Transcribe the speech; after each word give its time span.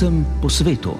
Slovencem 0.00 0.24
po 0.40 0.48
svetu. 0.48 0.96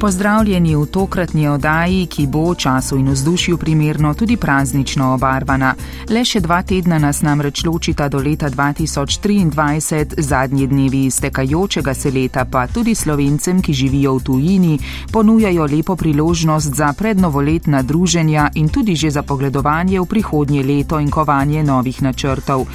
Pozdravljeni 0.00 0.76
v 0.76 0.86
tokratni 0.86 1.48
oddaji, 1.48 2.06
ki 2.06 2.24
bo 2.26 2.50
v 2.50 2.54
času 2.56 2.96
in 2.96 3.10
vzdušju 3.12 3.58
primerno 3.60 4.14
tudi 4.14 4.36
praznično 4.36 5.12
obarvana. 5.14 5.74
Le 6.08 6.22
še 6.24 6.40
dva 6.40 6.62
tedna 6.64 6.96
nas 6.98 7.20
namreč 7.20 7.60
ločita 7.68 8.08
do 8.08 8.16
leta 8.18 8.48
2023, 8.48 10.16
zadnji 10.16 10.66
dnevi 10.66 11.04
iztekajočega 11.04 11.94
se 11.94 12.10
leta 12.10 12.44
pa 12.44 12.64
tudi 12.66 12.94
slovencem, 12.94 13.60
ki 13.60 13.72
živijo 13.72 14.14
v 14.16 14.22
tujini, 14.24 14.78
ponujajo 15.12 15.68
lepo 15.68 15.96
priložnost 15.96 16.74
za 16.74 16.92
prednovoletna 16.96 17.82
druženja 17.82 18.50
in 18.54 18.68
tudi 18.72 18.96
že 18.96 19.10
za 19.10 19.22
pogledovanje 19.22 20.00
v 20.00 20.06
prihodnje 20.06 20.62
leto 20.64 20.98
in 20.98 21.10
kovanje 21.10 21.62
novih 21.62 22.02
načrtov. 22.02 22.66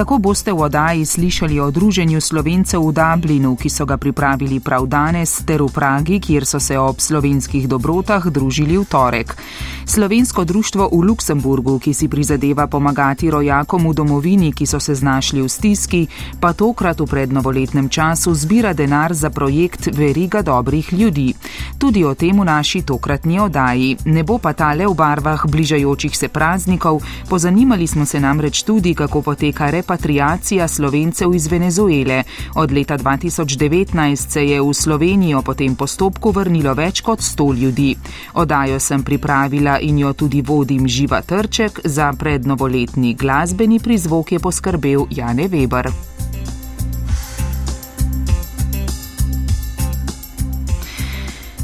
Tako 0.00 0.16
boste 0.18 0.48
v 0.48 0.64
oddaji 0.64 1.04
slišali 1.04 1.60
o 1.60 1.68
druženju 1.68 2.24
slovencev 2.24 2.80
v 2.80 2.92
Dublinu, 2.96 3.52
ki 3.52 3.68
so 3.68 3.84
ga 3.84 4.00
pripravili 4.00 4.56
prav 4.56 4.88
danes, 4.88 5.44
ter 5.44 5.60
v 5.60 5.68
Pragi, 5.68 6.16
kjer 6.16 6.48
so 6.48 6.56
se 6.56 6.72
ob 6.80 7.04
slovenskih 7.04 7.68
dobrotah 7.68 8.24
družili 8.24 8.80
v 8.80 8.88
torek. 8.88 9.36
Slovensko 9.84 10.48
društvo 10.48 10.88
v 10.88 11.04
Luksemburgu, 11.04 11.76
ki 11.76 11.92
si 11.92 12.08
prizadeva 12.08 12.64
pomagati 12.64 13.28
rojakom 13.28 13.92
v 13.92 13.92
domovini, 13.92 14.56
ki 14.56 14.64
so 14.64 14.80
se 14.80 14.96
znašli 14.96 15.44
v 15.44 15.48
stiski, 15.52 16.08
pa 16.40 16.56
tokrat 16.56 16.96
v 16.96 17.04
prednovoletnem 17.04 17.92
času 17.92 18.32
zbira 18.32 18.72
denar 18.72 19.12
za 19.12 19.28
projekt 19.28 19.92
Veriga 19.92 20.40
dobrih 20.40 20.92
ljudi. 20.96 21.36
Tudi 21.76 22.08
o 22.08 22.14
tem 22.16 22.40
v 22.40 22.48
naši 22.48 22.88
tokratni 22.88 23.36
oddaji. 23.36 24.08
Ne 24.08 24.24
bo 24.24 24.40
pa 24.40 24.56
tale 24.56 24.88
v 24.88 24.96
barvah 24.96 25.44
bližajočih 25.44 26.16
se 26.16 26.32
praznikov, 26.32 27.04
pozanimali 27.28 27.84
smo 27.84 28.08
se 28.08 28.16
namreč 28.20 28.64
tudi, 28.64 28.96
kako 28.96 29.20
poteka 29.20 29.68
reprezentacija 29.68 29.89
repatriacija 29.90 30.68
slovencev 30.68 31.34
iz 31.34 31.46
Venezuele. 31.46 32.22
Od 32.54 32.72
leta 32.72 32.98
2019 32.98 34.16
se 34.16 34.46
je 34.46 34.60
v 34.60 34.74
Slovenijo 34.74 35.42
po 35.42 35.54
tem 35.54 35.74
postopku 35.74 36.30
vrnilo 36.30 36.74
več 36.74 37.00
kot 37.00 37.18
100 37.18 37.54
ljudi. 37.62 37.96
Odajo 38.34 38.78
sem 38.80 39.02
pripravila 39.02 39.80
in 39.80 39.98
jo 39.98 40.12
tudi 40.12 40.42
vodim 40.42 40.88
živa 40.88 41.22
trček, 41.22 41.80
za 41.84 42.12
prednovoletni 42.12 43.14
glasbeni 43.14 43.80
prizvok 43.80 44.32
je 44.32 44.38
poskrbel 44.38 45.06
Jane 45.10 45.48
Weber. 45.48 46.19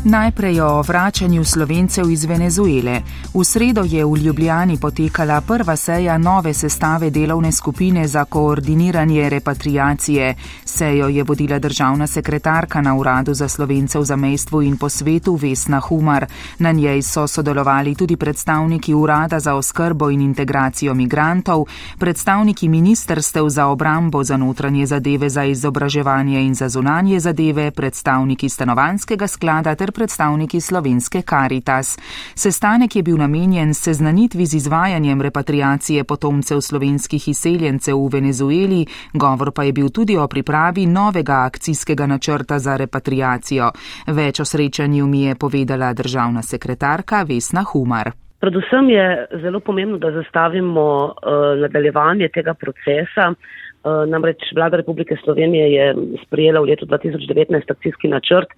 Najprej 0.06 0.60
o 0.60 0.82
vračanju 0.82 1.44
slovencev 1.44 2.10
iz 2.10 2.24
Venezuele. 2.24 3.00
V 3.34 3.44
sredo 3.44 3.82
je 3.84 4.04
v 4.04 4.16
Ljubljani 4.16 4.78
potekala 4.78 5.40
prva 5.40 5.76
seja 5.76 6.18
nove 6.18 6.54
sestave 6.54 7.10
delovne 7.10 7.52
skupine 7.52 8.08
za 8.08 8.24
koordiniranje 8.24 9.28
repatriacije. 9.28 10.34
Sejo 10.64 11.08
je 11.08 11.22
vodila 11.22 11.58
državna 11.58 12.06
sekretarka 12.06 12.80
na 12.80 12.94
Uradu 12.94 13.34
za 13.34 13.48
slovence 13.48 13.98
v 13.98 14.04
zamestvu 14.04 14.62
in 14.62 14.76
po 14.76 14.88
svetu 14.88 15.34
Vesna 15.34 15.80
Humar. 15.80 16.26
Na 16.58 16.72
njej 16.72 17.02
so 17.02 17.26
sodelovali 17.26 17.94
tudi 17.94 18.16
predstavniki 18.16 18.94
Urada 18.94 19.41
za 19.41 19.54
oskrbo 19.54 20.10
in 20.10 20.20
integracijo 20.20 20.94
migrantov, 20.94 21.64
predstavniki 21.98 22.68
ministrstev 22.68 23.48
za 23.48 23.66
obrambo, 23.66 24.24
za 24.24 24.36
notranje 24.36 24.86
zadeve, 24.86 25.28
za 25.28 25.44
izobraževanje 25.44 26.41
in 26.42 26.54
za 26.54 26.68
zunanje 26.68 27.20
zadeve, 27.20 27.70
predstavniki 27.70 28.48
stanovanskega 28.48 29.26
sklada 29.26 29.74
ter 29.74 29.95
predstavniki 29.96 30.60
slovenske 30.60 31.22
Karitas. 31.22 31.96
Sestanek 32.34 32.96
je 32.96 33.02
bil 33.02 33.16
namenjen 33.16 33.74
seznanitvi 33.74 34.46
z 34.46 34.56
izvajanjem 34.56 35.22
repatriacije 35.22 36.04
potomcev 36.04 36.60
slovenskih 36.60 37.28
izseljencev 37.28 37.96
v 37.96 38.12
Venezueli, 38.12 38.82
govor 39.12 39.52
pa 39.56 39.64
je 39.64 39.72
bil 39.72 39.88
tudi 39.88 40.16
o 40.16 40.28
pripravi 40.28 40.86
novega 40.86 41.42
akcijskega 41.46 42.06
načrta 42.06 42.58
za 42.58 42.76
repatriacijo. 42.76 43.70
Več 44.06 44.40
o 44.40 44.44
srečanju 44.44 45.06
mi 45.06 45.24
je 45.24 45.34
povedala 45.34 45.92
državna 45.92 46.42
sekretarka 46.42 47.24
Vesna 47.28 47.64
Humar. 47.72 48.12
Predvsem 48.40 48.90
je 48.90 49.26
zelo 49.42 49.60
pomembno, 49.60 49.98
da 49.98 50.10
zastavimo 50.12 50.84
uh, 51.04 51.12
nadaljevanje 51.60 52.28
tega 52.28 52.54
procesa. 52.54 53.32
Uh, 53.32 54.04
namreč 54.10 54.42
vlada 54.54 54.76
Republike 54.76 55.16
Slovenije 55.24 55.72
je 55.72 55.94
sprijela 56.26 56.60
v 56.60 56.70
letu 56.70 56.86
2019 56.86 57.70
akcijski 57.70 58.08
načrt, 58.08 58.52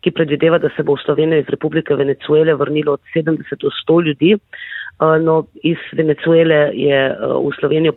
ki 0.00 0.12
predvideva, 0.16 0.58
da 0.58 0.70
se 0.76 0.82
bo 0.82 0.94
v 0.96 1.04
Slovenijo 1.04 1.42
iz 1.42 1.48
Republike 1.52 1.94
Venezuele 1.94 2.54
vrnilo 2.54 2.92
od 2.92 3.00
70 3.14 3.60
do 3.60 3.68
100 3.68 4.02
ljudi. 4.06 4.34
Uh, 4.34 5.16
no, 5.22 5.44
iz 5.62 5.78
Venezuele 5.96 6.70
je 6.74 7.00
uh, 7.12 7.40
v 7.40 7.52
Slovenijo 7.60 7.92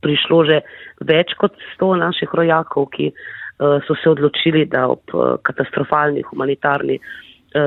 prišlo 0.00 0.44
že 0.44 0.60
več 1.04 1.34
kot 1.40 1.56
100 1.76 1.92
naših 2.00 2.32
rojakov, 2.32 2.88
ki 2.96 3.12
uh, 3.12 3.80
so 3.86 3.96
se 4.02 4.10
odločili, 4.10 4.66
da 4.66 4.88
ob 4.88 5.04
katastrofalni 5.42 6.24
humanitarni 6.30 7.00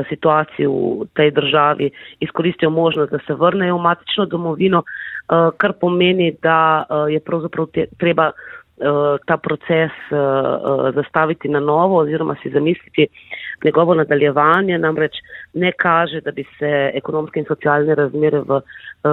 situaciji 0.06 0.68
v 0.70 1.08
tej 1.18 1.32
državi 1.34 1.88
izkoristijo 2.22 2.70
možnost, 2.70 3.10
da 3.10 3.18
se 3.26 3.34
vrnejo 3.34 3.80
v 3.80 3.82
matično 3.82 4.26
domovino, 4.30 4.84
kar 5.58 5.74
pomeni, 5.82 6.36
da 6.44 6.86
je 7.10 7.18
pravzaprav 7.20 7.72
treba 7.98 8.28
ta 9.26 9.38
proces 9.38 9.92
zastaviti 10.94 11.50
na 11.50 11.60
novo 11.60 12.04
oziroma 12.04 12.36
si 12.44 12.52
zamisliti, 12.54 13.08
njegovo 13.66 13.96
nadaljevanje 13.96 14.78
namreč 14.78 15.20
ne 15.54 15.72
kaže, 15.72 16.22
da 16.22 16.32
bi 16.32 16.44
se 16.60 16.92
ekonomske 16.94 17.40
in 17.40 17.46
socialne 17.48 17.96
razmere 17.96 18.40
v 18.40 18.62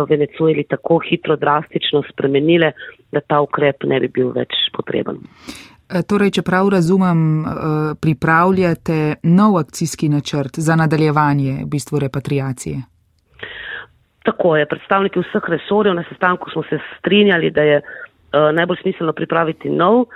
Venezueli 0.08 0.64
tako 0.68 0.98
hitro, 1.08 1.36
drastično 1.36 2.02
spremenile, 2.10 2.72
da 3.12 3.20
ta 3.20 3.40
ukrep 3.40 3.84
ne 3.84 4.00
bi 4.00 4.08
bil 4.08 4.32
več 4.34 4.54
potreben. 4.76 5.22
E, 5.86 6.02
torej, 6.02 6.32
če 6.38 6.42
prav 6.42 6.68
razumem, 6.74 7.20
e, 7.40 7.46
pripravljate 8.02 8.98
nov 9.22 9.58
akcijski 9.62 10.08
načrt 10.08 10.58
za 10.58 10.76
nadaljevanje 10.76 11.60
v 11.62 11.68
bistvu 11.70 12.02
repatriacije. 12.02 12.82
Tako 14.26 14.56
je. 14.56 14.66
Predstavniki 14.66 15.22
vseh 15.22 15.44
resorjev 15.48 15.94
na 15.94 16.02
sestanku 16.08 16.50
smo 16.50 16.62
se 16.66 16.80
strinjali, 16.98 17.50
da 17.50 17.62
je 17.62 17.76
uh, 17.78 18.50
najbolj 18.52 18.80
smiselno 18.82 19.12
pripraviti 19.12 19.70
nov 19.70 20.00
uh, 20.00 20.08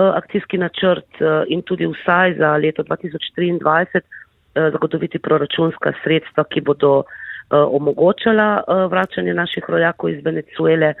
akcijski 0.00 0.58
načrt 0.58 1.20
eh, 1.20 1.44
in 1.48 1.62
tudi 1.62 1.86
vsaj 1.86 2.34
za 2.38 2.56
leto 2.56 2.82
2023 2.82 3.86
eh, 3.96 4.70
zagotoviti 4.72 5.18
proračunska 5.18 5.92
sredstva, 6.04 6.44
ki 6.44 6.60
bodo 6.60 7.02
omogočala 7.50 8.64
vračanje 8.90 9.34
naših 9.34 9.64
rojakov 9.68 10.10
iz 10.10 10.24
Venezuele. 10.24 10.94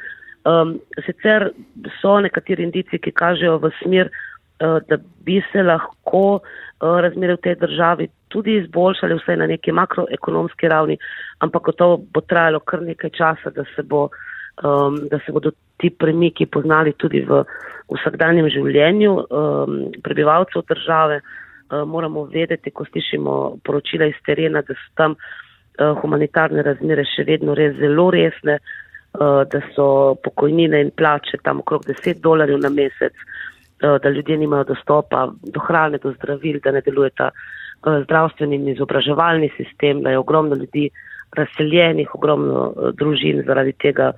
Sicer 1.06 1.48
so 2.00 2.20
nekateri 2.22 2.62
indici, 2.62 3.00
ki 3.02 3.10
kažejo 3.10 3.56
v 3.58 3.70
smer, 3.80 4.10
da 4.60 4.98
bi 5.26 5.40
se 5.50 5.62
lahko 5.62 6.38
razmere 6.80 7.34
v 7.34 7.42
tej 7.42 7.56
državi 7.64 8.06
tudi 8.28 8.56
izboljšali, 8.60 9.18
vsaj 9.18 9.36
na 9.36 9.46
neki 9.46 9.72
makroekonomski 9.72 10.68
ravni, 10.68 10.98
ampak 11.38 11.62
gotovo 11.62 11.98
bo 12.14 12.20
trajalo 12.20 12.60
kar 12.60 12.82
nekaj 12.82 13.10
časa, 13.10 13.50
da 13.50 13.64
se, 13.74 13.82
bo, 13.82 14.08
da 15.10 15.18
se 15.26 15.32
bodo 15.32 15.50
ti 15.76 15.90
premiki 15.90 16.46
poznali 16.46 16.92
tudi 16.96 17.20
v 17.20 17.42
vsakdanjem 17.92 18.48
življenju 18.50 19.12
um, 19.12 19.76
prebivalcev 20.02 20.64
države. 20.68 21.20
Uh, 21.66 21.82
moramo 21.88 22.24
vedeti, 22.30 22.70
ko 22.70 22.86
slišimo 22.86 23.58
poročila 23.66 24.08
iz 24.10 24.18
terena, 24.26 24.62
da 24.62 24.74
so 24.74 24.92
tam 24.98 25.16
uh, 25.16 25.96
humanitarne 26.00 26.62
razmere 26.62 27.04
še 27.10 27.26
vedno 27.26 27.56
res 27.58 27.74
zelo 27.80 28.08
resne, 28.14 28.60
uh, 28.60 29.42
da 29.50 29.62
so 29.74 29.88
pokojnine 30.22 30.84
in 30.86 30.92
plače 30.96 31.42
tam 31.42 31.60
okrog 31.64 31.84
10 31.90 32.22
dolarjev 32.22 32.62
na 32.62 32.70
mesec, 32.70 33.12
uh, 33.82 33.98
da 34.02 34.14
ljudje 34.14 34.38
nimajo 34.38 34.70
dostopa 34.72 35.26
do 35.42 35.66
hrane, 35.66 35.98
do 36.02 36.14
zdravil, 36.14 36.60
da 36.62 36.72
ne 36.78 36.84
deluje 36.86 37.10
ta 37.18 37.32
uh, 37.34 38.00
zdravstveni 38.06 38.60
in 38.60 38.72
izobraževalni 38.76 39.50
sistem, 39.58 40.02
da 40.06 40.14
je 40.14 40.22
ogromno 40.22 40.56
ljudi 40.56 40.88
razseljenih, 41.36 42.14
ogromno 42.14 42.70
uh, 42.70 42.90
družin 42.94 43.42
zaradi 43.46 43.74
tega 43.82 44.12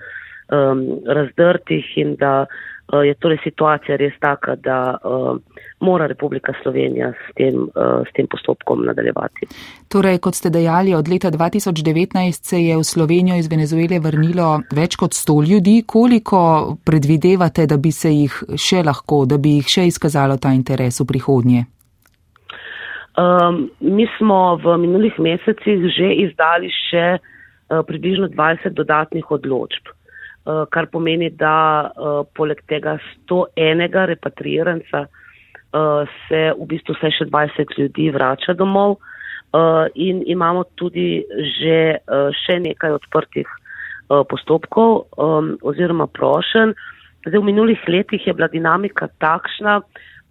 um, 0.49 1.01
razdrtih 1.07 1.85
in 1.97 2.17
da 2.17 2.47
uh, 2.47 3.05
je 3.07 3.15
torej 3.15 3.39
situacija 3.45 3.97
res 3.97 4.15
taka, 4.21 4.57
da 4.57 4.99
uh, 5.05 5.37
mora 5.81 6.07
Republika 6.07 6.53
Slovenija 6.63 7.13
s 7.13 7.35
tem, 7.37 7.55
uh, 7.69 8.03
s 8.09 8.13
tem 8.17 8.27
postopkom 8.27 8.85
nadaljevati. 8.87 9.49
Torej, 9.89 10.19
kot 10.19 10.35
ste 10.35 10.51
dejali, 10.51 10.95
od 10.95 11.09
leta 11.09 11.31
2019 11.31 12.51
se 12.51 12.63
je 12.63 12.77
v 12.77 12.85
Slovenijo 12.85 13.37
iz 13.37 13.51
Venezuele 13.51 14.01
vrnilo 14.01 14.61
več 14.75 14.97
kot 14.97 15.13
100 15.17 15.39
ljudi. 15.51 15.83
Koliko 15.87 16.77
predvidevate, 16.85 17.67
da 17.67 17.77
bi 17.77 17.93
se 17.93 18.13
jih 18.13 18.43
še 18.57 18.83
lahko, 18.85 19.25
da 19.27 19.39
bi 19.39 19.59
jih 19.59 19.75
še 19.79 19.89
izkazalo 19.93 20.37
ta 20.37 20.55
interes 20.57 21.01
v 21.01 21.09
prihodnje? 21.13 21.67
Um, 23.19 23.67
mi 23.81 24.07
smo 24.15 24.57
v 24.63 24.77
minulih 24.79 25.17
mesecih 25.19 25.89
že 25.91 26.09
izdali 26.23 26.71
še 26.71 27.19
uh, 27.19 27.83
približno 27.83 28.29
20 28.31 28.77
dodatnih 28.79 29.27
odločb. 29.35 29.91
Eh, 30.49 30.65
kar 30.73 30.87
pomeni, 30.89 31.29
da 31.37 31.91
uh, 31.93 32.23
poleg 32.33 32.63
tega 32.73 32.95
101 33.29 34.07
repatriiranca 34.09 35.03
uh, 35.05 36.09
se 36.25 36.41
v 36.57 36.69
bistvu 36.71 36.95
vse 36.97 37.11
še 37.19 37.27
20 37.29 37.75
ljudi 37.77 38.07
vrača 38.15 38.55
domov 38.57 38.95
uh, 38.97 39.85
in 39.93 40.23
imamo 40.25 40.63
tudi 40.81 41.21
že 41.59 41.81
uh, 42.01 42.31
še 42.45 42.61
nekaj 42.65 42.97
odprtih 42.97 43.57
postopkov 44.09 45.19
oziroma 45.69 46.07
prošen. 46.09 46.71
Zdaj, 47.27 47.43
v 47.43 47.45
minulih 47.45 47.83
letih 47.93 48.23
je 48.25 48.33
bila 48.33 48.47
dinamika 48.49 49.11
takšna, 49.21 49.83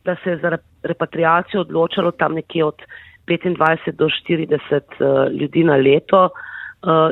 da 0.01 0.15
se 0.23 0.31
je 0.31 0.39
za 0.41 0.49
repatriacijo 0.81 1.61
odločalo 1.61 2.09
tam 2.17 2.33
nekje 2.33 2.63
od 2.65 2.81
25 3.29 3.93
do 4.01 4.09
40 4.09 4.97
ljudi 5.37 5.61
na 5.69 5.77
leto 5.77 6.23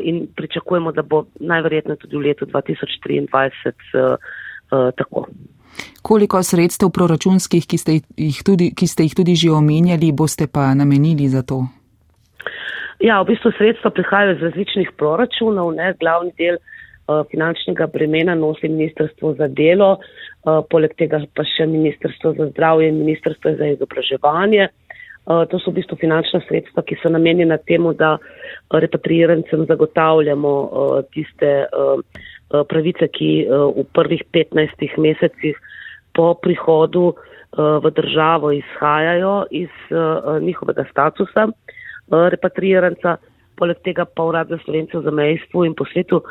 in 0.03 0.27
pričakujemo, 0.35 0.91
da 0.91 1.01
bo 1.01 1.25
najverjetneje 1.39 1.97
tudi 1.97 2.17
v 2.17 2.19
letu 2.27 2.45
2023 2.45 4.17
tako. 4.95 5.25
Koliko 6.01 6.43
sredstev 6.43 6.89
proračunskih, 6.89 7.65
ki 7.67 7.77
ste 7.77 7.97
jih 8.17 8.43
tudi, 8.45 8.69
ki 8.77 8.87
ste 8.87 9.07
jih 9.07 9.15
tudi 9.17 9.35
že 9.35 9.49
omenjali, 9.51 10.11
boste 10.11 10.47
pa 10.47 10.73
namenili 10.73 11.27
za 11.27 11.41
to? 11.41 11.65
Ja, 13.03 13.19
v 13.21 13.33
bistvu 13.33 13.51
sredstva 13.57 13.91
prihajajo 13.91 14.35
iz 14.35 14.41
različnih 14.41 14.91
proračunov, 14.97 15.73
ne 15.75 15.91
glavni 15.99 16.31
del 16.39 16.55
uh, 16.55 17.25
finančnega 17.31 17.89
bremena 17.91 18.35
nosi 18.35 18.69
Ministrstvo 18.71 19.33
za 19.35 19.47
delo, 19.47 19.97
uh, 19.97 20.61
poleg 20.69 20.95
tega 20.95 21.19
pa 21.35 21.43
še 21.43 21.67
Ministrstvo 21.67 22.33
za 22.39 22.47
zdravje 22.53 22.93
in 22.93 23.01
Ministrstvo 23.03 23.57
za 23.59 23.73
izobraževanje. 23.75 24.69
Uh, 24.69 24.84
to 25.25 25.59
so 25.59 25.71
v 25.71 25.81
bistvu 25.81 25.97
finančna 25.97 26.41
sredstva, 26.45 26.83
ki 26.85 26.97
so 27.01 27.09
namenjena 27.09 27.57
temu, 27.57 27.93
da 27.97 28.17
repatriirancem 28.69 29.65
zagotavljamo 29.65 30.51
uh, 30.61 30.99
tiste 31.13 31.65
uh, 31.65 32.01
pravice, 32.69 33.09
ki 33.09 33.31
uh, 33.47 33.71
v 33.73 33.87
prvih 33.93 34.21
15 34.33 34.99
mesecih 35.01 35.57
po 36.13 36.33
prihodu 36.37 37.09
uh, 37.09 37.81
v 37.81 37.91
državo 37.91 38.53
izhajajo 38.53 39.35
iz 39.49 39.73
uh, 39.89 40.37
njihovega 40.41 40.85
statusa. 40.91 41.49
Eh, 42.05 42.27
repatriiranca, 42.29 43.17
poleg 43.57 43.79
tega 43.81 44.05
pa 44.05 44.27
urad 44.29 44.51
za 44.53 44.59
slovencev 44.61 45.01
za 45.01 45.11
mejstvo 45.11 45.65
in 45.65 45.73
po 45.73 45.87
svetu 45.89 46.21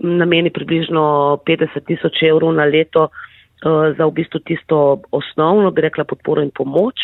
nameni 0.00 0.48
približno 0.48 1.36
50 1.44 1.84
tisoč 1.84 2.22
evrov 2.24 2.54
na 2.56 2.64
leto 2.64 3.10
uh, 3.12 3.92
za 3.92 4.06
v 4.08 4.12
bistvu 4.16 4.40
tisto 4.40 5.02
osnovno, 5.12 5.68
bi 5.70 5.84
rekla, 5.84 6.08
podporo 6.08 6.40
in 6.40 6.48
pomoč, 6.48 6.96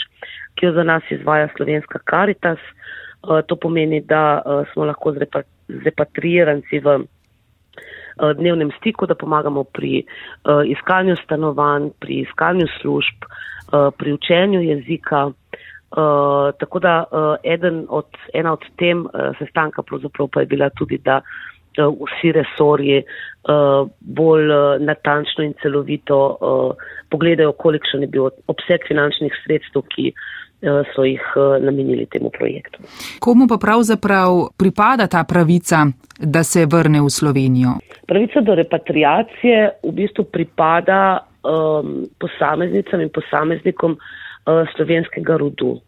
ki 0.59 0.67
jo 0.67 0.73
za 0.73 0.83
nas 0.83 1.03
izvaja 1.11 1.49
slovenska 1.57 1.99
Karitas. 2.05 2.59
Uh, 3.23 3.41
to 3.47 3.57
pomeni, 3.57 4.01
da 4.01 4.43
uh, 4.43 4.67
smo 4.73 4.85
lahko 4.85 5.13
z, 5.13 5.25
repa, 5.25 5.43
z 5.69 5.83
repatriiranci 5.85 6.79
v 6.83 6.95
uh, 6.99 8.33
dnevnem 8.39 8.71
stiku, 8.79 9.07
da 9.07 9.15
pomagamo 9.15 9.65
pri 9.65 10.03
uh, 10.03 10.63
iskanju 10.67 11.17
stanovanj, 11.25 11.91
pri 12.01 12.23
iskanju 12.27 12.67
služb, 12.81 13.27
uh, 13.27 13.91
pri 13.99 14.13
učenju 14.13 14.63
jezika. 14.63 15.27
Uh, 15.89 16.53
tako 16.61 16.79
da 16.79 17.05
uh, 17.11 17.37
od, 17.89 18.07
ena 18.35 18.53
od 18.53 18.65
tem 18.77 19.07
uh, 19.07 19.35
sestanka 19.39 19.83
pa 20.33 20.41
je 20.41 20.47
bila 20.47 20.71
tudi, 20.71 20.99
da 20.99 21.21
uh, 21.23 21.39
vsi 21.79 22.33
resorji 22.33 23.03
uh, 23.03 23.89
bolj 24.01 24.51
uh, 24.51 24.81
natančno 24.81 25.45
in 25.45 25.55
celovito 25.63 26.19
uh, 26.41 26.75
pogledajo, 27.11 27.53
kolikšen 27.53 28.03
je 28.03 28.07
bil 28.07 28.29
obseg 28.47 28.87
finančnih 28.89 29.33
sredstev, 29.45 29.83
ki 29.95 30.13
so 30.95 31.05
jih 31.05 31.23
namenili 31.61 32.07
temu 32.07 32.31
projektu. 32.31 32.83
Komu 33.21 33.47
pa 33.49 33.59
pravzaprav 33.63 34.49
pripada 34.59 35.07
ta 35.07 35.25
pravica, 35.25 35.87
da 36.19 36.43
se 36.43 36.67
vrne 36.67 37.01
v 37.01 37.11
Slovenijo? 37.11 37.79
Pravica 38.07 38.41
do 38.41 38.55
repatriacije 38.55 39.71
v 39.83 39.93
bistvu 39.93 40.25
pripada 40.25 41.29
um, 41.43 42.07
posameznicam 42.19 43.01
in 43.01 43.11
posameznikom, 43.15 43.95
uh, 43.95 44.65
slovenskega 44.77 45.37
rodu. 45.37 45.79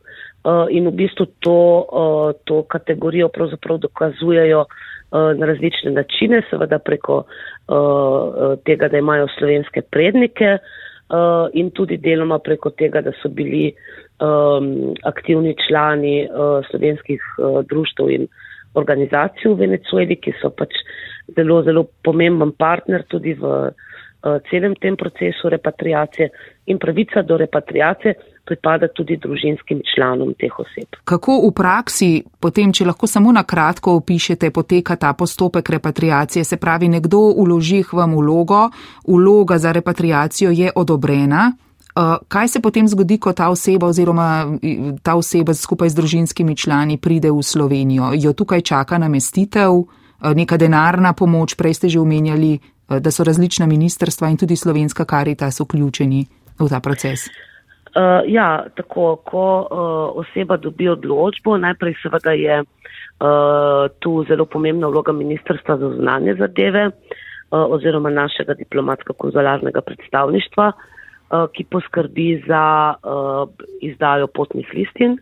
Uh, 0.40 0.64
in 0.72 0.88
v 0.88 0.94
bistvu 1.04 1.26
to, 1.44 1.58
uh, 1.84 2.32
to 2.44 2.62
kategorijo 2.62 3.28
pravzaprav 3.28 3.78
dokazujejo 3.78 4.64
uh, 4.64 5.32
na 5.36 5.46
različne 5.46 5.90
načine, 5.90 6.42
seveda 6.50 6.78
preko 6.78 7.24
uh, 7.24 8.56
tega, 8.64 8.88
da 8.88 8.98
imajo 8.98 9.28
slovenske 9.38 9.82
prednike 9.82 10.56
uh, 10.56 11.50
in 11.52 11.70
tudi 11.70 11.96
deloma 11.96 12.38
preko 12.38 12.70
tega, 12.70 13.02
da 13.04 13.12
so 13.22 13.28
bili 13.28 13.74
um, 14.20 14.94
aktivni 15.02 15.54
člani 15.68 16.28
uh, 16.28 16.60
slovenskih 16.70 17.20
uh, 17.38 17.60
društv 17.66 18.10
in 18.10 18.26
organizacij 18.74 19.50
v 19.50 19.58
Venezueli, 19.66 20.16
ki 20.16 20.34
so 20.40 20.52
pač 20.54 20.76
zelo, 21.36 21.62
zelo 21.66 21.88
pomemben 22.04 22.52
partner 22.52 23.02
tudi 23.08 23.34
v 23.34 23.44
uh, 23.44 24.38
celem 24.50 24.76
tem 24.76 24.96
procesu 24.96 25.48
repatriacije 25.48 26.30
in 26.66 26.78
pravica 26.78 27.22
do 27.22 27.36
repatriacije 27.36 28.14
pripada 28.44 28.88
tudi 28.88 29.16
družinskim 29.16 29.82
članom 29.94 30.34
teh 30.34 30.58
oseb. 30.58 30.98
Kako 31.04 31.40
v 31.46 31.50
praksi, 31.54 32.10
potem, 32.40 32.72
če 32.72 32.88
lahko 32.88 33.06
samo 33.06 33.32
na 33.32 33.44
kratko 33.46 33.94
opišete, 34.00 34.50
poteka 34.50 34.96
ta 34.96 35.12
postopek 35.14 35.70
repatriacije? 35.70 36.44
Se 36.44 36.56
pravi, 36.56 36.88
nekdo 36.88 37.30
uloži 37.42 37.82
vam 37.92 38.16
vlogo, 38.18 38.68
vloga 39.06 39.58
za 39.58 39.72
repatriacijo 39.72 40.50
je 40.50 40.72
odobrena. 40.74 41.52
Uh, 42.00 42.16
kaj 42.28 42.48
se 42.48 42.60
potem 42.62 42.88
zgodi, 42.88 43.18
ko 43.18 43.32
ta 43.36 43.50
oseba 43.50 43.86
oziroma 43.86 44.56
ta 45.04 45.14
oseba 45.20 45.52
skupaj 45.54 45.90
z 45.92 45.98
družinskimi 45.98 46.56
člani 46.56 46.96
pride 46.96 47.28
v 47.28 47.42
Slovenijo? 47.44 48.14
Jo 48.16 48.32
tukaj 48.32 48.62
čaka 48.64 48.96
namestitev, 48.98 49.72
uh, 49.74 50.32
neka 50.32 50.56
denarna 50.56 51.12
pomoč, 51.12 51.58
prej 51.60 51.76
ste 51.76 51.88
že 51.92 52.00
omenjali, 52.00 52.56
uh, 52.56 53.02
da 53.04 53.10
so 53.12 53.24
različna 53.24 53.66
ministrstva 53.66 54.30
in 54.32 54.38
tudi 54.40 54.56
slovenska 54.56 55.04
karitas 55.04 55.60
vključeni 55.60 56.24
v 56.56 56.68
ta 56.70 56.80
proces. 56.80 57.28
Uh, 57.92 58.24
ja, 58.24 58.64
tako, 58.76 59.20
ko 59.26 59.44
uh, 59.60 60.24
oseba 60.24 60.56
dobi 60.56 60.88
odločbo, 60.88 61.58
najprej 61.58 61.98
seveda 62.00 62.32
je 62.32 62.62
uh, 62.62 63.92
tu 64.00 64.24
zelo 64.24 64.46
pomembna 64.46 64.88
vloga 64.88 65.12
Ministrstva 65.12 65.76
za 65.76 65.90
znanje 66.00 66.38
zadeve 66.38 66.86
uh, 66.86 66.94
oziroma 67.68 68.10
našega 68.10 68.54
diplomatsko-konzularnega 68.54 69.84
predstavništva, 69.84 70.68
uh, 70.68 70.96
ki 71.30 71.64
poskrbi 71.70 72.42
za 72.46 72.64
uh, 72.94 73.46
izdajo 73.86 74.26
potnih 74.34 74.66
listin, 74.74 75.18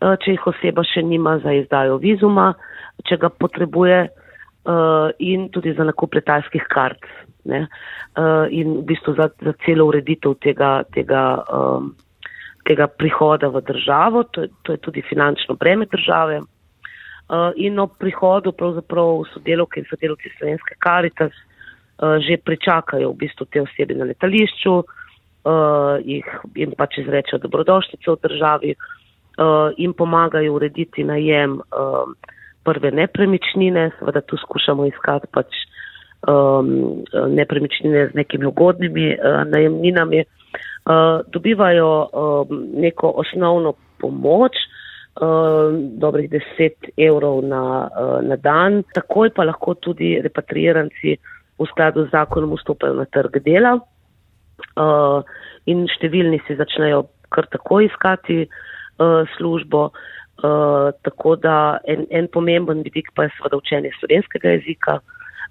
uh, 0.00 0.14
če 0.16 0.36
jih 0.36 0.46
oseba 0.48 0.84
še 0.86 1.02
nima 1.04 1.36
za 1.44 1.52
izdajo 1.52 1.98
vizuma, 2.02 2.52
če 3.08 3.20
ga 3.20 3.28
potrebuje 3.28 4.08
in 5.18 5.48
tudi 5.50 5.72
za 5.74 5.82
nakup 5.82 6.14
letalskih 6.14 6.62
kart. 6.70 7.02
Ne, 7.50 7.64
in 8.54 8.76
v 8.76 8.82
bistvu 8.86 9.16
za, 9.18 9.26
za 9.42 9.52
celo 9.64 9.88
ureditev 9.90 10.36
tega, 10.38 10.84
tega 10.94 11.22
tega 12.66 12.86
prihoda 12.86 13.50
v 13.50 13.62
državo, 13.66 14.22
to 14.30 14.46
je, 14.46 14.48
to 14.62 14.72
je 14.72 14.78
tudi 14.78 15.02
finančno 15.02 15.54
breme 15.54 15.86
države. 15.86 16.42
In 17.56 17.78
ob 17.78 17.96
prihodu 17.98 18.52
pravzaprav 18.52 19.24
sodelovke 19.32 19.80
in 19.80 19.86
sodelovci 19.90 20.30
Slovenske 20.38 20.78
karitas 20.78 21.32
že 22.02 22.34
pričakajo 22.44 23.12
v 23.12 23.16
bistvu 23.16 23.46
te 23.46 23.60
osebe 23.62 23.94
na 23.94 24.08
letališču, 24.08 24.82
uh, 25.44 25.98
jih 26.04 26.26
jim 26.54 26.74
pač 26.78 26.98
izrečejo 26.98 27.38
dobrodošlice 27.42 28.10
v 28.10 28.16
državi 28.22 28.74
uh, 28.74 29.70
in 29.76 29.92
pomagajo 29.92 30.54
urediti 30.54 31.04
najem 31.04 31.60
uh, 31.60 32.04
prve 32.64 32.90
nepremičnine. 32.90 33.90
Seveda 33.98 34.20
tu 34.20 34.36
skušamo 34.36 34.86
iskati 34.86 35.26
pač 35.30 35.64
um, 36.28 37.02
nepremičnine 37.12 38.08
z 38.12 38.14
nekimi 38.14 38.46
ugodnimi 38.46 39.14
uh, 39.16 39.42
najemninami. 39.48 40.24
Eh, 40.82 41.20
dobivajo 41.26 42.08
uh, 42.12 42.46
neko 42.74 43.12
osnovno 43.16 43.72
pomoč, 43.98 44.52
uh, 45.20 45.70
dobrih 45.98 46.30
10 46.30 46.70
evrov 46.96 47.44
na, 47.44 47.86
uh, 47.86 48.18
na 48.26 48.36
dan, 48.36 48.82
takoj 48.94 49.30
pa 49.30 49.44
lahko 49.46 49.74
tudi 49.74 50.18
repatriiranci 50.22 51.14
v 51.58 51.66
skladu 51.70 52.06
z 52.06 52.10
zakonom 52.10 52.56
vstopajo 52.58 52.98
na 52.98 53.04
trg 53.04 53.38
dela 53.46 53.78
uh, 54.76 55.22
in 55.66 55.86
številni 55.90 56.40
si 56.46 56.56
začnejo 56.58 57.06
kar 57.32 57.48
takoj 57.52 57.86
iskati 57.90 58.44
uh, 58.46 59.22
službo. 59.36 59.90
Uh, 60.42 60.90
tako 61.06 61.36
da 61.38 61.78
en, 61.86 62.06
en 62.10 62.26
pomemben 62.26 62.80
vidik 62.82 63.12
pa 63.14 63.28
je 63.28 63.34
seveda 63.36 63.60
učenje 63.60 63.92
slovenskega 64.00 64.56
jezika. 64.56 64.98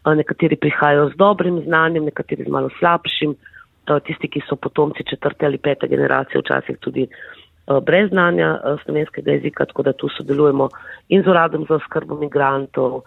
Uh, 0.03 0.15
nekateri 0.17 0.57
prihajajo 0.59 1.11
z 1.13 1.19
dobrim 1.21 1.61
znanjem, 1.63 2.09
nekateri 2.09 2.43
z 2.43 2.51
malo 2.51 2.69
slabšim. 2.79 3.37
Uh, 3.37 3.51
tisti, 3.99 4.27
ki 4.27 4.41
so 4.47 4.55
potomci 4.55 5.03
četrte 5.09 5.45
ali 5.45 5.57
pete 5.57 5.87
generacije, 5.87 6.41
včasih 6.41 6.77
tudi 6.79 7.07
eh, 7.07 7.79
brez 7.81 8.09
znanja 8.09 8.53
eh, 8.55 8.75
slovenskega 8.83 9.31
jezika, 9.31 9.65
tako 9.65 9.83
da 9.83 9.93
tu 9.93 10.09
sodelujemo 10.17 10.69
in 11.09 11.23
z 11.23 11.27
uradom 11.27 11.65
za 11.69 11.75
oskrbo 11.75 12.15
migrantov 12.15 13.01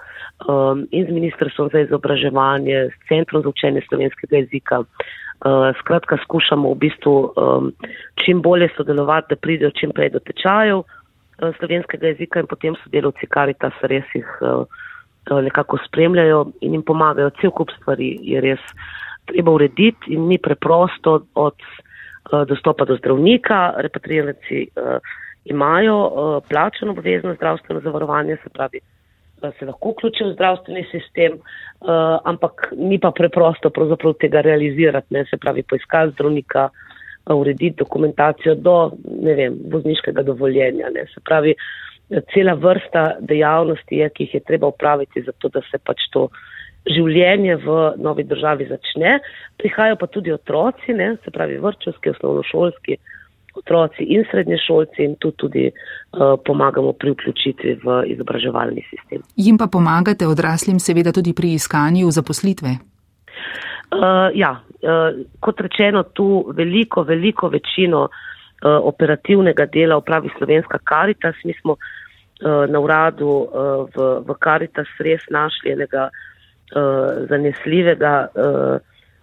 in 0.90 1.06
z 1.06 1.10
ministrstvom 1.10 1.68
za 1.72 1.80
izobraževanje, 1.80 2.88
s 2.90 3.08
centrom 3.08 3.42
za 3.42 3.48
učenje 3.48 3.82
slovenskega 3.88 4.36
jezika. 4.36 4.82
Skratka, 5.80 6.16
skušamo 6.22 6.70
v 6.72 6.78
bistvu 6.78 7.14
čim 8.24 8.42
bolje 8.42 8.68
sodelovati, 8.76 9.34
da 9.34 9.36
pridejo 9.36 9.70
čim 9.70 9.90
prej 9.92 10.10
do 10.14 10.20
tečajev 10.24 10.84
slovenskega 11.58 12.06
jezika 12.06 12.40
in 12.40 12.46
potem 12.46 12.76
sodelovci 12.84 13.26
Karitas 13.26 13.74
res 13.82 14.06
jih 14.14 14.28
nekako 15.30 15.78
spremljajo 15.86 16.46
in 16.60 16.78
jim 16.78 16.82
pomagajo. 16.82 17.30
Cel 17.40 17.50
kup 17.50 17.72
stvari 17.76 18.18
je 18.22 18.40
res 18.40 18.62
treba 19.26 19.52
urediti 19.52 20.14
in 20.14 20.28
ni 20.28 20.38
preprosto 20.38 21.26
od 21.34 21.56
dostopa 22.48 22.84
do 22.84 22.96
zdravnika. 22.96 23.74
Repatriiranci 23.84 24.66
uh, 24.76 24.98
imajo 25.44 26.40
plačeno 26.48 26.92
obvezno 26.92 27.34
zdravstveno 27.34 27.80
zavarovanje, 27.80 28.36
se 28.42 28.48
pravi, 28.48 28.80
se 29.58 29.66
lahko 29.66 29.90
vključijo 29.90 30.28
v 30.28 30.34
zdravstveni 30.34 30.84
sistem, 30.90 31.32
uh, 31.32 32.18
ampak 32.24 32.72
ni 32.76 32.98
pa 32.98 33.10
preprosto 33.10 33.70
tega 34.20 34.40
realizirati, 34.40 35.06
ne, 35.10 35.24
se 35.30 35.36
pravi 35.36 35.62
poiskati 35.62 36.12
zdravnika, 36.12 36.64
uh, 36.64 37.36
urediti 37.36 37.76
dokumentacijo 37.78 38.54
do, 38.54 38.92
vem, 39.22 39.58
vozniškega 39.72 40.22
dovoljenja. 40.22 40.90
Ne, 40.94 41.06
se 41.14 41.20
pravi, 41.24 41.54
cela 42.34 42.54
vrsta 42.54 43.16
dejavnosti 43.20 43.96
je, 43.96 44.10
ki 44.10 44.24
jih 44.24 44.34
je 44.34 44.40
treba 44.40 44.66
upraviti, 44.66 45.22
zato 45.22 45.48
da 45.48 45.60
se 45.70 45.78
pač 45.78 46.08
to 46.12 46.28
življenje 46.90 47.56
v 47.64 47.78
novi 47.96 48.24
državi 48.28 48.68
začne. 48.68 49.18
Prihajajo 49.56 49.96
pa 49.96 50.06
tudi 50.06 50.32
otroci, 50.32 50.92
ne, 50.92 51.16
se 51.24 51.30
pravi 51.30 51.58
vrčovski, 51.58 52.10
osnovnošolski 52.10 52.98
otroci 53.54 54.02
in 54.14 54.24
srednje 54.30 54.58
šolci 54.66 55.04
in 55.04 55.16
tu 55.20 55.30
tudi 55.30 55.70
uh, 55.70 56.34
pomagamo 56.44 56.92
pri 56.92 57.10
vključitvi 57.10 57.74
v 57.84 58.02
izobraževalni 58.06 58.82
sistem. 58.90 59.22
Jim 59.36 59.58
pa 59.58 59.66
pomagate 59.66 60.26
odraslim 60.26 60.78
seveda 60.78 61.12
tudi 61.12 61.32
pri 61.32 61.54
iskanju 61.54 62.10
zaposlitve? 62.10 62.76
Uh, 63.94 64.30
ja, 64.34 64.60
uh, 64.60 65.24
kot 65.40 65.60
rečeno, 65.60 66.02
tu 66.02 66.44
veliko, 66.56 67.02
veliko 67.02 67.48
večino 67.48 68.08
uh, 68.08 68.10
operativnega 68.82 69.66
dela 69.66 69.96
upravi 69.96 70.30
Slovenska 70.38 70.78
Karitas. 70.84 71.34
Mi 71.44 71.54
smo 71.60 71.72
uh, 71.72 72.70
na 72.70 72.80
uradu 72.80 73.28
uh, 73.28 73.48
v, 73.94 74.12
v 74.26 74.38
Karitas 74.38 74.88
res 74.98 75.22
našli 75.30 75.72
enega 75.72 76.08
uh, 76.10 76.32
uh, 76.74 77.28
zanesljivega, 77.28 78.28
uh, 78.34 78.78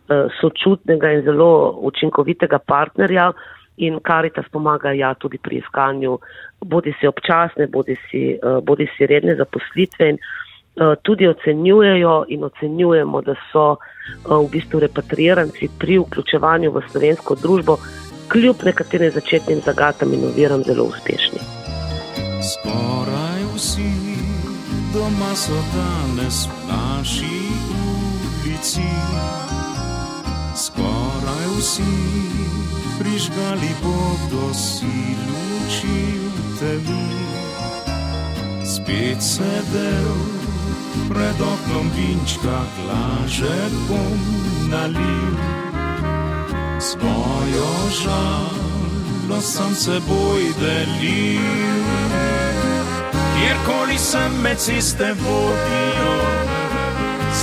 uh, 0.09 0.31
sočutnega 0.41 1.11
in 1.11 1.23
zelo 1.23 1.79
učinkovitega 1.81 2.59
partnerja 2.59 3.31
in 3.77 3.99
Karitas 4.03 4.45
pomaga 4.51 4.91
ja 4.91 5.13
tudi 5.13 5.37
pri 5.37 5.57
iskanju 5.57 6.19
bodi 6.61 6.93
si 6.99 7.07
občasne, 7.07 7.67
bodi 7.67 7.95
si, 8.09 8.37
uh, 8.43 8.63
bodi 8.63 8.87
si 8.97 9.05
redne 9.05 9.35
zaposlitve 9.35 10.09
in 10.09 10.17
uh, 10.17 10.93
tudi 11.01 11.27
ocenjujejo 11.27 12.25
in 12.27 12.43
ocenjujemo, 12.43 13.21
da 13.21 13.35
so 13.51 13.65
uh, 13.71 14.37
v 14.37 14.49
bistvu 14.51 14.79
repatriranci 14.79 15.69
pri 15.79 15.97
vključevanju 15.99 16.71
v 16.71 16.83
slovensko 16.91 17.35
družbo 17.35 17.77
kljub 18.31 18.63
nekaterim 18.63 19.11
začetnim 19.11 19.59
zagatam 19.65 20.13
in 20.13 20.23
oviram 20.25 20.63
zelo 20.63 20.83
uspešni. 20.83 21.41
Skoraj 22.51 23.43
vsi 23.55 23.91
doma 24.93 25.35
so 25.35 25.57
danes 25.73 26.47
v 26.47 26.69
naši 26.69 27.37
ulici. 28.61 28.87
Skoraj 30.55 31.45
vsi 31.57 32.50
prižgali 33.01 33.74
bodo 33.81 34.53
si 34.53 35.17
luči 35.17 36.22
v 36.22 36.38
tebi. 36.62 37.10
Spet 38.62 39.17
sedel 39.17 40.13
pred 41.10 41.38
oknom 41.41 41.89
vinčka, 41.98 42.62
glaže 42.77 43.60
bom 43.89 44.20
nalil. 44.70 45.36
Svojo 46.77 47.74
žalo 48.05 49.38
sem 49.41 49.74
seboj 49.74 50.41
delil 50.62 51.81
kjerkoli 53.41 53.98
sem 53.98 54.31
med 54.41 54.58
ceste 54.58 55.13
vodijo, 55.17 56.17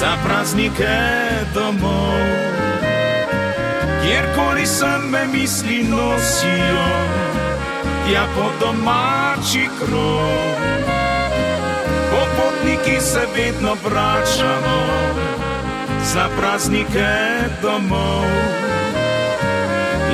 za 0.00 0.14
praznike 0.22 0.94
domov. 1.54 2.47
Kjerkoli 4.08 4.66
sem 4.66 5.10
me 5.10 5.26
misli 5.32 5.84
nosijo, 5.84 6.86
tja 8.06 8.24
po 8.34 8.48
domači 8.60 9.68
krov. 9.78 10.56
Popotniki 12.10 13.00
se 13.00 13.26
vedno 13.36 13.76
vračamo, 13.84 14.80
za 16.04 16.28
praznike 16.40 17.08
domov. 17.62 18.24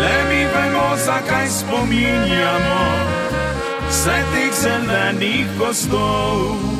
Le 0.00 0.16
mi 0.28 0.42
vemo, 0.44 0.96
zakaj 0.96 1.48
spominjamo 1.48 2.84
vse 3.88 4.18
teh 4.34 4.52
zelenih 4.62 5.46
gozdov. 5.58 6.73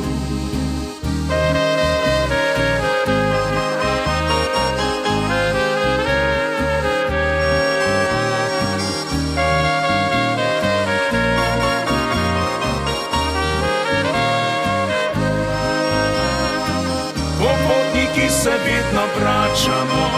Se 18.45 18.51
vedno 18.51 19.01
vračamo 19.19 20.09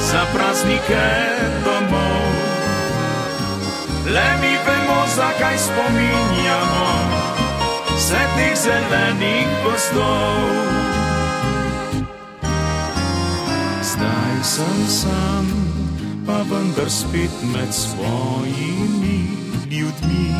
za 0.00 0.22
praznike 0.34 1.06
domov. 1.64 2.32
Le 4.14 4.28
mi 4.40 4.54
vemo, 4.66 5.02
zakaj 5.16 5.58
spominjamo 5.58 6.90
vse 7.96 8.22
teh 8.36 8.54
zelenih 8.62 9.48
gozdov. 9.64 10.38
Zdaj 13.82 14.36
sem 14.42 14.86
sam, 14.88 15.46
pa 16.26 16.38
vendar 16.50 16.90
spet 16.90 17.34
med 17.42 17.74
svojimi 17.74 19.26
ljudmi. 19.70 20.34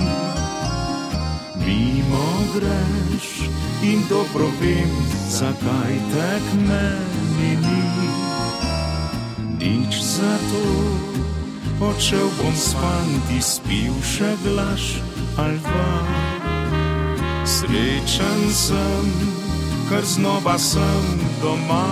Mimo 1.67 2.29
greš 2.55 3.48
in 3.83 4.03
dobro 4.09 4.47
vem, 4.61 4.91
zakaj 5.31 5.95
tek 6.13 6.45
meni 6.69 7.53
ni. 7.63 7.83
Nič 9.59 10.03
za 10.03 10.35
to 10.51 10.65
odšel 11.81 12.29
bom 12.43 12.55
spanti, 12.55 13.39
spil 13.39 13.95
še 14.03 14.35
glaš 14.43 14.99
ali 15.39 15.59
dva. 15.63 15.95
Srečen 17.47 18.43
sem, 18.51 19.07
ker 19.89 20.05
znova 20.05 20.59
sem 20.59 21.05
doma. 21.43 21.87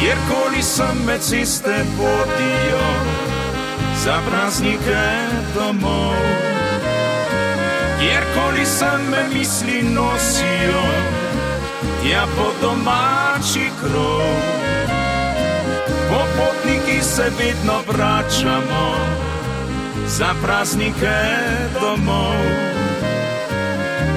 Kjerkoli 0.00 0.62
sem 0.62 1.04
med 1.06 1.20
ceste 1.20 1.76
vodijo, 1.96 2.88
za 4.04 4.20
praznike 4.28 5.04
domov. 5.54 6.45
Kjerkoli 8.00 8.66
sem 8.66 9.10
me 9.10 9.28
misli 9.34 9.82
nosijo, 9.82 10.86
tja 12.02 12.26
po 12.36 12.52
domači 12.62 13.70
krov 13.80 14.66
popotniki 16.16 17.02
se 17.02 17.22
vedno 17.38 17.82
vračamo 17.88 18.94
za 20.06 20.34
praznike 20.42 21.16
domov. 21.80 22.34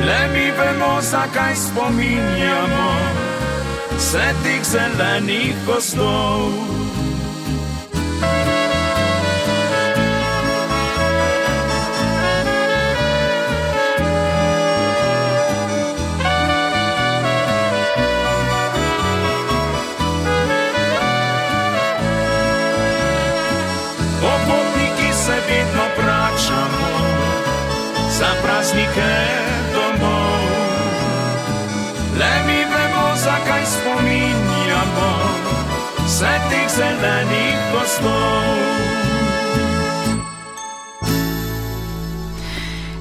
Le 0.06 0.28
mi 0.34 0.52
vemo, 0.52 1.02
zakaj 1.02 1.56
spominjamo 1.56 2.92
vse 3.98 4.34
teh 4.44 4.64
zelenih 4.64 5.56
gozdov. 5.66 6.89
Vse 36.20 36.36
teh 36.52 36.68
zelenih 36.68 37.56
gostov. 37.72 38.59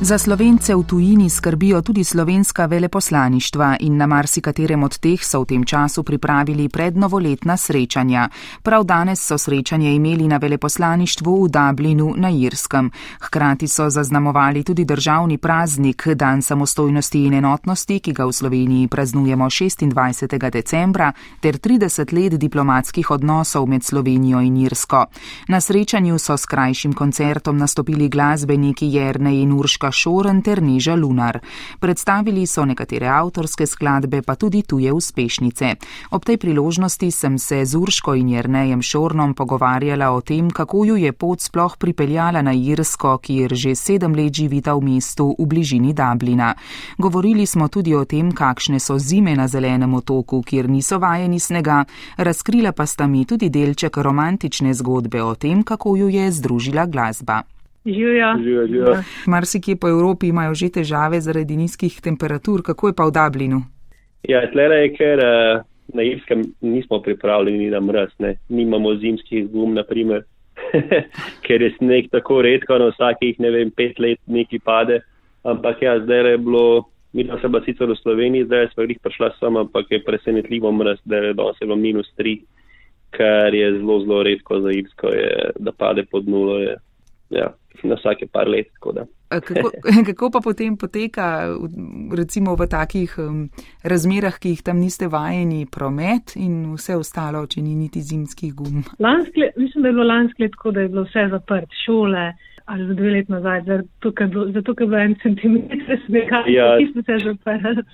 Za 0.08 0.18
slovence 0.18 0.72
v 0.74 0.82
tujini 0.82 1.30
skrbijo 1.30 1.82
tudi 1.82 2.04
slovenska 2.04 2.66
veleposlaništva 2.66 3.76
in 3.80 3.96
na 3.96 4.06
marsikaterem 4.06 4.82
od 4.82 4.98
teh 4.98 5.20
so 5.24 5.42
v 5.42 5.44
tem 5.44 5.64
času 5.64 6.02
pripravili 6.02 6.68
prednovoletna 6.68 7.56
srečanja. 7.56 8.28
Prav 8.62 8.84
danes 8.84 9.20
so 9.20 9.38
srečanje 9.38 9.92
imeli 9.94 10.28
na 10.28 10.36
veleposlaništvu 10.36 11.44
v 11.44 11.48
Dublinu 11.48 12.14
na 12.16 12.30
Irskem. 12.30 12.90
Hkrati 13.20 13.68
so 13.68 13.90
zaznamovali 13.90 14.64
tudi 14.64 14.84
državni 14.84 15.38
praznik 15.38 16.08
Dan 16.08 16.42
samostojnosti 16.42 17.24
in 17.24 17.34
enotnosti, 17.34 18.00
ki 18.00 18.12
ga 18.12 18.24
v 18.24 18.32
Sloveniji 18.32 18.88
praznujemo 18.88 19.44
26. 19.44 20.50
decembra, 20.50 21.12
ter 21.40 21.58
30 21.58 22.12
let 22.12 22.40
diplomatskih 22.40 23.10
odnosov 23.10 23.68
med 23.68 23.84
Slovenijo 23.84 24.40
in 24.40 24.56
Irsko. 24.56 25.04
Na 25.48 25.60
srečanju 25.60 26.18
so 26.18 26.36
s 26.36 26.46
krajšim 26.46 26.92
koncertom 26.92 27.58
nastopili 27.58 28.08
glasbeniki 28.08 28.86
Jerne 28.86 29.42
in 29.42 29.52
Urška 29.52 29.97
Šoren 29.98 30.42
ter 30.42 30.62
Neža 30.62 30.94
Lunar. 30.94 31.40
Predstavili 31.80 32.46
so 32.46 32.64
nekatere 32.64 33.08
avtorske 33.10 33.66
skladbe, 33.66 34.22
pa 34.22 34.36
tudi 34.38 34.62
tuje 34.62 34.92
uspešnice. 34.92 35.74
Ob 36.10 36.24
tej 36.24 36.38
priložnosti 36.38 37.10
sem 37.10 37.38
se 37.38 37.64
z 37.64 37.74
Urško 37.76 38.14
in 38.14 38.28
Jernejem 38.28 38.82
Šornom 38.82 39.34
pogovarjala 39.34 40.10
o 40.14 40.20
tem, 40.20 40.50
kako 40.50 40.84
ju 40.84 40.96
je 40.96 41.12
pot 41.12 41.40
sploh 41.40 41.76
pripeljala 41.76 42.42
na 42.42 42.54
Irsko, 42.54 43.18
kjer 43.18 43.54
že 43.54 43.74
sedem 43.74 44.14
let 44.14 44.34
živita 44.34 44.74
v 44.74 44.94
mestu 44.94 45.34
v 45.38 45.46
bližini 45.46 45.92
Dublina. 45.92 46.54
Govorili 46.98 47.46
smo 47.46 47.68
tudi 47.68 47.94
o 47.94 48.04
tem, 48.04 48.32
kakšne 48.32 48.78
so 48.80 48.98
zime 48.98 49.34
na 49.36 49.48
zelenem 49.48 49.94
otoku, 49.94 50.42
kjer 50.42 50.70
niso 50.70 50.98
vajeni 50.98 51.40
snega, 51.40 51.84
razkrila 52.16 52.72
pa 52.72 52.86
sta 52.86 53.06
mi 53.06 53.24
tudi 53.24 53.50
delček 53.50 53.96
romantične 53.96 54.74
zgodbe 54.74 55.22
o 55.22 55.34
tem, 55.34 55.62
kako 55.62 55.96
ju 55.96 56.08
je 56.08 56.32
združila 56.32 56.86
glasba. 56.86 57.57
Živijo. 57.84 58.16
Ja. 58.16 59.02
Marsikje 59.26 59.76
po 59.76 59.88
Evropi 59.88 60.28
imajo 60.28 60.54
že 60.54 60.68
težave 60.68 61.20
zaradi 61.20 61.56
nizkih 61.56 62.00
temperatur, 62.00 62.62
kako 62.62 62.88
je 62.88 62.94
pa 62.94 63.04
v 63.06 63.12
Dublinu? 63.14 63.62
Ja, 64.28 64.42
tlele 64.50 64.82
je, 64.82 64.88
ker 64.96 65.18
uh, 65.22 65.62
na 65.94 66.02
Irskem 66.02 66.42
nismo 66.60 67.00
pripravljeni 67.02 67.70
na 67.70 67.80
mraz, 67.80 68.10
ne. 68.18 68.36
nimamo 68.48 68.94
zimskih 68.94 69.48
gum, 69.50 69.74
naprimer, 69.74 70.24
ker 71.46 71.62
je 71.62 71.70
sneg 71.78 72.10
tako 72.10 72.42
redko, 72.42 72.78
na 72.78 72.90
vsakih, 72.92 73.38
ne 73.38 73.50
vem, 73.50 73.70
pet 73.70 73.98
let 73.98 74.20
neki 74.26 74.58
pade. 74.58 75.00
Ampak 75.44 75.82
ja, 75.82 75.98
zdaj 76.02 76.30
je 76.30 76.38
bilo, 76.38 76.88
midva 77.12 77.38
se 77.40 77.48
bila 77.48 77.62
sicer 77.64 77.88
v 77.88 77.96
Sloveniji, 78.02 78.48
zdaj 78.50 78.68
smo 78.74 78.84
jih 78.84 79.00
prišla 79.02 79.30
sem, 79.38 79.56
ampak 79.56 79.90
je 79.90 80.02
presenetljivo 80.04 80.72
mraz, 80.72 80.98
da 81.04 81.22
je 81.22 81.34
danes 81.38 81.62
bilo 81.62 81.76
minus 81.76 82.10
tri, 82.16 82.40
kar 83.16 83.54
je 83.54 83.70
zelo, 83.78 84.00
zelo 84.04 84.22
redko 84.22 84.60
za 84.60 84.74
Irsko, 84.74 85.14
je, 85.14 85.50
da 85.58 85.72
pade 85.72 86.04
pod 86.10 86.28
nulo. 86.28 86.58
Je, 86.58 86.76
ja, 87.30 87.52
na 87.84 87.98
vsake 87.98 88.26
par 88.32 88.48
let. 88.48 88.70
Kako, 88.80 89.70
kako 90.08 90.30
pa 90.30 90.40
potem 90.44 90.76
poteka, 90.76 91.52
recimo 92.16 92.56
v 92.56 92.66
takih 92.70 93.14
um, 93.18 93.46
razmerah, 93.84 94.38
ki 94.40 94.56
jih 94.56 94.64
tam 94.64 94.80
niste 94.80 95.08
vajeni, 95.12 95.66
promet 95.70 96.36
in 96.36 96.74
vse 96.74 96.96
ostalo, 96.96 97.44
če 97.46 97.62
ni 97.62 97.76
niti 97.76 98.02
zimskih 98.02 98.54
gum? 98.56 98.82
Lanskle, 98.98 99.52
mislim, 99.56 99.82
da 99.82 99.88
je 99.88 99.96
bilo 99.98 100.08
lansko 100.08 100.42
let 100.42 100.54
tako, 100.56 100.70
da 100.70 100.80
je 100.80 100.92
bilo 100.92 101.06
vse 101.08 101.28
zaprt, 101.30 101.80
šole 101.84 102.32
ali 102.68 102.86
za 102.86 102.94
dve 102.94 103.10
leti 103.10 103.32
nazaj, 103.32 103.62
zato 103.64 104.10
ker 104.12 104.26
je 104.80 104.86
bilo 104.86 104.98
en 104.98 105.14
centimeter 105.22 106.00
snega, 106.06 106.42
ja. 106.46 106.66
ki 106.76 106.90
so 106.92 107.02
se 107.06 107.16
zaprli. 107.24 107.84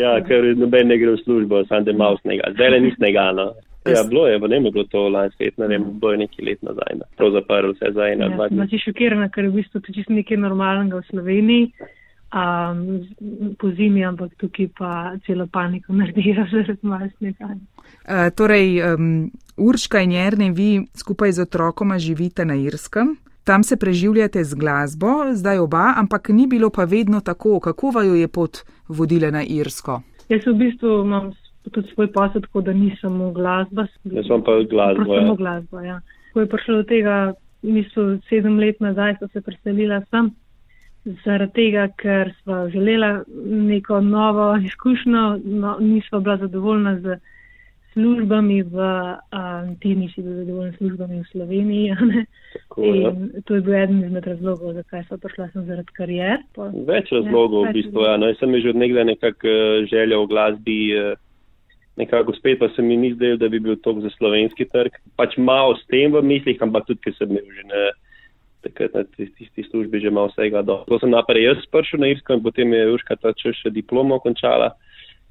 Ja, 0.00 0.14
ker 0.24 0.46
noben 0.56 0.88
ne 0.88 0.96
gre 0.96 1.12
v 1.12 1.20
službo, 1.20 1.60
samo 1.68 1.84
da 1.84 1.92
je 1.92 1.96
malo 2.00 2.16
snega. 2.22 2.48
Zdaj 2.54 2.70
le 2.72 2.78
ni 2.80 2.94
snega, 2.96 3.26
no. 3.36 3.50
Ja, 3.86 4.04
bilo 4.08 4.26
je, 4.26 4.38
ne 4.38 4.56
je 4.56 4.70
bilo 4.70 4.84
to 4.84 5.08
lansko 5.08 5.44
let, 5.44 5.58
ne 5.58 5.66
vem, 5.66 5.84
bilo 6.00 6.12
je 6.12 6.18
nekaj 6.18 6.44
let 6.44 6.62
nazaj. 6.62 6.98
No. 6.98 7.04
Prav 7.16 7.30
zaprl 7.30 7.72
vse 7.72 7.92
za 7.94 8.08
ena, 8.12 8.24
ja, 8.24 8.36
dva. 8.36 8.48
Znači 8.48 8.78
šokirana, 8.84 9.28
ker 9.28 9.48
v 9.48 9.54
bistvu 9.60 9.80
to 9.80 9.92
čisto 9.92 10.12
nekaj 10.12 10.36
normalnega 10.36 11.00
v 11.00 11.06
Sloveniji. 11.10 11.72
Um, 12.30 13.08
po 13.58 13.72
zimi, 13.74 14.04
ampak 14.06 14.36
tukaj 14.38 14.68
pa 14.78 14.90
celo 15.26 15.48
paniko 15.50 15.92
naredijo 15.98 16.44
zaradi 16.52 16.86
masnega. 16.86 17.48
Uh, 17.50 18.28
torej, 18.36 18.82
um, 18.84 19.30
Urška 19.56 20.00
in 20.00 20.12
Jerne, 20.12 20.52
vi 20.54 20.86
skupaj 20.94 21.32
z 21.32 21.42
otrokoma 21.42 21.98
živite 21.98 22.44
na 22.44 22.54
Irskem. 22.54 23.16
Tam 23.44 23.62
se 23.62 23.76
preživljate 23.76 24.44
z 24.44 24.54
glasbo, 24.54 25.06
zdaj 25.32 25.58
oba, 25.58 25.94
ampak 25.96 26.28
ni 26.28 26.46
bilo 26.46 26.70
pa 26.70 26.84
vedno 26.84 27.20
tako, 27.20 27.60
kako 27.60 27.90
vaju 27.90 28.14
je 28.14 28.28
pot 28.28 28.58
vodila 28.88 29.30
na 29.30 29.42
Irsko. 29.42 30.02
Jaz 30.28 30.46
v 30.46 30.54
bistvu 30.54 31.00
imam 31.04 31.32
tudi 31.68 31.88
svoj 31.94 32.12
posel, 32.12 32.40
tako 32.40 32.60
da 32.60 32.72
nisem 32.72 32.96
samo 33.00 33.30
glasba. 33.32 33.86
Jaz 34.04 34.26
sem 34.26 34.42
pa 34.42 34.58
glasba. 34.70 35.16
Ja. 35.16 35.34
glasba 35.34 35.82
ja. 35.84 36.00
Ko 36.32 36.40
je 36.40 36.48
prišlo 36.48 36.76
do 36.76 36.82
tega, 36.82 37.16
mislim, 37.62 38.20
sedem 38.28 38.58
let 38.58 38.80
nazaj, 38.80 39.16
so 39.20 39.28
se 39.32 39.42
preselila 39.42 40.00
sem. 40.10 40.30
Zaradi 41.24 41.52
tega, 41.56 41.88
ker 41.96 42.32
smo 42.42 42.68
želela 42.68 43.22
neko 43.70 44.00
novo 44.00 44.56
izkušnjo, 44.56 45.40
no, 45.44 45.76
nismo 45.80 46.20
bila 46.20 46.36
zadovoljna 46.36 46.98
z 47.00 47.20
službami 47.92 48.62
v 48.62 48.76
um, 48.76 49.76
ti 49.80 49.94
nisi 49.94 50.22
bil 50.22 50.34
zadovoljen 50.44 50.74
službami 50.78 51.20
v 51.20 51.26
Sloveniji. 51.32 51.94
Tako, 52.54 52.84
ja. 52.84 53.10
To 53.44 53.54
je 53.54 53.60
bil 53.60 53.74
eden 53.74 54.04
izmed 54.04 54.26
razlogov, 54.26 54.74
zakaj 54.78 55.04
sem 55.08 55.18
prišla 55.18 55.48
sem 55.52 55.64
zaradi 55.66 55.96
karier. 55.98 56.38
Več 56.86 57.10
razlogov 57.10 57.66
ja, 57.66 57.70
v 57.70 57.74
bistvu. 57.74 58.04
Ja. 58.06 58.14
No, 58.16 58.30
jaz 58.30 58.38
sem 58.38 58.54
že 58.60 58.70
od 58.70 58.78
nekdaj 58.78 59.04
nekako 59.10 59.50
uh, 59.50 59.88
želel 59.90 60.24
v 60.26 60.30
glasbi. 60.30 60.78
Uh, 60.94 61.18
nekako 61.96 62.32
spet 62.32 62.58
pa 62.58 62.68
se 62.76 62.82
mi 62.82 62.96
ni 62.96 63.14
zdel, 63.14 63.36
da 63.36 63.48
bi 63.48 63.60
bil 63.60 63.76
to 63.76 63.94
za 64.00 64.10
slovenski 64.18 64.64
trg. 64.64 64.92
Pač 65.16 65.36
malo 65.36 65.76
s 65.76 65.86
tem 65.86 66.12
v 66.12 66.22
mislih, 66.22 66.60
ampak 66.62 66.86
tudi, 66.86 67.00
ker 67.04 67.14
sem 67.18 67.30
imel 67.30 67.44
že 67.44 67.64
na, 67.66 67.82
takrat 68.66 68.94
na 68.94 69.04
tisti 69.16 69.64
službi 69.70 70.00
že 70.00 70.10
malo 70.10 70.30
vsega 70.32 70.62
do. 70.62 70.84
To 70.88 70.98
sem 70.98 71.10
naprej 71.10 71.50
jaz 71.50 71.66
prišel 71.72 72.00
na 72.00 72.12
Irsko 72.12 72.36
in 72.36 72.42
potem 72.42 72.72
je 72.72 72.92
Urška 72.94 73.16
ta 73.16 73.34
čas 73.34 73.56
še 73.62 73.72
diplomo 73.74 74.20
končala 74.20 74.74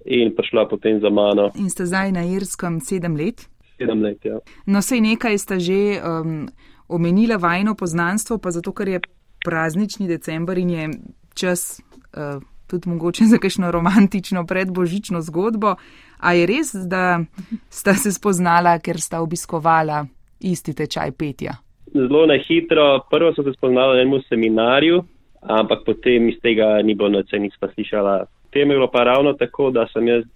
in 0.05 0.35
prišla 0.35 0.67
potem 0.69 0.99
za 0.99 1.09
mano. 1.09 1.51
In 1.55 1.69
ste 1.69 1.85
zdaj 1.85 2.11
na 2.15 2.23
Irskem 2.27 2.79
sedem 2.79 3.15
let? 3.15 3.47
Sedem 3.79 4.03
let, 4.03 4.19
ja. 4.23 4.39
No, 4.67 4.83
sej 4.83 5.03
nekaj 5.03 5.39
sta 5.39 5.59
že 5.59 5.99
um, 5.99 6.47
omenila 6.91 7.39
vajno 7.39 7.75
poznanstvo, 7.79 8.39
pa 8.39 8.51
zato, 8.51 8.75
ker 8.75 8.87
je 8.87 8.99
praznični 9.43 10.07
december 10.07 10.57
in 10.57 10.69
je 10.69 10.83
čas. 11.35 11.79
Uh, 12.09 12.43
tudi 12.69 12.89
mogoče 12.89 13.25
za 13.25 13.37
kakšno 13.41 13.71
romantično 13.71 14.45
predbožično 14.45 15.21
zgodbo. 15.21 15.75
A 16.19 16.33
je 16.35 16.45
res, 16.45 16.73
da 16.75 17.21
sta 17.71 17.95
se 17.95 18.11
spoznala, 18.11 18.75
ker 18.83 18.99
sta 18.99 19.21
obiskovala 19.23 20.03
isti 20.43 20.75
tečaj 20.75 21.13
petja? 21.15 21.55
Zelo 21.93 22.25
na 22.27 22.35
hitro. 22.43 23.05
Prvo 23.09 23.31
so 23.33 23.43
se 23.43 23.55
spoznala 23.55 23.95
na 23.95 24.03
enem 24.03 24.21
seminarju, 24.27 24.99
ampak 25.41 25.85
potem 25.87 26.29
iz 26.29 26.37
tega 26.43 26.75
ni 26.83 26.95
bilo 26.95 27.09
noč, 27.15 27.31
nisem 27.31 27.71
slišala. 27.73 28.25
Tem 28.51 28.67
je 28.67 28.75
bilo 28.75 28.89
pa 28.91 29.05
ravno 29.07 29.33
tako, 29.39 29.71
da 29.71 29.87
sem 29.93 30.07
jaz 30.11 30.27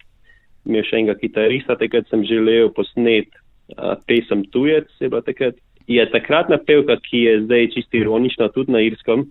imel 0.63 0.85
še 0.87 1.01
enega 1.01 1.17
kitarista, 1.19 1.75
takrat 1.75 2.07
sem 2.07 2.23
želel 2.23 2.71
posnet 2.71 3.27
a, 3.75 3.97
pesem 4.07 4.45
Tujec, 4.53 4.87
je 4.99 5.11
bila 5.11 5.21
takrat. 5.25 5.59
Je 5.83 5.99
takratna 6.07 6.55
pevka, 6.63 6.95
ki 7.03 7.25
je 7.25 7.31
zdaj 7.43 7.65
čisto 7.73 7.97
ironična 7.99 8.47
tudi 8.55 8.71
na 8.71 8.79
irskem. 8.79 9.25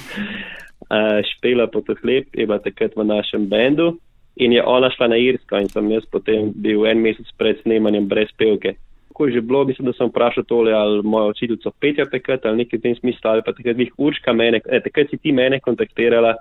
špela 1.32 1.66
po 1.66 1.80
teh 1.82 1.98
lep, 2.06 2.28
je 2.30 2.46
bila 2.46 2.60
takrat 2.62 2.94
v 2.94 3.02
našem 3.08 3.48
bendu 3.50 3.96
in 4.36 4.52
je 4.52 4.62
ona 4.66 4.90
šla 4.90 5.08
na 5.08 5.16
Irsko 5.16 5.58
in 5.60 5.68
sem 5.68 5.90
jaz 5.90 6.06
potem 6.10 6.50
bil 6.54 6.86
en 6.86 7.02
mesec 7.02 7.28
pred 7.38 7.60
snemanjem 7.62 8.08
brez 8.08 8.32
pevke. 8.38 8.74
Ko 9.14 9.26
je 9.26 9.36
že 9.36 9.40
bilo, 9.40 9.64
mislim, 9.64 9.86
da 9.86 9.92
sem 9.92 10.08
vprašal 10.10 10.44
tole 10.44 10.72
ali 10.72 11.02
mojo 11.02 11.30
učiteljico 11.30 11.70
Petja 11.80 12.06
takrat 12.10 12.46
ali 12.46 12.64
nekaj 12.64 12.78
v 12.78 12.82
tem 12.82 12.96
smislu 12.96 13.30
ali 13.30 13.42
pa 13.46 13.52
takrat 13.52 13.76
bih 13.76 13.92
Urška 13.98 14.32
mene, 14.32 14.60
ne, 14.70 14.80
takrat 14.80 15.10
si 15.10 15.18
ti 15.18 15.32
mene 15.32 15.60
kontaktirala, 15.60 16.34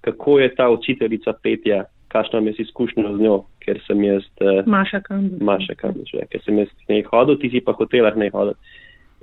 kako 0.00 0.38
je 0.38 0.54
ta 0.54 0.68
učiteljica 0.70 1.32
Petja, 1.42 1.84
kakšno 2.08 2.40
mi 2.40 2.50
je 2.50 2.62
izkušnjo 2.62 3.16
z 3.16 3.20
njo, 3.20 3.36
ker 3.64 3.80
sem 3.86 4.04
jaz. 4.04 4.22
Uh, 4.40 4.62
Maša 4.66 5.00
Kandič. 5.00 5.40
Maša 5.40 5.74
Kandič, 5.74 6.14
ja, 6.14 6.26
ker 6.30 6.42
sem 6.44 6.58
jaz 6.58 6.70
k 6.70 6.92
njej 6.92 7.04
hodil, 7.10 7.38
ti 7.40 7.50
si 7.50 7.60
pa 7.64 7.74
hotelah 7.78 8.16
ne 8.16 8.30
hodil. 8.30 8.54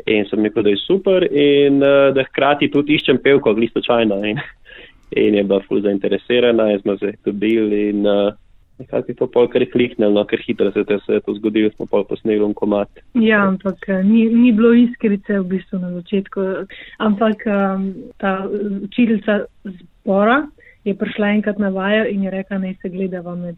In 0.07 0.25
sem 0.29 0.43
rekel, 0.43 0.63
da 0.63 0.71
je 0.73 0.79
super 0.81 1.25
in 1.27 1.83
uh, 1.83 2.09
da 2.15 2.23
hkrati 2.27 2.71
tudi 2.71 2.95
iščem 2.95 3.19
pevko, 3.23 3.53
glistočajno. 3.55 4.19
In, 4.31 4.39
in 5.15 5.35
je 5.35 5.43
bila 5.43 5.61
ful 5.67 5.81
zainteresirana 5.81 6.71
in 6.71 6.79
smo 6.79 6.97
se 6.97 7.13
dobili 7.25 7.89
in 7.89 8.07
uh, 8.07 8.33
nekako 8.79 9.11
je 9.11 9.15
to 9.15 9.27
pol 9.27 9.47
kar 9.47 9.65
kliknilo, 9.71 10.11
no, 10.11 10.25
ker 10.25 10.39
hitro 10.45 10.71
se 10.71 10.85
je 11.13 11.21
to 11.25 11.33
zgodilo, 11.35 11.71
smo 11.75 11.85
pol 11.85 12.05
posneli 12.07 12.39
v 12.39 12.53
komat. 12.55 13.01
Ja, 13.13 13.43
ampak 13.47 13.89
eh, 13.89 14.03
ni, 14.03 14.25
ni 14.31 14.51
bilo 14.55 14.73
iskrice 14.73 15.39
v 15.39 15.47
bistvu 15.55 15.79
na 15.79 15.91
začetku, 15.99 16.45
ampak 16.97 17.43
um, 17.45 17.91
ta 18.17 18.47
učiteljica 18.83 19.43
zbora 19.65 20.45
je 20.87 20.95
prišla 20.95 21.33
enkrat 21.39 21.59
na 21.59 21.69
vajo 21.69 22.07
in 22.07 22.23
je 22.23 22.31
rekla, 22.31 22.57
naj 22.57 22.79
se 22.81 22.89
gledava 22.89 23.35
med. 23.35 23.55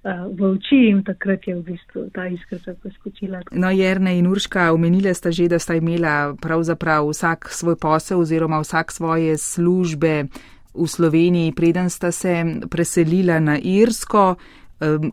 V 0.00 0.40
oči 0.56 0.78
in 0.88 1.02
takrat 1.04 1.44
je 1.44 1.54
v 1.58 1.60
bistvu 1.60 2.06
ta 2.14 2.24
iskrica 2.24 2.72
poskočila. 2.82 3.42
No, 3.52 3.68
Jerne 3.68 4.14
in 4.16 4.30
Urška, 4.32 4.70
omenili 4.72 5.12
ste 5.12 5.28
že, 5.28 5.44
da 5.52 5.58
sta 5.60 5.76
imela 5.76 6.32
pravzaprav 6.40 7.04
vsak 7.04 7.52
svoj 7.52 7.76
posel 7.76 8.24
oziroma 8.24 8.62
vsak 8.64 8.96
svoje 8.96 9.36
službe 9.36 10.32
v 10.74 10.86
Sloveniji, 10.86 11.52
preden 11.52 11.90
sta 11.90 12.12
se 12.12 12.44
preselila 12.70 13.40
na 13.40 13.58
Irsko. 13.58 14.36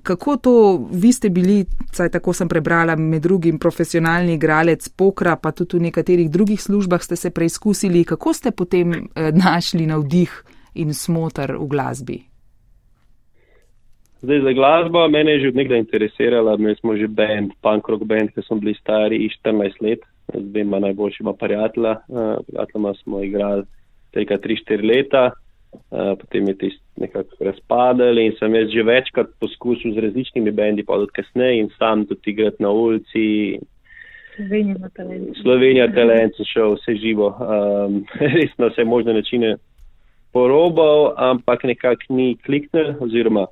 Kako 0.04 0.38
to, 0.38 0.54
vi 0.92 1.12
ste 1.12 1.30
bili, 1.30 1.66
saj 1.92 2.10
tako 2.10 2.34
sem 2.34 2.48
prebrala, 2.48 2.96
med 2.96 3.22
drugim 3.22 3.60
profesionalni 3.60 4.38
igralec 4.38 4.88
pokra, 4.96 5.36
pa 5.36 5.52
tudi 5.52 5.76
v 5.78 5.90
nekaterih 5.90 6.30
drugih 6.32 6.62
službah 6.62 7.04
ste 7.04 7.16
se 7.16 7.34
preizkusili, 7.36 8.06
kako 8.08 8.34
ste 8.34 8.52
potem 8.52 8.94
eh, 8.94 9.32
našli 9.36 9.84
navdih 9.86 10.32
in 10.76 10.94
smotr 10.94 11.58
v 11.60 11.68
glasbi? 11.68 12.18
Zdaj 14.22 14.40
za 14.42 14.54
glasbo 14.54 15.04
mene 15.10 15.36
je 15.36 15.40
že 15.40 15.48
od 15.48 15.56
nekdaj 15.56 15.80
interesirala, 15.80 16.58
mi 16.58 16.76
smo 16.80 16.96
že 16.96 17.08
band, 17.08 17.52
punk 17.62 17.90
rock 17.90 18.04
band, 18.08 18.32
ki 18.34 18.42
smo 18.48 18.58
bili 18.64 18.74
stari 18.80 19.20
14 19.44 19.84
let, 19.84 20.00
z 20.34 20.44
dvema 20.48 20.80
najboljšima 20.80 21.34
prijatelja, 21.34 21.92
uh, 22.08 22.40
prijateljima 22.48 22.94
smo 23.04 23.24
igrali 23.24 23.64
tega 24.16 24.38
3-4 24.40 24.88
leta, 24.88 25.24
Eh, 25.28 25.47
potem 25.90 26.48
je 26.48 26.58
tisti 26.58 27.02
nekako 27.02 27.36
razpadel 27.40 28.20
in 28.20 28.34
sem 28.40 28.56
jaz 28.56 28.70
že 28.74 28.84
večkrat 28.84 29.30
poskusil 29.40 29.94
z 29.94 30.04
različnimi 30.08 30.52
bendi, 30.52 30.84
pa 30.84 30.98
tudi 30.98 31.14
kasneje 31.14 31.60
in 31.60 31.70
sam 31.78 32.06
tudi 32.06 32.32
igrati 32.32 32.64
na 32.64 32.70
ulici. 32.70 33.60
Slovenija 34.36 34.90
talent. 34.96 35.38
Slovenija 35.42 35.88
talent 35.94 36.36
so 36.38 36.46
šel 36.46 36.76
vse 36.76 36.96
živo, 37.02 37.30
um, 37.40 38.04
res 38.36 38.54
na 38.58 38.72
vse 38.72 38.84
možne 38.84 39.14
načine 39.14 39.58
porobal, 40.34 41.14
ampak 41.18 41.64
nekako 41.64 42.14
ni 42.14 42.36
kliknil, 42.46 42.96
oziroma 43.00 43.48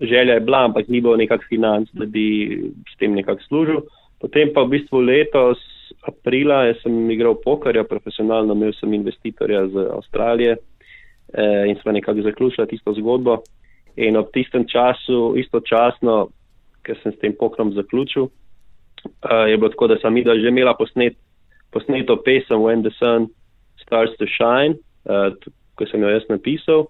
želja 0.00 0.34
je 0.34 0.40
bila, 0.40 0.64
ampak 0.64 0.88
ni 0.88 1.00
bilo 1.00 1.16
nekak 1.16 1.46
financ, 1.48 1.88
da 1.92 2.06
bi 2.06 2.26
s 2.94 2.98
tem 2.98 3.14
nekako 3.14 3.42
služil. 3.48 3.80
Potem 4.20 4.50
pa 4.54 4.62
v 4.62 4.76
bistvu 4.78 5.00
letos, 5.00 5.58
aprila, 6.06 6.66
sem 6.82 7.10
igral 7.10 7.34
pokarja, 7.44 7.84
profesionalno 7.84 8.54
imel 8.54 8.72
sem 8.78 8.94
investitorja 8.94 9.66
z 9.68 9.88
Avstralije 9.96 10.56
eh, 11.34 11.68
in 11.68 11.76
smo 11.82 11.92
nekako 11.92 12.22
zaključili 12.22 12.66
tisto 12.68 12.94
zgodbo. 12.94 13.42
In 13.96 14.16
ob 14.16 14.32
tistem 14.32 14.66
času, 14.68 15.34
istočasno, 15.38 16.28
ker 16.82 16.98
sem 17.02 17.12
s 17.12 17.20
tem 17.22 17.34
pokrom 17.38 17.72
zaključil, 17.72 18.26
uh, 18.26 19.46
je 19.48 19.56
bilo 19.56 19.70
tako, 19.70 19.86
da 19.86 19.98
sem 20.02 20.14
videl, 20.14 20.40
že 20.42 20.50
imela 20.50 20.74
posnet, 20.74 21.14
posneto 21.70 22.16
pesem 22.24 22.58
When 22.60 22.82
the 22.82 22.90
Sun 22.98 23.28
Starts 23.82 24.16
to 24.18 24.26
Shine, 24.26 24.80
uh, 25.06 25.30
ko 25.78 25.86
sem 25.86 26.02
jo 26.02 26.10
jaz 26.10 26.26
napisal 26.28 26.88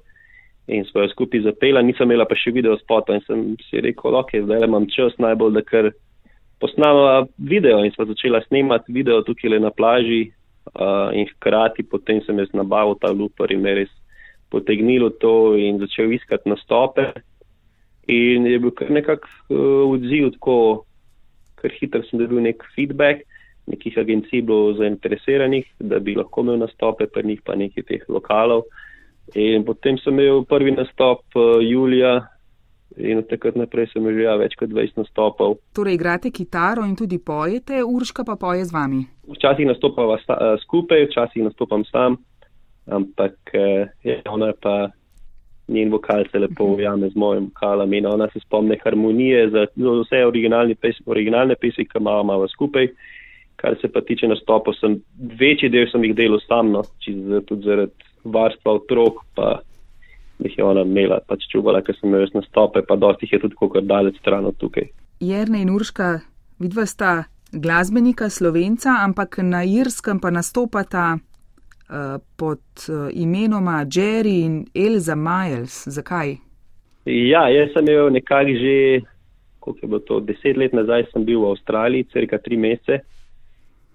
in 0.68 0.84
smo 0.88 1.04
jo 1.04 1.10
skupaj 1.12 1.42
zapela, 1.44 1.82
nisem 1.84 2.08
imela 2.08 2.24
pa 2.24 2.36
še 2.40 2.54
video 2.56 2.76
spota 2.80 3.18
in 3.18 3.20
sem 3.28 3.42
si 3.68 3.82
rekel, 3.84 4.16
ok, 4.16 4.38
zdaj 4.46 4.64
imam 4.64 4.88
čas 4.88 5.12
najbolj, 5.20 5.58
da 5.58 5.62
kar 5.64 5.90
posnama 6.60 7.26
video 7.36 7.82
in 7.84 7.92
smo 7.92 8.06
začela 8.08 8.40
snemati 8.48 8.92
video 8.92 9.20
tukaj 9.26 9.52
le 9.52 9.58
na 9.60 9.70
plaži 9.70 10.22
uh, 10.72 11.12
in 11.12 11.28
hkrati 11.34 11.84
potem 11.84 12.22
sem 12.24 12.38
jaz 12.40 12.48
nabavil 12.56 12.96
ta 13.00 13.12
looper 13.12 13.52
in 13.52 13.60
me 13.60 13.74
res 13.82 13.92
potegnilo 14.54 15.10
to 15.10 15.54
in 15.58 15.82
začel 15.82 16.12
iskati 16.14 16.50
nastope. 16.50 17.10
In 18.06 18.46
je 18.46 18.58
bil 18.60 18.74
kar 18.76 18.90
nekak 18.92 19.24
uh, 19.24 19.84
odziv, 19.88 20.34
tako 20.36 20.56
kar 21.60 21.72
hitro 21.72 22.04
sem 22.04 22.20
dobil 22.20 22.42
nek 22.44 22.62
feedback, 22.76 23.24
nekih 23.70 23.96
agencij 23.98 24.44
bilo 24.44 24.74
zainteresiranih, 24.76 25.64
da 25.80 25.98
bi 26.04 26.14
lahko 26.18 26.44
imel 26.44 26.60
nastope, 26.60 27.08
pa 27.08 27.24
njih 27.24 27.40
pa 27.44 27.56
nekih 27.56 27.86
teh 27.88 28.04
lokalov. 28.12 28.68
In 29.40 29.64
potem 29.64 29.96
sem 30.04 30.12
imel 30.12 30.44
prvi 30.44 30.76
nastop 30.76 31.24
uh, 31.34 31.58
julija 31.64 32.20
in 33.00 33.18
od 33.18 33.26
takrat 33.26 33.56
naprej 33.58 33.88
sem 33.90 34.04
že 34.06 34.22
ja, 34.22 34.36
več 34.38 34.52
kot 34.60 34.70
20 34.70 35.00
nastopov. 35.00 35.56
Torej 35.74 35.96
igrate 35.96 36.30
kitaro 36.30 36.84
in 36.86 36.92
tudi 36.94 37.18
pojete, 37.18 37.80
Urška 37.82 38.22
pa 38.28 38.36
poje 38.38 38.68
z 38.68 38.76
vami? 38.76 39.00
Včasih 39.32 39.66
nastopava 39.66 40.20
sta, 40.22 40.36
uh, 40.36 40.60
skupaj, 40.62 41.08
včasih 41.08 41.48
nastopam 41.48 41.88
sam 41.88 42.20
ampak 42.86 43.36
uh, 43.54 43.88
je, 44.02 44.20
ona 44.28 44.52
pa 44.60 44.90
njen 45.68 45.90
vokal 45.90 46.24
se 46.32 46.38
lepo 46.38 46.64
mhm. 46.64 46.74
ujame 46.74 47.08
z 47.08 47.16
mojim 47.16 47.44
vokalom 47.44 47.92
in 47.92 48.06
ona 48.06 48.28
se 48.32 48.40
spomne 48.40 48.76
harmonije 48.84 49.50
za, 49.50 49.66
vse 49.76 50.24
originalne, 50.26 50.74
pes, 50.74 50.96
originalne 51.06 51.54
pesmi, 51.54 51.84
ki 51.84 51.98
imamo 51.98 52.22
malo 52.22 52.48
skupaj. 52.48 52.88
Kar 53.56 53.76
se 53.80 53.88
pa 53.88 54.00
tiče 54.00 54.28
nastopov, 54.28 54.74
sem 54.74 54.98
večji 55.40 55.70
del 55.70 55.86
sem 55.90 56.04
jih 56.04 56.14
delal 56.16 56.40
sam, 56.48 56.72
no, 56.74 56.82
tudi 57.46 57.62
zaradi 57.64 58.10
varstva 58.24 58.72
otrok, 58.72 59.22
pa 59.34 59.60
jih 60.42 60.58
je 60.58 60.64
ona 60.64 60.82
imela, 60.82 61.20
pač 61.28 61.46
čuvala, 61.52 61.80
ker 61.80 61.96
sem 61.96 62.10
imel 62.10 62.26
nastope, 62.34 62.82
pa 62.82 62.96
dosti 62.96 63.24
jih 63.24 63.36
je 63.36 63.44
tudi 63.46 63.56
kako 63.60 63.80
daleč 63.80 64.18
stran 64.20 64.50
od 64.50 64.58
tukaj. 64.58 64.90
Jerne 65.20 65.62
in 65.62 65.70
Urška, 65.70 66.18
vidva 66.60 66.84
sta 66.86 67.12
glasbenika 67.52 68.28
slovenca, 68.28 68.98
ampak 69.06 69.38
na 69.38 69.62
Irskem 69.64 70.20
pa 70.20 70.34
nastopata 70.34 71.14
Eh, 71.14 71.33
pod 72.36 72.60
uh, 72.88 73.08
imenoma 73.12 73.84
Jerry 73.84 74.44
in 74.44 74.66
Elza 74.74 75.14
Miles. 75.14 75.84
Zakaj? 75.88 76.36
Ja, 77.04 77.48
jaz 77.52 77.72
sem 77.72 77.88
imel 77.88 78.10
nekako 78.10 78.56
že, 78.56 79.00
koliko 79.60 79.86
je 79.86 79.88
bilo 79.88 80.00
to, 80.00 80.20
deset 80.20 80.56
let 80.56 80.72
nazaj 80.72 81.04
sem 81.12 81.24
bil 81.24 81.40
v 81.40 81.50
Avstraliji, 81.52 82.08
crka 82.12 82.38
tri 82.38 82.56
mesece. 82.56 83.02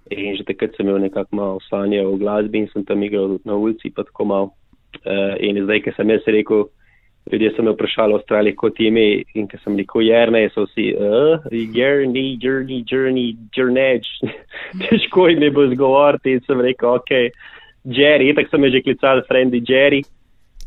In 0.10 0.38
že 0.38 0.45
takrat 0.45 0.78
sem 0.78 0.88
imel 0.88 1.02
nekako 1.02 1.36
malo 1.36 1.60
sanje 1.69 2.06
o 2.06 2.17
glasbi 2.17 2.63
in 2.63 2.69
sem 2.73 2.86
tam 2.86 3.04
igral 3.04 3.39
na 3.45 3.56
ulici, 3.56 3.89
pa 3.89 4.04
tako 4.04 4.25
malo. 4.25 4.52
Uh, 5.06 5.38
in 5.41 5.58
zdaj, 5.65 5.84
ker 5.86 5.93
sem 5.97 6.10
jaz 6.10 6.25
rekel, 6.25 6.67
ljudje 7.30 7.52
so 7.56 7.63
me 7.65 7.73
vprašali 7.73 8.13
v 8.13 8.17
Avstraliji, 8.17 8.56
kot 8.58 8.80
je 8.80 8.88
ime, 8.89 9.06
in 9.38 9.47
ker 9.49 9.62
sem 9.63 9.78
rekel 9.78 10.06
Jerne, 10.06 10.47
so 10.54 10.65
vsi, 10.65 10.93
uh, 10.97 11.45
Jerny, 11.49 12.38
Journey, 12.41 12.82
Journey, 12.86 13.38
Journey, 13.54 14.02
težko 14.86 15.30
jim 15.30 15.45
je 15.45 15.52
bilo 15.54 15.69
zgovoriti 15.73 16.38
in 16.38 16.45
sem 16.45 16.62
rekel, 16.62 16.97
okej. 17.02 17.30
Okay. 17.30 17.58
Jerry, 17.85 18.33
tako 18.35 18.49
sem 18.49 18.71
že 18.71 18.81
klical, 18.83 19.23
frendi 19.27 19.63
Jerry. 19.63 20.03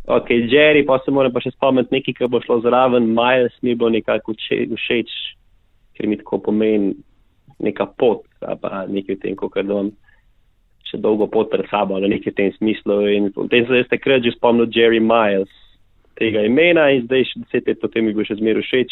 Ok, 0.07 0.31
Jerry, 0.31 0.83
pa 0.83 0.99
se 1.05 1.11
moram 1.11 1.33
pa 1.33 1.41
še 1.41 1.53
spomniti 1.55 1.95
nekaj, 1.95 2.15
kar 2.19 2.29
bo 2.29 2.41
šlo 2.43 2.59
zraven, 2.65 3.13
Miles 3.15 3.55
mi 3.63 3.77
bo 3.79 3.87
nekako 3.93 4.35
všeč, 4.35 5.11
ker 5.95 6.09
mi 6.11 6.19
tako 6.19 6.41
pomeni 6.49 6.97
neka 7.63 7.87
pot, 7.95 8.27
pa 8.41 8.83
nekaj 8.89 9.15
v 9.15 9.21
tem, 9.23 9.37
kot 9.39 9.55
da 9.55 9.63
imam 9.63 9.93
še 10.91 10.99
dolgo 10.99 11.29
pot 11.31 11.53
pred 11.53 11.69
sabo, 11.71 11.95
ali 11.95 12.11
nekaj 12.11 12.33
v 12.33 12.39
tem 12.41 12.51
smislu. 12.59 12.99
In 13.15 13.31
potem 13.31 13.69
sem 13.69 13.79
jaz 13.79 13.93
takrat 13.93 14.25
že 14.27 14.35
spomnil 14.35 14.67
Jerry 14.75 14.99
Miles 14.99 15.53
tega 16.19 16.43
imena 16.45 16.91
in 16.93 17.07
zdaj 17.07 17.29
še 17.31 17.45
deset 17.47 17.71
let 17.71 17.81
potem 17.81 18.05
mi 18.05 18.17
bo 18.17 18.27
še 18.27 18.41
zmeru 18.41 18.65
všeč. 18.65 18.91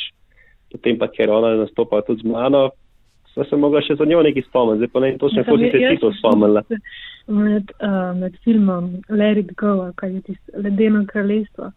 Potem 0.70 0.94
pa, 0.94 1.10
ker 1.10 1.32
ona 1.34 1.56
nastopa 1.58 2.04
tudi 2.06 2.22
z 2.22 2.30
mano, 2.30 2.70
sem 3.34 3.42
se 3.50 3.58
mogla 3.58 3.82
še 3.82 3.98
za 3.98 4.06
njo 4.06 4.22
nekaj 4.22 4.46
spomniti, 4.46 4.84
zdaj 4.84 4.94
pa 4.94 5.02
ne 5.02 5.16
točno, 5.18 5.42
kako 5.42 5.58
si 5.58 5.70
se 5.74 5.78
ti 5.82 5.98
to 5.98 6.14
spomnila 6.22 6.62
med, 7.30 7.70
uh, 7.82 8.12
med 8.18 8.36
filmom 8.44 8.90
Let 9.08 9.38
It 9.38 9.54
Go, 9.56 9.92
kaj 9.96 10.14
je 10.14 10.20
tisto 10.20 10.62
ledeno 10.64 11.04
kraljestvo. 11.06 11.72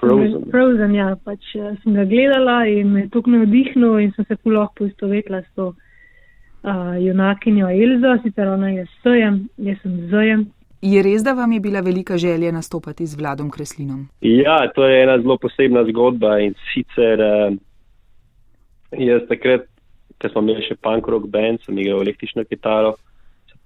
Frozen. 0.00 0.44
Frozen, 0.50 0.94
ja, 0.94 1.16
pač 1.24 1.54
uh, 1.58 1.72
sem 1.82 1.94
ga 1.94 2.04
gledala 2.06 2.60
in 2.70 2.92
me 2.92 3.06
tukaj 3.10 3.34
navdihnil 3.34 3.98
in 4.02 4.12
sem 4.16 4.26
se 4.28 4.38
lahko 4.44 4.84
poistovetila 4.84 5.42
s 5.42 5.50
to 5.56 5.72
uh, 5.72 6.94
junakinjo 7.02 7.70
Elzo, 7.70 8.14
sicer 8.22 8.48
ona 8.48 8.70
je 8.76 8.86
sojem, 9.02 9.48
jaz 9.56 9.80
sem 9.82 9.98
zojem. 10.12 10.46
Je 10.82 11.02
res, 11.02 11.24
da 11.26 11.34
vam 11.34 11.52
je 11.52 11.60
bila 11.60 11.80
velika 11.82 12.16
želja 12.18 12.52
nastopati 12.52 13.06
z 13.06 13.18
Vladom 13.18 13.50
Kreslinom? 13.50 14.06
Ja, 14.20 14.60
to 14.74 14.86
je 14.86 15.02
ena 15.02 15.18
zelo 15.18 15.38
posebna 15.42 15.82
zgodba 15.88 16.38
in 16.38 16.54
sicer 16.70 17.18
uh, 17.18 17.56
jaz 18.94 19.26
takrat, 19.28 19.66
ko 20.22 20.30
smo 20.30 20.42
imeli 20.46 20.62
še 20.66 20.78
punk 20.82 21.08
rock 21.10 21.26
band, 21.26 21.62
sem 21.66 21.78
igral 21.78 22.02
električno 22.06 22.44
kitaro 22.46 22.94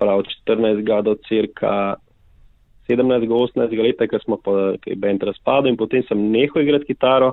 pravi 0.02 0.26
14 0.46 1.02
do 1.06 1.14
cirka 1.28 1.96
17-18 2.90 3.78
let, 3.78 4.02
ker 4.10 4.20
smo 4.24 4.36
pa 4.42 4.74
bend 4.98 5.22
razpadli 5.22 5.70
in 5.70 5.78
potem 5.78 6.02
sem 6.08 6.28
nehal 6.34 6.62
igrati 6.62 6.90
kitaro. 6.90 7.32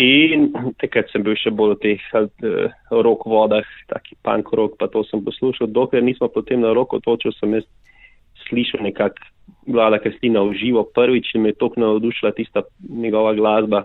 In 0.00 0.48
takrat 0.80 1.12
sem 1.12 1.22
bil 1.22 1.36
še 1.36 1.52
bolj 1.52 1.76
v 1.76 1.80
teh 1.82 2.04
uh, 2.16 2.72
rok 3.04 3.26
vodah, 3.28 3.66
taki 3.92 4.16
punk 4.24 4.48
rok, 4.56 4.78
pa 4.80 4.88
to 4.88 5.04
sem 5.04 5.20
poslušal. 5.22 5.68
Dokler 5.68 6.02
nismo 6.02 6.30
potem 6.32 6.64
na 6.64 6.72
roko 6.72 6.98
točil, 7.04 7.34
sem 7.36 7.58
jaz 7.58 7.68
slišal 8.48 8.82
nekako 8.88 9.28
vlada 9.68 10.00
Kristina 10.02 10.42
v 10.48 10.56
živo 10.58 10.86
prvič 10.88 11.34
in 11.36 11.44
me 11.44 11.52
je 11.52 11.60
tok 11.60 11.76
navdušila 11.76 12.32
tista 12.34 12.64
njegova 12.88 13.34
glasba, 13.36 13.84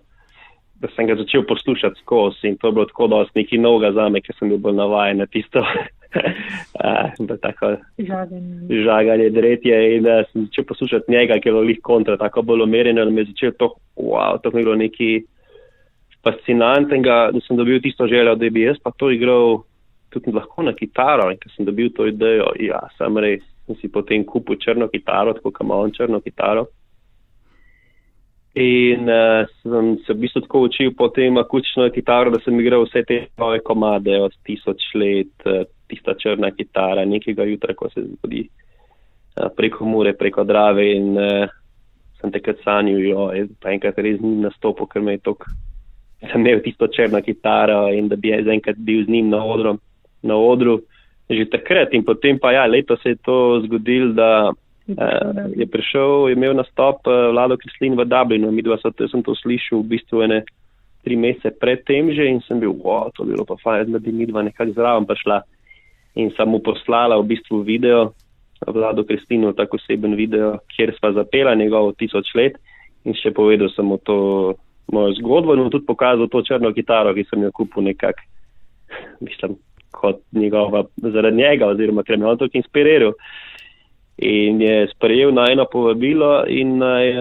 da 0.79 0.87
sem 0.95 1.09
ga 1.09 1.17
začel 1.19 1.43
poslušati 1.49 1.99
skozi 2.01 2.47
in 2.47 2.57
to 2.57 2.71
je 2.71 2.73
bilo 2.73 2.85
tako 2.85 3.07
dosti 3.11 3.43
nekaj 3.43 3.59
novega 3.59 3.91
zame, 3.93 4.21
ker 4.21 4.35
sem 4.39 4.49
bil 4.49 4.61
bolj 4.63 4.79
navajen 4.79 5.21
na 5.21 5.25
tisto 5.25 5.61
uh, 7.27 7.37
tako 7.41 7.75
žaganje. 7.97 8.83
žaganje 8.83 9.29
dretje 9.29 9.79
in 9.95 10.07
uh, 10.07 10.25
sem 10.31 10.45
začel 10.45 10.65
poslušati 10.67 11.11
njega, 11.11 11.39
ki 11.39 11.49
je 11.49 11.53
bilo 11.53 11.63
lih 11.63 11.79
kontra, 11.83 12.17
tako 12.17 12.41
bolj 12.41 12.63
umerjeno, 12.63 13.05
da 13.05 13.11
me 13.11 13.21
je 13.21 13.31
začel 13.33 13.51
to, 13.57 13.73
wow, 13.95 14.41
to 14.41 14.49
je 14.49 14.63
bilo 14.63 14.75
nekaj 14.75 15.19
fascinantnega, 16.23 17.17
da 17.33 17.41
sem 17.47 17.57
dobil 17.57 17.81
tisto 17.81 18.07
željo, 18.07 18.35
da 18.35 18.49
bi 18.49 18.61
jaz 18.61 18.77
pa 18.83 18.91
to 18.91 19.11
igral 19.11 19.63
tudi 20.09 20.31
lahko 20.31 20.63
na 20.63 20.73
kitaro 20.73 21.31
in 21.31 21.37
ker 21.37 21.51
sem 21.55 21.65
dobil 21.65 21.91
to 21.95 22.07
idejo, 22.07 22.51
ja, 22.59 22.81
sem 22.97 23.17
res, 23.17 23.43
sem 23.67 23.75
si 23.81 23.91
potem 23.91 24.25
kupil 24.25 24.59
črno 24.59 24.87
kitaro, 24.91 25.35
tako 25.37 25.51
kam 25.51 25.71
on 25.71 25.91
črno 25.91 26.21
kitaro. 26.23 26.67
In 28.57 29.05
uh, 29.05 29.45
sem 29.61 29.97
se 30.05 30.13
v 30.15 30.21
bistvu 30.23 30.41
tako 30.47 30.63
učil 30.65 30.93
potem 30.97 31.37
akustično 31.37 31.91
kitaro, 31.93 32.31
da 32.33 32.39
sem 32.41 32.57
igral 32.59 32.87
vse 32.87 33.03
te 33.05 33.19
nove 33.37 33.59
komade 33.61 34.15
od 34.17 34.33
tisoč 34.47 34.87
let, 34.97 35.35
uh, 35.45 35.67
tista 35.87 36.15
črna 36.19 36.51
kitara, 36.51 37.05
nekega 37.05 37.45
jutra, 37.47 37.75
ko 37.77 37.89
se 37.89 38.03
zgodi 38.03 38.47
preko 39.55 39.85
Mure, 39.85 40.13
preko 40.17 40.43
Drave 40.43 40.85
in 40.95 41.17
uh, 41.17 41.49
sem 42.17 42.33
takrat 42.33 42.61
sanjal, 42.65 43.01
jo, 43.05 43.29
pa 43.61 43.71
enkrat 43.75 43.97
res 44.01 44.21
ni 44.21 44.37
nastopil, 44.41 44.89
ker 44.89 45.03
me 45.05 45.17
je 45.17 45.23
tok, 45.29 45.45
sem 46.23 46.41
imel 46.41 46.63
tisto 46.65 46.89
črno 46.89 47.21
kitaro 47.21 47.87
in 47.93 48.09
da 48.09 48.17
bi 48.17 48.33
jaz 48.33 48.49
enkrat 48.49 48.79
bil 48.81 49.03
z 49.05 49.13
njim 49.13 49.29
na 49.29 49.43
odru, 49.45 49.77
na 50.25 50.37
odru 50.37 50.79
že 51.29 51.43
takrat. 51.51 51.93
In 51.93 52.05
potem 52.07 52.39
pa 52.39 52.53
ja, 52.55 52.65
leto 52.65 52.95
se 53.03 53.13
je 53.13 53.21
to 53.23 53.61
zgodil, 53.67 54.13
da 54.17 54.53
Uh, 54.87 55.51
je 55.51 55.65
prišel, 55.67 56.29
je 56.29 56.35
imel 56.37 56.53
nastop 56.55 57.03
uh, 57.11 57.27
Vlado 57.35 57.57
Krislin 57.59 57.97
v 57.99 58.05
Dublinu, 58.07 58.47
mi 58.55 58.63
dva 58.63 58.77
so, 58.79 58.87
sem 58.95 59.19
to 59.19 59.33
slišal 59.35 59.81
v 59.83 59.89
bistvu 59.91 60.21
ene 60.23 60.37
tri 61.03 61.19
mesece 61.19 61.51
pred 61.59 61.83
tem 61.83 62.07
že 62.15 62.23
in 62.23 62.39
sem 62.47 62.55
bil, 62.63 62.71
wow, 62.71 63.11
to 63.11 63.27
bi 63.27 63.35
bilo 63.35 63.43
pa 63.43 63.59
fajn, 63.59 63.91
da 63.91 63.99
bi 63.99 64.15
mi 64.15 64.23
dva 64.23 64.47
nekako 64.47 64.71
zraven 64.71 65.03
prišla 65.03 65.41
in 66.17 66.31
sem 66.33 66.49
mu 66.49 66.59
poslala 66.65 67.19
v 67.21 67.29
bistvu 67.33 67.61
video, 67.61 68.13
Vlado 68.65 69.03
Krislinu, 69.05 69.53
tako 69.53 69.77
oseben 69.77 70.15
video, 70.17 70.57
kjer 70.73 70.95
sva 70.97 71.11
zapela 71.13 71.53
njegovo 71.55 71.93
tisoč 71.93 72.33
let 72.35 72.57
in 73.05 73.13
še 73.13 73.29
povedal 73.31 73.69
sem 73.69 73.85
mu 73.85 73.99
to 74.01 74.17
mojo 74.91 75.13
zgodbo 75.19 75.53
in 75.53 75.61
mu 75.61 75.69
tudi 75.69 75.85
pokazal 75.85 76.27
to 76.31 76.41
črno 76.41 76.73
kitaro, 76.73 77.13
ki 77.13 77.27
sem 77.29 77.43
jo 77.45 77.51
kupil 77.53 77.85
nekak, 77.85 78.23
mislim, 79.21 79.59
kot 79.93 80.23
njegova, 80.33 80.87
zaradi 80.97 81.37
njega 81.37 81.69
oziroma 81.69 82.03
ker 82.03 82.17
me 82.17 82.27
on 82.27 82.39
tako 82.39 82.57
inspiriral. 82.57 83.13
In 84.17 84.61
je 84.61 84.87
sprejel 84.95 85.29
najno 85.33 85.67
povabilo 85.69 86.47
in 86.49 86.79
naj, 86.81 87.13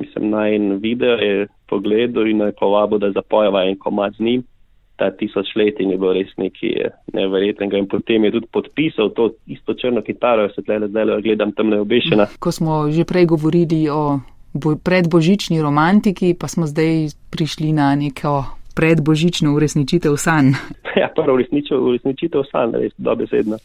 mislim, 0.00 0.30
naj 0.34 0.56
en 0.56 0.72
video 0.82 1.14
je 1.14 1.46
pogledal 1.70 2.26
in 2.26 2.42
naj 2.42 2.56
povabil, 2.58 2.98
da 2.98 3.12
zapojeva 3.14 3.64
en 3.68 3.78
komad 3.78 4.18
z 4.18 4.26
njim. 4.26 4.42
Ta 5.00 5.08
tisoč 5.16 5.54
let 5.56 5.80
in 5.80 5.94
je 5.94 5.96
bilo 5.96 6.12
res 6.12 6.28
nekaj 6.36 6.72
eh, 6.76 6.90
neverjetnega. 7.16 7.80
In 7.80 7.88
potem 7.88 8.28
je 8.28 8.34
tudi 8.36 8.50
podpisal 8.52 9.08
to 9.16 9.30
isto 9.48 9.72
črno 9.74 10.04
kitaro, 10.04 10.50
se 10.52 10.60
tle 10.62 10.76
zdaj 10.88 11.22
gledam 11.24 11.54
tam 11.56 11.72
neobešena. 11.72 12.28
Ko 12.36 12.52
smo 12.52 12.84
že 12.92 13.08
prej 13.08 13.30
govorili 13.32 13.88
o 13.88 14.20
predbožični 14.84 15.62
romantiki, 15.62 16.34
pa 16.34 16.48
smo 16.52 16.66
zdaj 16.66 17.14
prišli 17.30 17.72
na 17.72 17.94
neko 17.94 18.44
predbožično 18.76 19.54
uresničitev 19.54 20.16
sanj. 20.16 20.52
Ja, 21.00 21.06
prvo 21.14 21.38
uresničitev 21.38 22.42
sanj, 22.50 22.74
res 22.82 22.92
dobesedno. 22.98 23.56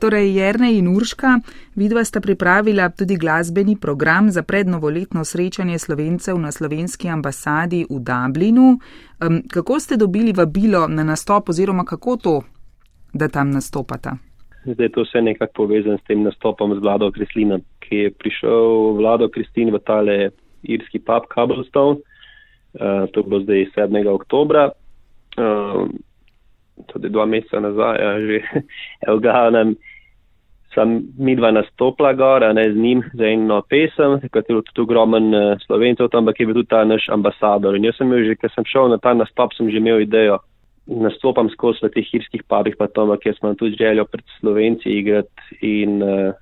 Torej, 0.00 0.30
Jerne 0.36 0.70
in 0.78 0.88
Urška, 0.88 1.40
vidva 1.74 2.04
sta 2.04 2.20
pripravila 2.20 2.88
tudi 2.94 3.16
glasbeni 3.16 3.76
program 3.76 4.30
za 4.30 4.42
prednovoletno 4.42 5.24
srečanje 5.24 5.78
slovencev 5.78 6.38
na 6.38 6.52
slovenski 6.52 7.08
ambasadi 7.08 7.86
v 7.90 7.98
Dublinu. 7.98 8.78
Kako 9.50 9.80
ste 9.80 9.96
dobili 9.96 10.32
vabilo 10.32 10.88
na 10.88 11.04
nastop 11.04 11.48
oziroma 11.48 11.84
kako 11.84 12.16
to, 12.16 12.42
da 13.12 13.28
tam 13.28 13.50
nastopata? 13.50 14.16
Zdaj 14.64 14.86
je 14.86 14.92
to 14.92 15.02
vse 15.02 15.22
nekako 15.22 15.52
povezano 15.54 15.98
s 15.98 16.06
tem 16.06 16.22
nastopom 16.22 16.74
z 16.74 16.78
Vlado 16.78 17.10
Kreslina, 17.10 17.58
ki 17.80 17.96
je 17.96 18.10
prišel 18.10 18.94
Vlado 19.02 19.28
Kristin 19.28 19.74
v 19.74 19.78
tale 19.78 20.30
irski 20.62 20.98
pub 20.98 21.26
Cobblestone. 21.34 21.98
Uh, 22.72 23.10
to 23.12 23.22
bo 23.22 23.40
zdaj 23.42 23.66
7. 23.76 24.08
oktobra. 24.08 24.70
Uh, 25.36 25.90
tudi 26.90 27.10
dva 27.12 27.26
meseca 27.26 27.60
nazaj, 27.60 27.98
ja, 28.00 28.12
že 28.20 28.38
v 29.14 29.18
glavnem 29.22 29.76
sem 30.74 30.94
midva 31.18 31.50
nastopila 31.52 32.12
gor, 32.16 32.44
ne 32.54 32.64
z 32.72 32.76
njim 32.76 33.02
za 33.12 33.28
eno 33.28 33.60
pesem, 33.68 34.20
kot 34.32 34.48
je 34.48 34.56
tudi 34.70 34.84
ogromen 34.86 35.34
uh, 35.34 35.60
slovencev 35.66 36.08
tam, 36.08 36.24
ampak 36.24 36.40
je 36.40 36.46
bil 36.48 36.60
tudi 36.60 36.70
ta 36.72 36.84
naš 36.84 37.08
ambasador. 37.12 37.76
In 37.76 37.84
jaz 37.84 37.98
sem 37.98 38.08
imel 38.08 38.24
že, 38.30 38.38
ker 38.40 38.52
sem 38.54 38.64
šel 38.64 38.88
na 38.88 38.98
ta 38.98 39.12
nastop, 39.14 39.52
sem 39.56 39.68
že 39.70 39.82
imel 39.82 40.00
idejo. 40.04 40.40
Nastopam 40.88 41.50
skozi 41.52 41.84
v 41.84 41.92
teh 41.94 42.08
hirskih 42.08 42.42
pabih, 42.48 42.76
pa 42.80 42.88
tam, 42.88 43.12
kjer 43.20 43.36
smo 43.36 43.52
tudi 43.54 43.76
željo 43.78 44.06
pred 44.08 44.24
slovenci 44.40 44.96
igrati 44.96 45.60
in 45.60 46.00
uh, 46.02 46.32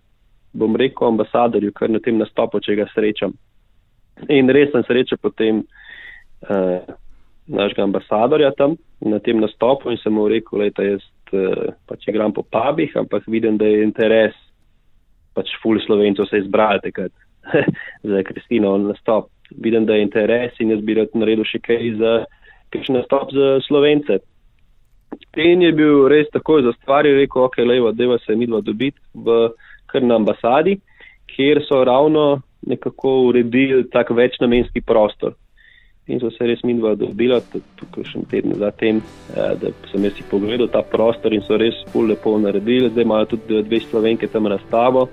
bom 0.55 0.79
rekel 0.79 1.11
ambasadorju, 1.11 1.75
kar 1.75 1.91
na 1.91 1.99
tem 1.99 2.19
nastopu, 2.19 2.63
če 2.63 2.79
ga 2.79 2.89
srečam. 2.95 3.35
In 4.31 4.51
res 4.51 4.71
sem 4.73 4.87
srečal 4.87 5.19
potem. 5.23 5.65
Uh, 6.47 6.81
našega 7.51 7.83
ambasadorja 7.83 8.53
tam 8.57 8.77
na 9.01 9.19
tem 9.19 9.41
nastopu 9.41 9.91
in 9.91 9.99
sem 9.99 10.13
mu 10.13 10.29
rekel, 10.29 10.71
da 10.77 10.85
jaz 10.85 11.03
eh, 11.33 11.73
pač 11.89 12.09
igram 12.09 12.33
po 12.33 12.43
pubih, 12.43 12.95
ampak 12.97 13.27
vidim, 13.27 13.59
da 13.59 13.67
je 13.67 13.83
interes, 13.85 14.37
pač 15.35 15.51
ful 15.63 15.81
slovencev 15.87 16.29
se 16.31 16.43
izbrali 16.43 16.83
takrat 16.85 17.13
za 18.11 18.23
Kristino 18.27 18.77
nastop. 18.79 19.31
Vidim, 19.51 19.87
da 19.87 19.97
je 19.97 20.07
interes 20.07 20.59
in 20.61 20.71
jaz 20.71 20.83
bi 20.87 20.95
rad 20.95 21.15
naredil 21.15 21.47
še 21.49 21.59
kaj 21.65 21.95
za 21.99 22.13
kakšen 22.71 23.01
nastop 23.01 23.33
za 23.35 23.59
slovence. 23.67 24.21
In 25.43 25.65
je 25.65 25.73
bil 25.75 26.07
res 26.09 26.31
takoj 26.31 26.63
za 26.63 26.73
stvari 26.79 27.17
rekel, 27.17 27.49
ok, 27.49 27.59
levo, 27.67 27.91
deva 27.91 28.21
se 28.23 28.37
midva 28.39 28.61
dobiti 28.63 29.01
v 29.15 29.51
kar 29.91 30.07
na 30.07 30.21
ambasadi, 30.21 30.77
kjer 31.33 31.65
so 31.67 31.83
ravno 31.83 32.43
nekako 32.63 33.17
uredili 33.33 33.89
tak 33.91 34.13
večnamenski 34.15 34.85
prostor 34.87 35.35
in 36.11 36.21
so 36.21 36.31
se 36.35 36.47
res 36.47 36.63
midva 36.67 36.97
dobila, 36.99 37.39
tukaj 37.79 38.07
še 38.09 38.19
en 38.19 38.29
teden 38.31 38.55
zatem, 38.59 39.01
eh, 39.35 39.55
da 39.61 39.73
sem 39.93 40.05
jaz 40.05 40.17
si 40.19 40.27
pogledal 40.31 40.69
ta 40.69 40.83
prostor 40.83 41.35
in 41.35 41.45
so 41.47 41.59
res 41.61 41.79
pol 41.93 42.11
lepo 42.11 42.37
naredili. 42.39 42.91
Zdaj 42.91 43.07
imajo 43.07 43.31
tudi 43.35 43.63
dve 43.63 43.81
slovenke 43.87 44.29
tam 44.31 44.51
razstavo 44.51 45.09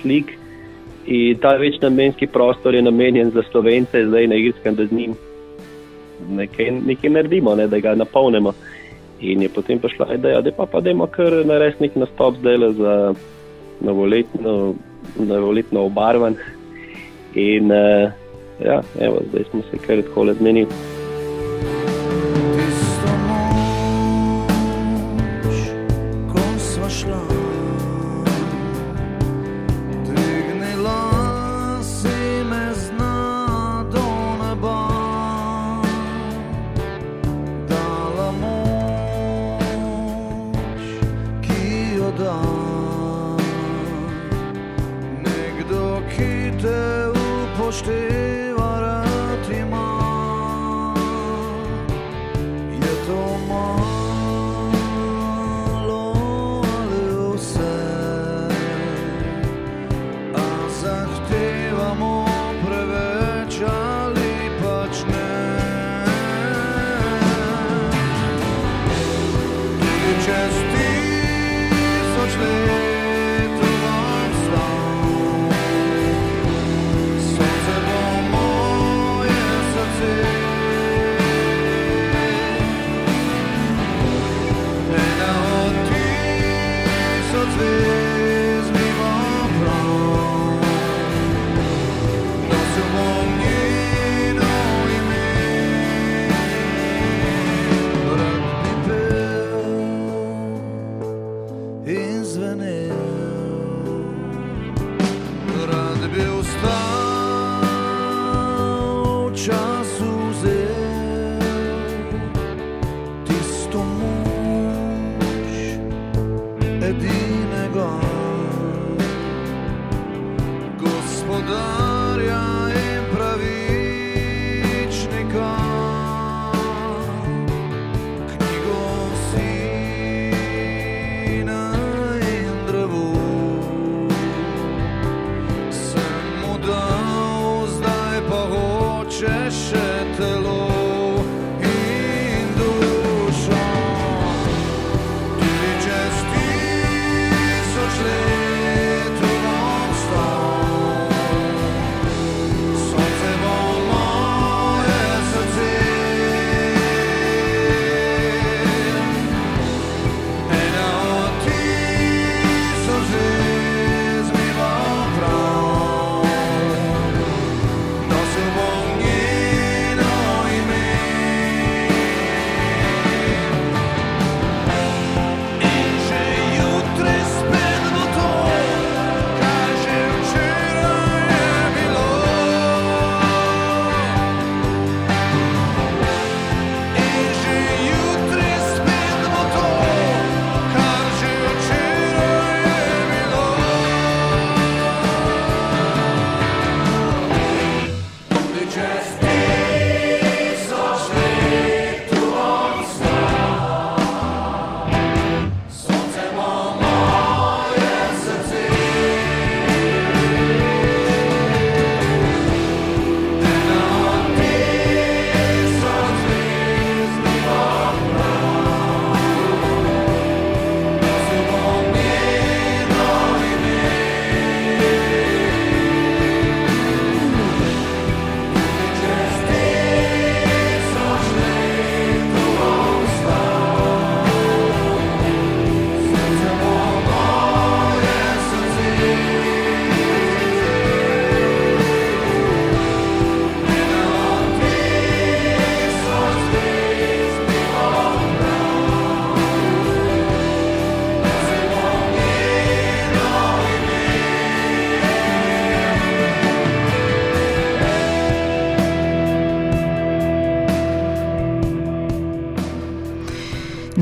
slik. 0.00 0.34
In 1.08 1.38
ta 1.40 1.56
večnamenski 1.56 2.26
prostor 2.26 2.74
je 2.74 2.82
namenjen 2.82 3.30
za 3.30 3.42
slovence, 3.50 4.06
zdaj 4.06 4.26
na 4.28 4.36
Irskem, 4.36 4.74
da 4.76 4.86
z 4.86 4.92
njim 4.92 5.14
nekaj, 6.28 6.70
nekaj 6.86 7.10
naredimo, 7.10 7.54
ne, 7.56 7.66
da 7.66 7.80
ga 7.80 7.94
napolnimo. 7.94 8.52
In 9.20 9.42
je 9.42 9.48
potem 9.48 9.78
prišla 9.78 10.14
ideja, 10.14 10.42
da 10.44 10.52
pa 10.52 10.66
pa 10.66 10.80
dajmo 10.80 11.06
kar 11.06 11.32
narediti 11.46 11.82
nek 11.82 11.96
nastop 11.96 12.36
zdaj 12.38 12.58
za 12.78 13.14
novoletno, 13.80 14.74
novoletno 15.18 15.86
obarvan. 15.88 16.36
In 17.34 17.72
uh, 17.72 18.12
ja, 18.64 18.82
evo, 19.00 19.20
zdaj 19.30 19.44
smo 19.50 19.62
se 19.70 19.78
kar 19.86 20.02
tako 20.02 20.24
le 20.24 20.34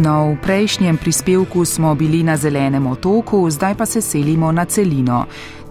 zmenili. 0.07 0.37
V 0.37 0.43
prejšnjem 0.43 0.97
prispevku 0.99 1.65
smo 1.65 1.95
bili 1.95 2.23
na 2.23 2.37
zelenem 2.37 2.87
otoku, 2.87 3.51
zdaj 3.51 3.75
pa 3.75 3.87
se 3.87 4.01
selimo 4.01 4.53
na 4.53 4.65
celino. 4.65 5.27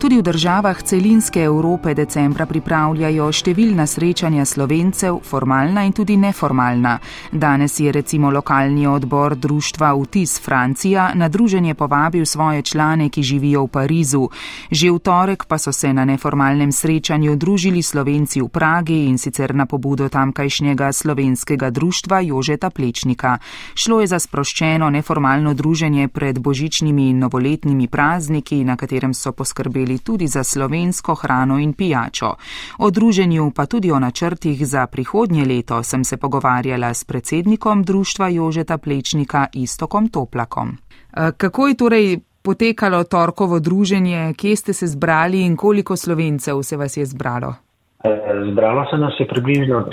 Tudi 0.05 0.17
v 0.17 0.21
državah 0.21 0.83
celinske 0.83 1.41
Evrope 1.41 1.95
decembra 1.97 2.45
pripravljajo 2.45 3.25
številna 3.33 3.87
srečanja 3.89 4.43
slovencev, 4.45 5.15
formalna 5.25 5.81
in 5.81 5.95
tudi 5.97 6.13
neformalna. 6.21 6.91
Danes 7.33 7.79
je 7.81 7.89
recimo 7.89 8.29
lokalni 8.29 8.85
odbor 8.85 9.33
društva 9.33 9.95
Vtis 9.97 10.37
Francija 10.37 11.07
na 11.17 11.25
druženje 11.25 11.73
povabil 11.73 12.25
svoje 12.25 12.61
člane, 12.61 13.09
ki 13.09 13.23
živijo 13.23 13.63
v 13.65 13.71
Parizu. 13.79 14.27
Že 14.69 14.91
v 14.91 14.99
torek 14.99 15.47
pa 15.49 15.57
so 15.57 15.73
se 15.73 15.89
na 15.89 16.05
neformalnem 16.05 16.69
srečanju 16.69 17.33
družili 17.35 17.81
slovenci 17.81 18.45
v 18.45 18.49
Pragi 18.53 19.07
in 19.09 19.17
sicer 19.17 19.55
na 19.55 19.65
pobudo 19.65 20.05
tamkajšnjega 20.05 20.91
slovenskega 20.93 21.71
društva 21.73 22.21
Jožeta 22.21 22.69
Plečnika. 22.69 23.39
Šlo 23.73 24.05
je 24.05 24.13
za 24.13 24.21
sproščeno 24.21 24.85
neformalno 24.89 25.57
druženje 25.57 26.13
pred 26.13 26.37
božičnimi 26.37 27.09
in 27.09 27.25
novoletnimi 27.25 27.89
prazniki, 27.89 28.61
na 28.61 28.77
katerem 28.77 29.17
so 29.17 29.33
poskrbeli 29.33 29.94
poskrbeli 29.95 29.99
tudi 29.99 30.27
za 30.27 30.43
slovensko 30.43 31.15
hrano 31.15 31.59
in 31.59 31.73
pijačo. 31.73 32.35
O 32.79 32.91
druženju 32.91 33.51
pa 33.55 33.65
tudi 33.65 33.91
o 33.91 33.99
načrtih 33.99 34.67
za 34.67 34.87
prihodnje 34.87 35.45
leto 35.45 35.83
sem 35.83 36.03
se 36.03 36.17
pogovarjala 36.17 36.93
s 36.93 37.03
predsednikom 37.03 37.83
društva 37.83 38.29
Jožeta 38.29 38.77
Plečnika 38.77 39.47
Istokom 39.53 40.09
Toplakom. 40.09 40.69
E, 40.69 41.31
kako 41.37 41.67
je 41.67 41.77
torej 41.77 42.19
potekalo 42.43 43.03
torkovo 43.03 43.59
druženje, 43.59 44.33
kje 44.37 44.55
ste 44.55 44.73
se 44.73 44.87
zbrali 44.87 45.41
in 45.41 45.55
koliko 45.55 45.95
slovencev 45.95 46.61
se 46.63 46.77
vas 46.77 46.97
je 46.97 47.05
zbralo? 47.05 47.55
E, 48.03 48.09
zbralo 48.51 48.85
se 48.89 48.97
nas 48.97 49.13
je 49.19 49.27
približno 49.27 49.85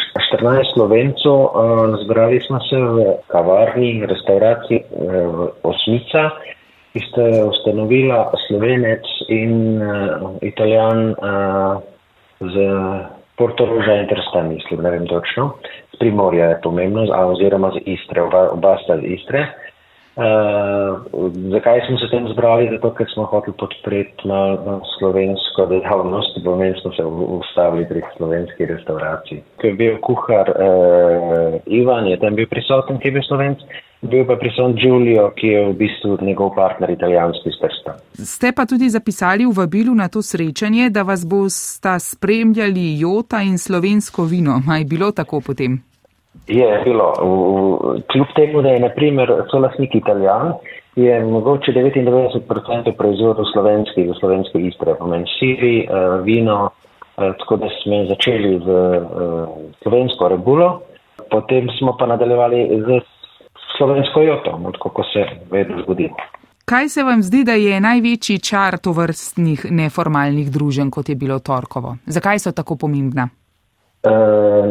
14 0.42 0.74
slovencov, 0.74 1.38
e, 1.44 2.04
zbrali 2.04 2.40
smo 2.40 2.58
se 2.60 2.76
v 2.76 3.16
kavarni, 3.28 4.06
restauraciji 4.06 4.80
Osmica 5.62 6.30
ki 6.92 7.00
ste 7.08 7.24
ustanovila 7.48 8.30
slovenec 8.46 9.06
in 9.28 9.80
uh, 9.80 10.36
italijan 10.44 11.16
uh, 11.16 11.80
z 12.40 12.54
Portoroža 13.36 13.94
in 14.02 14.08
Trsta, 14.08 14.42
mislim, 14.42 14.82
ne 14.82 14.90
vem 14.90 15.06
točno. 15.06 15.56
Z 15.92 15.98
Primorja 15.98 16.52
je 16.52 16.60
pomembno, 16.62 17.06
oziroma 17.08 17.72
z 17.72 17.80
Istre, 17.86 18.22
oba, 18.22 18.50
oba 18.52 18.76
sta 18.84 19.00
z 19.00 19.08
Istre. 19.16 19.46
Uh, 20.12 21.32
zakaj 21.48 21.80
smo 21.86 21.96
se 21.96 22.10
tem 22.12 22.28
zbrali? 22.28 22.68
Zato, 22.68 22.90
ker 22.92 23.08
smo 23.14 23.24
hoteli 23.24 23.56
podpreti 23.56 24.28
malo 24.28 24.82
slovensko 24.98 25.64
dejavnost, 25.70 26.36
pomeni 26.44 26.76
smo 26.80 26.92
se 26.92 27.04
ustavili 27.38 27.88
pri 27.88 28.02
slovenski 28.16 28.68
restauraciji. 28.68 29.40
Ker 29.56 29.70
je 29.70 29.78
bil 29.80 29.96
kuhar 30.04 30.52
uh, 30.52 31.56
Ivan, 31.64 32.12
je 32.12 32.20
tam 32.20 32.36
bil 32.36 32.50
prisoten, 32.52 33.00
ki 33.00 33.08
je 33.08 33.16
bil 33.16 33.24
slovenc. 33.24 33.64
Bil 34.02 34.24
pa 34.26 34.34
prisoten 34.34 34.74
Giulio, 34.74 35.28
ki 35.38 35.46
je 35.46 35.60
v 35.68 35.74
bistvu 35.78 36.16
njegov 36.26 36.56
partner 36.56 36.90
italijanski 36.90 37.52
strsta. 37.54 37.94
Ste 38.18 38.50
pa 38.50 38.66
tudi 38.66 38.88
zapisali 38.90 39.46
v 39.46 39.54
vabilu 39.54 39.94
na 39.94 40.08
to 40.10 40.22
srečanje, 40.22 40.90
da 40.90 41.06
vas 41.06 41.22
bosta 41.22 41.98
spremljali 41.98 42.98
Jota 42.98 43.42
in 43.46 43.58
slovensko 43.58 44.24
vino. 44.26 44.58
Maj 44.66 44.84
bilo 44.90 45.12
tako 45.12 45.40
potem? 45.46 45.78
Je 46.48 46.82
bilo. 46.84 47.12
Kljub 48.10 48.26
temu, 48.36 48.62
da 48.62 48.68
je 48.68 48.80
naprimer 48.80 49.30
solasnik 49.50 49.94
italijan, 49.94 50.52
je 50.96 51.24
mogoče 51.24 51.72
99% 51.72 52.92
proizvodov 52.98 53.44
slovenskih, 53.52 54.10
v 54.10 54.18
slovenske 54.18 54.58
istre, 54.58 54.94
pomeni 54.98 55.30
siri, 55.38 55.86
eh, 55.86 56.18
vino, 56.26 56.70
eh, 57.18 57.32
tako 57.38 57.56
da 57.56 57.70
smo 57.82 58.04
začeli 58.10 58.58
z 58.58 58.68
eh, 58.68 59.00
slovensko 59.82 60.28
rebulo, 60.28 60.82
potem 61.30 61.70
smo 61.78 61.96
pa 61.98 62.06
nadaljevali 62.06 62.82
z 62.82 63.11
slovensko 63.82 64.22
joto, 64.22 64.72
kot 64.78 65.04
se 65.12 65.26
vedno 65.50 65.82
zgodi. 65.82 66.08
Kaj 66.64 66.88
se 66.88 67.02
vam 67.02 67.22
zdi, 67.22 67.42
da 67.44 67.52
je 67.58 67.80
največji 67.80 68.38
čar 68.38 68.78
to 68.78 68.92
vrstnih 68.94 69.66
neformalnih 69.70 70.50
družen, 70.50 70.90
kot 70.90 71.08
je 71.08 71.16
bilo 71.18 71.38
Torkovo? 71.38 71.96
Zakaj 72.06 72.38
so 72.38 72.52
tako 72.54 72.76
pomembna? 72.76 73.26
E, 74.02 74.12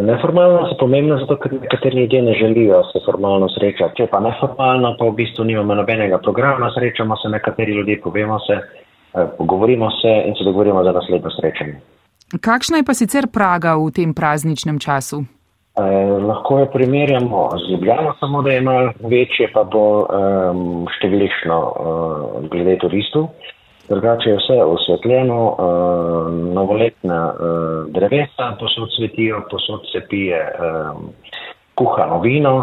neformalno 0.07 0.69
so 0.69 0.77
pomembna 0.79 1.17
zato, 1.19 1.35
ker 1.43 1.57
nekateri 1.59 1.99
ljudje 1.99 2.21
ne 2.21 2.33
želijo 2.39 2.83
se 2.93 3.03
formalno 3.05 3.49
srečati. 3.51 3.97
Če 3.97 4.07
pa 4.11 4.23
neformalno, 4.23 4.95
pa 4.99 5.09
v 5.09 5.17
bistvu 5.19 5.43
nimamo 5.51 5.75
nobenega 5.75 6.17
programa, 6.23 6.71
srečamo 6.75 7.17
se 7.19 7.29
nekateri 7.29 7.75
ljudje, 7.75 7.99
povemo 8.03 8.39
se, 8.47 8.59
e, 8.59 9.27
pogovorimo 9.37 9.91
se 9.99 10.15
in 10.27 10.35
se 10.35 10.47
dogovorimo 10.47 10.83
za 10.83 10.95
naslednjo 10.95 11.35
srečanje. 11.39 11.77
Kakšna 12.39 12.79
je 12.79 12.87
pa 12.87 12.93
sicer 12.95 13.27
Praga 13.27 13.75
v 13.75 13.91
tem 13.91 14.13
prazničnem 14.15 14.79
času? 14.79 15.25
Eh, 15.71 16.23
lahko 16.27 16.59
jo 16.59 16.65
primerjamo 16.65 17.49
z 17.57 17.71
Ljubljano, 17.71 18.13
samo 18.19 18.41
da 18.41 18.51
je 18.51 18.61
malo 18.61 18.91
večje, 18.99 19.47
pa 19.53 19.63
bo 19.63 19.83
um, 20.03 20.65
številčno 20.97 21.59
uh, 21.59 22.49
glede 22.51 22.75
turistov. 22.81 23.29
Drugače 23.87 24.33
je 24.33 24.39
vse 24.41 24.57
osvetljeno, 24.65 25.37
uh, 25.47 26.27
novoletna 26.57 27.19
uh, 27.31 27.53
drevesa 27.95 28.49
posod 28.59 28.91
cvetijo, 28.97 29.45
posod 29.51 29.87
se 29.93 30.03
pije 30.11 30.41
um, 30.43 31.07
kuhano 31.79 32.19
vino. 32.19 32.53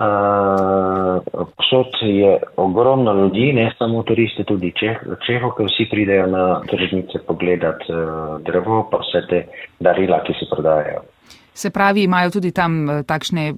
Uh, 0.00 1.22
posod 1.54 2.02
je 2.02 2.34
ogromno 2.56 3.14
ljudi, 3.14 3.52
ne 3.52 3.68
samo 3.78 4.02
turisti, 4.02 4.42
tudi 4.44 4.72
Čeho, 4.74 5.54
ki 5.54 5.70
vsi 5.70 5.86
pridejo 5.90 6.26
na 6.34 6.44
tržnice 6.66 7.22
pogledati 7.30 7.94
uh, 7.94 8.42
drevo, 8.42 8.82
pa 8.90 9.04
vse 9.06 9.26
te 9.30 9.44
darila, 9.78 10.24
ki 10.26 10.34
se 10.42 10.50
prodajajo. 10.50 11.06
Se 11.54 11.70
pravi, 11.70 12.02
imajo 12.02 12.30
tudi 12.30 12.52
tam 12.52 12.90
eh, 12.90 13.02
takšne 13.02 13.48
eh, 13.50 13.54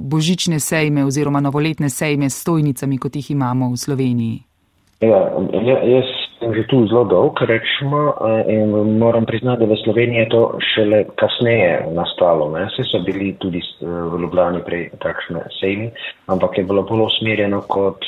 božične 0.00 0.60
sejme 0.60 1.04
oziroma 1.04 1.40
novoletne 1.40 1.90
sejme 1.90 2.30
s 2.30 2.40
stojnicami, 2.40 2.98
kot 2.98 3.16
jih 3.16 3.30
imamo 3.30 3.70
v 3.70 3.76
Sloveniji. 3.76 4.38
Ja, 5.00 5.20
ja 5.52 5.78
jaz 5.84 6.23
sem 6.44 6.52
že 6.54 6.68
tu 6.68 6.84
zelo 6.86 7.08
dolg, 7.08 7.40
rečemo, 7.40 8.12
eh, 8.12 8.52
in 8.52 8.98
moram 9.00 9.24
priznati, 9.24 9.64
da 9.64 9.72
v 9.72 9.80
Sloveniji 9.80 10.18
je 10.18 10.28
to 10.28 10.42
šele 10.60 11.04
kasneje 11.16 11.88
nastalo. 11.96 12.52
Ne. 12.52 12.68
Vse 12.68 12.84
so 12.84 13.00
bili 13.00 13.32
tudi 13.40 13.64
v 13.80 14.20
Ljubljani 14.20 14.60
prej 14.64 14.90
takšne 15.00 15.40
sejmi, 15.60 15.88
ampak 16.28 16.58
je 16.58 16.64
bilo 16.64 16.82
bolj 16.84 17.08
usmerjeno 17.08 17.60
kot 17.68 18.04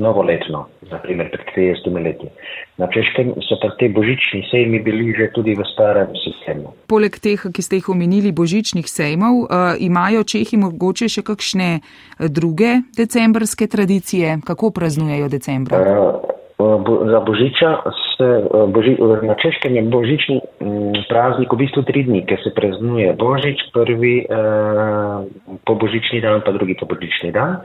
novoletno, 0.00 0.66
naprimer 0.90 1.30
pred 1.32 1.46
30 1.56 2.04
leti. 2.04 2.28
Na 2.76 2.88
češkem 2.88 3.34
so 3.44 3.56
pa 3.60 3.68
te 3.76 3.88
božični 3.88 4.44
sejmi 4.50 4.80
bili 4.80 5.12
že 5.16 5.28
tudi 5.34 5.54
v 5.54 5.64
starem 5.72 6.12
sistemu. 6.16 6.72
Poleg 6.88 7.16
teh, 7.20 7.40
ki 7.40 7.62
ste 7.62 7.80
jih 7.80 7.92
omenili, 7.92 8.32
božičnih 8.32 8.88
sejmov, 8.88 9.44
uh, 9.44 9.76
imajo 9.76 10.24
Čehi 10.24 10.56
mogoče 10.56 11.08
še 11.08 11.22
kakšne 11.22 11.70
eh, 11.76 12.28
druge 12.28 12.80
decembrske 12.96 13.68
tradicije? 13.68 14.40
Kako 14.46 14.72
praznujejo 14.72 15.28
decembra? 15.28 15.76
Uh, 15.76 16.39
bo, 16.84 16.94
za 17.08 17.20
božiča 17.20 17.70
se 18.16 18.28
boži, 18.68 18.96
na 19.22 19.34
češkem 19.34 19.76
je 19.76 19.82
božični 19.82 20.38
m, 20.60 20.92
praznik 21.08 21.52
v 21.52 21.60
bistvu 21.64 21.82
tri 21.88 22.04
dni, 22.04 22.24
ker 22.28 22.40
se 22.44 22.52
praznuje 22.56 23.12
božič, 23.18 23.70
prvi 23.74 24.26
uh, 24.26 25.24
po 25.64 25.74
božični 25.74 26.20
dan, 26.20 26.44
pa 26.44 26.52
drugi 26.52 26.76
po 26.80 26.86
božični 26.90 27.32
dan. 27.32 27.60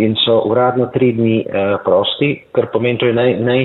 In 0.00 0.16
so 0.16 0.40
uradno 0.48 0.88
tri 0.94 1.12
dni 1.12 1.44
uh, 1.44 1.76
prosti, 1.84 2.40
kar 2.56 2.72
pomeni, 2.72 2.98
to 2.98 3.10
je 3.10 3.16
naj. 3.16 3.38
naj 3.40 3.64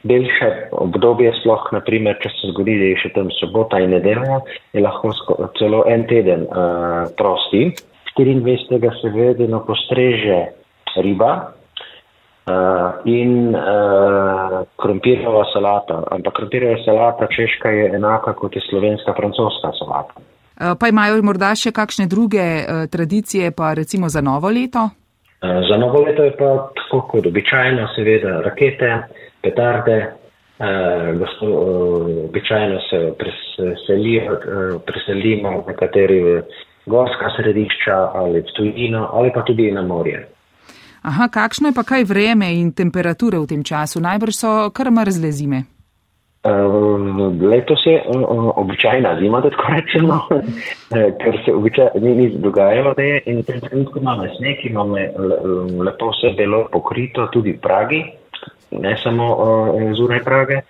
daljše 0.00 0.72
obdobje, 0.72 1.28
sploh 1.42 1.66
naprimer, 1.76 2.16
če 2.22 2.30
se 2.32 2.48
zgodi, 2.54 2.78
da 2.80 2.86
je 2.88 3.00
še 3.02 3.10
tam 3.12 3.26
sobota 3.36 3.82
in 3.84 3.92
nedelja, 3.92 4.38
je 4.72 4.80
lahko 4.80 5.12
celo 5.58 5.82
en 5.92 6.06
teden 6.08 6.46
uh, 6.48 7.04
prosti. 7.20 7.66
24. 8.16 8.80
se 9.00 9.10
vedno 9.12 9.60
postreže 9.68 10.40
riba 10.96 11.52
uh, 12.50 13.00
in 13.04 13.54
uh, 13.54 14.66
krompirjeva 14.76 15.44
salata. 15.52 16.02
Ampak 16.10 16.34
krompirjeva 16.34 16.76
salata 16.84 17.26
češka 17.26 17.70
je 17.70 17.90
enaka 17.94 18.32
kot 18.32 18.56
je 18.56 18.62
slovenska 18.70 19.14
francoska 19.16 19.72
salata. 19.78 20.14
Pa 20.80 20.88
imajo 20.88 21.22
morda 21.24 21.54
še 21.56 21.72
kakšne 21.72 22.06
druge 22.06 22.44
uh, 22.44 22.84
tradicije, 22.92 23.50
pa 23.56 23.72
recimo 23.74 24.08
za 24.08 24.20
novo 24.20 24.50
leto? 24.50 24.90
Uh, 25.40 25.62
za 25.68 25.76
novo 25.80 26.02
leto 26.04 26.24
je 26.24 26.34
pa 26.36 26.50
tako 26.76 27.00
kot 27.08 27.26
običajno, 27.26 27.88
seveda 27.96 28.40
rakete, 28.44 28.90
petarde. 29.42 30.00
Uh, 30.60 31.16
običajno 32.28 32.80
se 32.90 32.98
preselijo, 33.16 34.34
uh, 34.34 34.82
preselimo 34.84 35.62
v 35.62 35.72
nekateri 35.72 36.18
gorska 36.86 37.30
središča 37.36 37.96
ali 38.14 38.40
v 38.40 38.52
tujino 38.56 39.08
ali 39.12 39.32
pa 39.32 39.42
tudi 39.42 39.70
na 39.72 39.82
morje. 39.82 40.26
Aha, 41.02 41.28
kakšno 41.28 41.68
je 41.68 41.74
pa 41.74 41.82
kaj 41.82 42.04
vreme 42.04 42.52
in 42.60 42.72
temperature 42.72 43.38
v 43.38 43.46
tem 43.46 43.64
času? 43.64 44.00
Najbrž 44.00 44.34
so 44.36 44.70
kar 44.74 44.90
mrzle 44.90 45.32
zime. 45.32 45.64
Uh, 46.40 47.36
letos 47.40 47.84
je 47.84 48.00
uh, 48.00 48.48
običajna 48.56 49.18
zima, 49.20 49.40
da 49.40 49.50
tako 49.50 49.72
rečemo, 49.76 50.16
ker 51.20 51.34
se 51.44 51.52
običajno 51.52 52.00
ni, 52.00 52.30
dogajalo, 52.36 52.94
da 52.96 53.02
je 53.02 53.22
in 53.26 53.42
trenutno 53.42 54.00
imamo 54.00 54.24
sneg, 54.38 54.64
imamo 54.64 54.96
lepo 55.84 56.08
vse 56.14 56.32
belo 56.36 56.64
pokrito, 56.72 57.28
tudi 57.32 57.52
v 57.52 57.60
Pragi 57.60 58.00
ne 58.70 58.96
samo 59.02 59.36
uh, 59.36 59.92
zunaj 59.96 60.24
Prage. 60.24 60.60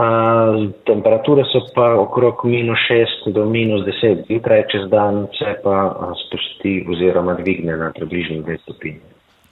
Uh, 0.00 0.70
temperature 0.84 1.44
so 1.52 1.60
pa 1.74 1.92
okrog 2.00 2.40
minus 2.44 2.78
6 2.88 3.32
do 3.32 3.44
minus 3.44 3.84
10 3.84 4.26
zjutraj, 4.26 4.64
čez 4.72 4.88
dan 4.88 5.26
se 5.38 5.60
pa 5.64 5.92
spusti 6.24 6.86
oziroma 6.88 7.34
dvigne 7.34 7.76
na 7.76 7.92
približno 7.92 8.36
2 8.36 8.58
stopinje. 8.62 9.00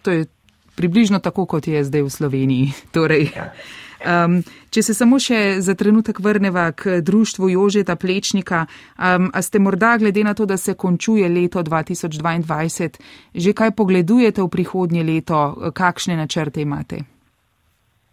To 0.09 0.13
je 0.13 0.25
približno 0.73 1.19
tako, 1.21 1.45
kot 1.45 1.69
je 1.69 1.85
zdaj 1.85 2.03
v 2.03 2.11
Sloveniji. 2.11 2.67
Torej, 2.97 3.29
Ja. 3.37 4.25
um, 4.25 4.41
če 4.71 4.81
se 4.83 4.95
samo 4.95 5.19
še 5.21 5.61
za 5.61 5.75
trenutek 5.75 6.17
vrneva 6.21 6.71
k 6.73 7.03
društvu 7.03 7.51
Jožeta 7.51 7.97
Plečnika, 7.97 8.65
um, 8.97 9.29
a 9.29 9.43
ste 9.43 9.59
morda 9.59 9.99
glede 9.99 10.25
na 10.25 10.33
to, 10.33 10.47
da 10.47 10.57
se 10.57 10.73
končuje 10.75 11.29
leto 11.29 11.61
2022, 11.61 12.97
že 13.35 13.53
kaj 13.53 13.77
pogledujete 13.77 14.41
v 14.41 14.49
prihodnje 14.49 15.05
leto, 15.05 15.37
kakšne 15.75 16.17
načrte 16.17 16.65
imate? 16.65 17.05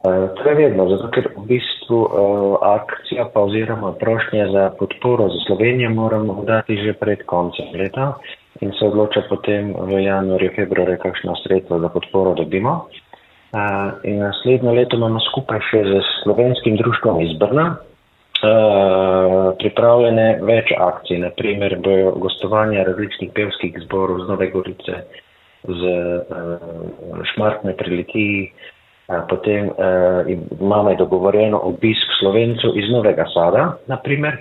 Eh, 0.03 0.27
To 0.35 0.43
je 0.43 0.55
vedno, 0.55 0.89
zato 0.89 1.07
ker 1.15 1.31
v 1.31 1.47
bistvu 1.47 1.95
uh, 1.95 2.09
akcija 2.59 3.29
pa 3.31 3.39
oziroma 3.39 3.93
prošnje 3.93 4.51
za 4.51 4.69
podporo 4.75 5.31
za 5.31 5.39
Slovenijo 5.47 5.95
moramo 5.95 6.43
dati 6.43 6.75
že 6.75 6.91
pred 6.93 7.23
koncem 7.23 7.71
leta 7.71 8.17
in 8.61 8.71
se 8.79 8.85
odloča 8.85 9.25
potem 9.29 9.73
v 9.75 10.03
januarju, 10.05 10.51
februarju, 10.55 10.97
kakšno 11.03 11.35
sredstvo 11.43 11.79
za 11.79 11.89
podporo 11.89 12.33
dobimo. 12.33 12.87
Uh, 13.55 13.95
in 14.03 14.19
naslednjo 14.19 14.73
leto 14.75 14.97
imamo 14.99 15.19
skupaj 15.31 15.61
še 15.69 15.83
z 15.87 15.99
slovenskim 16.23 16.75
društvom 16.75 17.21
iz 17.23 17.37
Brna 17.39 17.65
uh, 17.75 19.53
pripravljene 19.59 20.41
več 20.43 20.73
akcij, 20.75 21.21
naprimer 21.23 21.77
bojo 21.79 22.15
gostovanja 22.19 22.83
različnih 22.83 23.31
pevskih 23.35 23.79
zborov 23.85 24.25
z 24.25 24.31
Nove 24.33 24.49
Gorice, 24.51 25.05
z 25.63 25.81
uh, 25.87 27.21
Šmartne 27.33 27.75
pri 27.79 28.01
Litiji, 28.01 28.39
Potem 29.29 29.69
imamo 30.59 30.95
dogovorjeno 30.97 31.59
obisk 31.63 32.09
slovencev 32.19 32.73
iz 32.73 32.89
Novega 32.89 33.25
Sada, 33.33 33.77
naprimer. 33.85 34.39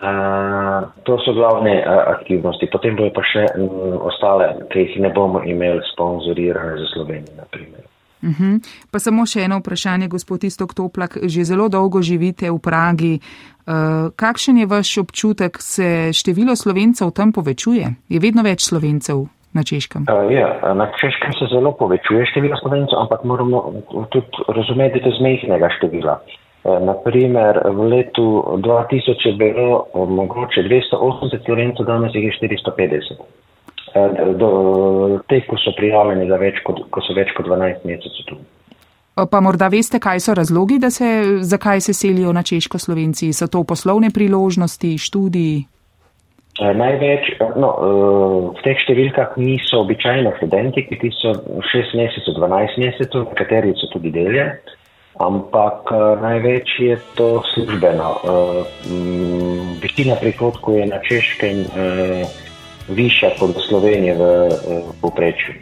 Uh, 0.00 0.88
to 1.04 1.18
so 1.20 1.32
glavne 1.36 1.84
uh, 1.84 2.16
aktivnosti. 2.16 2.66
Potem 2.72 2.96
bojo 2.96 3.12
pa 3.12 3.20
še 3.20 3.44
um, 3.60 3.98
ostale, 4.08 4.46
ki 4.72 4.86
jih 4.86 4.94
ne 5.04 5.10
bomo 5.12 5.42
imeli 5.44 5.84
sponzorirane 5.92 6.78
za 6.80 6.86
Slovenijo, 6.94 7.36
naprimer. 7.36 7.84
Uh 8.22 8.28
-huh. 8.28 8.60
Pa 8.92 8.98
samo 8.98 9.26
še 9.26 9.44
eno 9.44 9.58
vprašanje, 9.58 10.08
gospod 10.08 10.44
Istok 10.44 10.74
Toplak. 10.74 11.18
Že 11.22 11.44
zelo 11.44 11.68
dolgo 11.68 12.02
živite 12.02 12.50
v 12.50 12.58
Pragi. 12.58 13.20
Uh, 13.20 14.08
kakšen 14.16 14.56
je 14.58 14.66
vaš 14.66 14.98
občutek, 14.98 15.56
se 15.60 16.12
število 16.12 16.56
slovencev 16.56 17.10
tam 17.10 17.32
povečuje? 17.32 17.94
Je 18.08 18.20
vedno 18.20 18.42
več 18.42 18.64
slovencev 18.64 19.28
na 19.52 19.62
češkem? 19.62 20.02
Uh, 20.08 20.32
ja, 20.32 20.74
na 20.74 20.86
češkem 21.00 21.32
se 21.32 21.44
zelo 21.52 21.72
povečuje 21.72 22.26
število 22.26 22.56
slovencev, 22.56 22.98
ampak 22.98 23.24
moramo 23.24 23.72
tudi 24.10 24.26
razumeti, 24.48 25.00
da 25.00 25.08
je 25.08 25.16
zmehnega 25.20 25.68
števila. 25.76 26.20
Naprimer, 26.64 27.56
v 27.72 27.88
letu 27.88 28.44
2000 28.60 29.26
je 29.26 29.32
bilo 29.32 29.86
mogoče 29.94 30.60
280 30.62 31.44
slovencev, 31.44 31.86
danes 31.86 32.14
jih 32.14 32.24
je 32.24 32.32
450. 32.40 33.22
Do 34.38 34.50
teh, 35.28 35.46
ko 35.48 35.56
so 35.56 35.72
prijavljeni, 35.76 36.28
kot, 36.64 36.84
ko 36.90 37.00
so 37.00 37.16
več 37.16 37.32
kot 37.36 37.46
12 37.46 37.86
mesecev 37.88 38.26
tu. 38.28 38.36
Pa 39.30 39.40
morda 39.40 39.68
veste, 39.68 39.98
kaj 40.00 40.20
so 40.20 40.34
razlogi, 40.34 40.78
se, 40.90 41.08
zakaj 41.40 41.80
se 41.80 41.92
selijo 41.92 42.32
na 42.32 42.42
češko 42.42 42.78
slovenci? 42.78 43.32
So 43.32 43.46
to 43.46 43.64
poslovne 43.64 44.10
priložnosti, 44.14 44.98
študiji? 44.98 45.64
Največ, 46.60 47.40
no, 47.56 47.70
v 48.52 48.62
teh 48.64 48.76
številkah 48.84 49.32
niso 49.40 49.80
običajno 49.80 50.34
študenti, 50.36 50.84
ki 50.90 51.10
so 51.16 51.32
6 51.72 51.96
mesecev, 51.96 52.36
12 52.36 52.76
mesecev, 52.84 53.24
nekateri 53.32 53.72
so 53.80 53.88
tudi 53.94 54.12
delje, 54.12 54.44
ampak 55.20 55.92
največ 56.22 56.68
je 56.80 56.96
to 57.14 57.42
službeno. 57.54 58.16
Večina 59.82 60.16
prihodkov 60.20 60.80
je 60.80 60.86
na 60.86 60.98
češkem 61.04 61.64
višja 62.88 63.36
kot 63.38 63.56
v 63.56 63.66
Sloveniji 63.68 64.16
v 64.16 64.22
povprečju. 65.00 65.54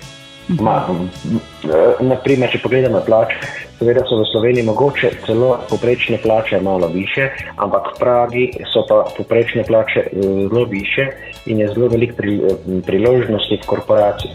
Naprimer, 2.01 2.49
če 2.49 2.61
pogledamo 2.63 3.03
plače, 3.05 3.37
seveda 3.77 4.01
so 4.09 4.17
v 4.23 4.29
Sloveniji 4.31 4.65
mogoče 4.65 5.11
celo 5.27 5.59
poprečne 5.69 6.17
plače 6.23 6.61
malo 6.65 6.89
više, 6.89 7.29
ampak 7.57 7.93
v 7.93 7.99
Pragi 8.01 8.45
so 8.73 8.87
pa 8.89 9.05
poprečne 9.17 9.65
plače 9.69 10.09
zelo 10.15 10.65
više 10.65 11.11
in 11.47 11.61
je 11.61 11.69
zelo 11.75 11.89
velik 11.93 12.17
pri, 12.17 12.41
priložnosti 12.87 13.61
v 13.61 13.67
korporaciji. 13.67 14.33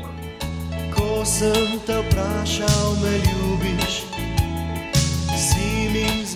Ko 0.93 1.25
sem 1.25 1.81
te 1.87 1.97
vprašal, 1.97 2.93
me 3.01 3.13
ljubiš, 3.17 3.43
si 3.43 3.52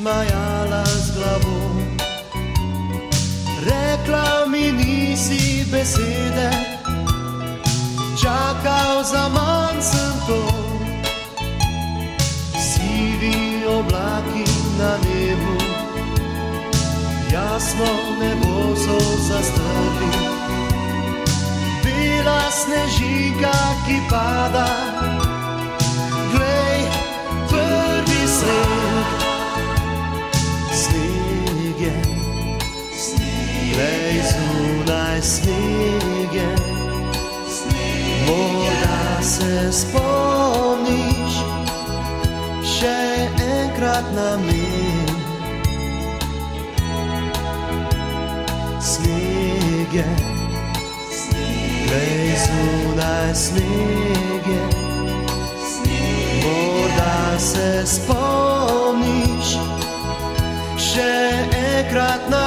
zmajala 0.08 0.84
z 0.86 1.12
glavo. 1.20 1.60
Rekla 3.60 4.48
mi 4.48 4.72
nisi 4.72 5.68
besede, 5.72 6.50
čakal 8.16 9.04
za 9.04 9.28
manj 9.28 9.82
sem 9.84 10.16
to. 10.28 10.42
Sivi 12.56 13.68
oblaki 13.68 14.48
na 14.80 14.96
nebu, 15.04 15.58
jasno 17.28 17.92
nebo 18.20 18.76
so 18.80 19.00
zastrli. 19.28 20.12
Bila 21.84 22.42
snežika, 22.52 23.56
ki 23.84 24.00
pada, 24.08 24.68
glej, 33.78 34.22
zunaj 34.30 35.22
sneg 35.22 36.34
je. 36.34 36.50
Morda 38.26 39.22
se 39.22 39.72
spomniš 39.72 41.38
še 42.66 42.98
enkrat 43.38 44.10
na 44.16 44.32
me. 44.42 44.66
Sneg 48.82 49.94
je, 49.94 50.10
glej 51.86 52.34
zunaj 52.46 53.32
sneg 53.36 54.52
je. 54.56 54.66
Morda 56.42 57.38
se 57.38 57.70
spomniš 57.86 59.56
še 60.90 61.14
enkrat 61.62 62.30
na 62.30 62.42
me. 62.42 62.47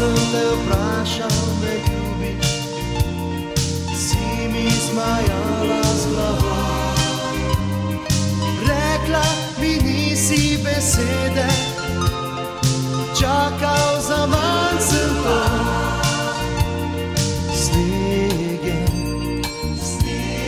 Sem 0.00 0.14
te 0.32 0.44
vprašal, 0.56 1.40
me 1.60 1.74
ljubiš, 1.86 2.46
si 4.04 4.48
mi 4.52 4.70
zmajala 4.70 5.82
z 5.82 6.06
glavo. 6.08 6.56
Rekla 8.68 9.24
mi 9.60 9.76
nisi 9.84 10.58
besede, 10.64 11.48
čakal 13.20 14.00
za 14.08 14.26
manj 14.26 14.80
sem 14.80 15.12
to. 15.24 15.40
Sneg 17.56 18.64
je, 18.64 18.86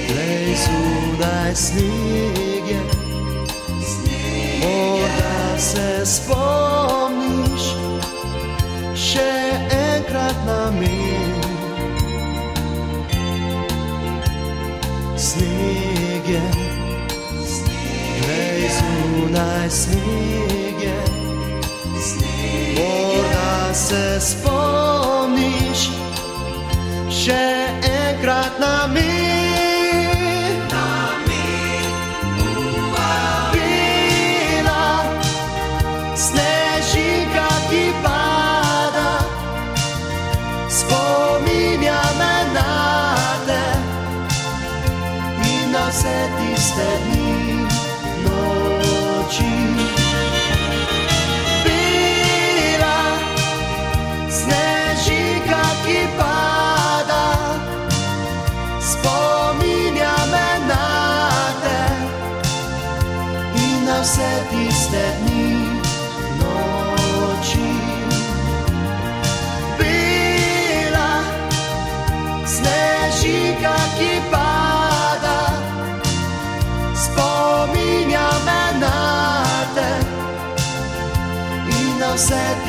glej 0.08 0.56
zunaj 0.64 1.54
sneg 1.54 2.68
je, 2.68 2.82
morda 4.62 5.58
se 5.58 6.06
spomniš 6.06 6.41
zunaj 19.72 20.82
sneg 22.02 22.76
je, 22.76 22.76
morda 22.76 23.74
se 23.74 24.20
spomniš 24.20 25.88
še 27.08 27.51
in 82.30 82.61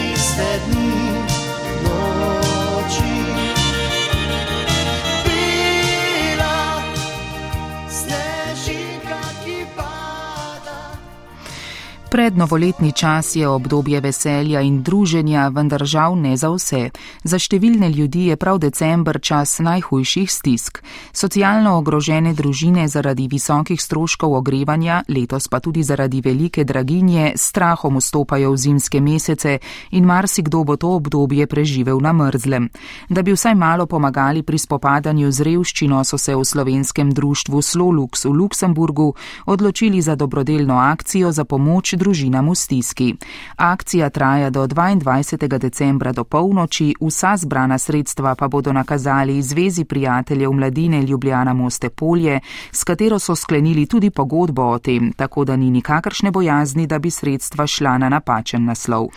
Prednovoletni 12.13 12.91
čas 12.91 13.35
je 13.35 13.47
obdobje 13.47 14.01
veselja 14.01 14.61
in 14.61 14.83
druženja, 14.83 15.47
vendar 15.49 15.81
žal 15.85 16.13
ne 16.13 16.37
za 16.37 16.51
vse. 16.53 16.91
Za 17.23 17.37
številne 17.41 17.89
ljudi 17.89 18.27
je 18.29 18.35
prav 18.37 18.59
december 18.61 19.17
čas 19.17 19.57
najhujših 19.57 20.29
stisk. 20.29 20.77
Socialno 21.09 21.71
ogrožene 21.79 22.35
družine 22.37 22.85
zaradi 22.87 23.25
visokih 23.31 23.81
stroškov 23.81 24.35
ogrevanja, 24.37 24.99
letos 25.09 25.49
pa 25.49 25.57
tudi 25.57 25.81
zaradi 25.81 26.21
velike 26.21 26.61
draginje, 26.61 27.31
strahom 27.33 27.97
vstopajo 27.97 28.53
v 28.53 28.61
zimske 28.61 29.01
mesece 29.01 29.57
in 29.89 30.05
marsikdo 30.05 30.61
bo 30.63 30.77
to 30.77 30.93
obdobje 30.93 31.49
preživel 31.49 31.97
na 31.97 32.13
mrzlem. 32.13 32.69
Da 33.09 33.25
bi 33.25 33.33
vsaj 33.33 33.57
malo 33.57 33.89
pomagali 33.89 34.45
pri 34.45 34.61
spopadanju 34.61 35.31
z 35.31 35.49
revščino, 35.49 36.03
so 36.05 36.21
se 36.21 36.37
v 36.37 36.45
slovenskem 36.45 37.09
društvu 37.09 37.57
Slolux 37.57 38.29
v 38.29 38.37
Luksemburgu 38.37 39.15
odločili 39.49 39.97
za 39.97 40.13
dobrodelno 40.13 40.77
akcijo 40.77 41.33
za 41.33 41.41
pomoč 41.41 42.02
družinam 42.03 42.51
v 42.51 42.55
stiski. 42.55 43.07
Akcija 43.55 44.09
traja 44.09 44.49
do 44.49 44.67
22. 44.67 45.47
decembra 45.57 46.11
do 46.11 46.23
polnoči, 46.23 46.91
vsa 46.99 47.37
zbrana 47.37 47.77
sredstva 47.77 48.35
pa 48.35 48.47
bodo 48.47 48.73
nakazali 48.73 49.41
Zvezi 49.41 49.85
prijateljev 49.85 50.51
mladine 50.51 51.01
Ljubljana 51.01 51.53
Moste 51.53 51.89
Polje, 51.89 52.39
s 52.71 52.83
katero 52.83 53.19
so 53.19 53.35
sklenili 53.35 53.85
tudi 53.85 54.09
pogodbo 54.09 54.63
o 54.63 54.79
tem, 54.79 55.13
tako 55.13 55.45
da 55.45 55.55
ni 55.55 55.71
nikakršne 55.71 56.31
bojazni, 56.31 56.87
da 56.87 56.99
bi 56.99 57.11
sredstva 57.11 57.67
šla 57.67 57.97
na 57.97 58.09
napačen 58.09 58.65
naslov. 58.65 59.07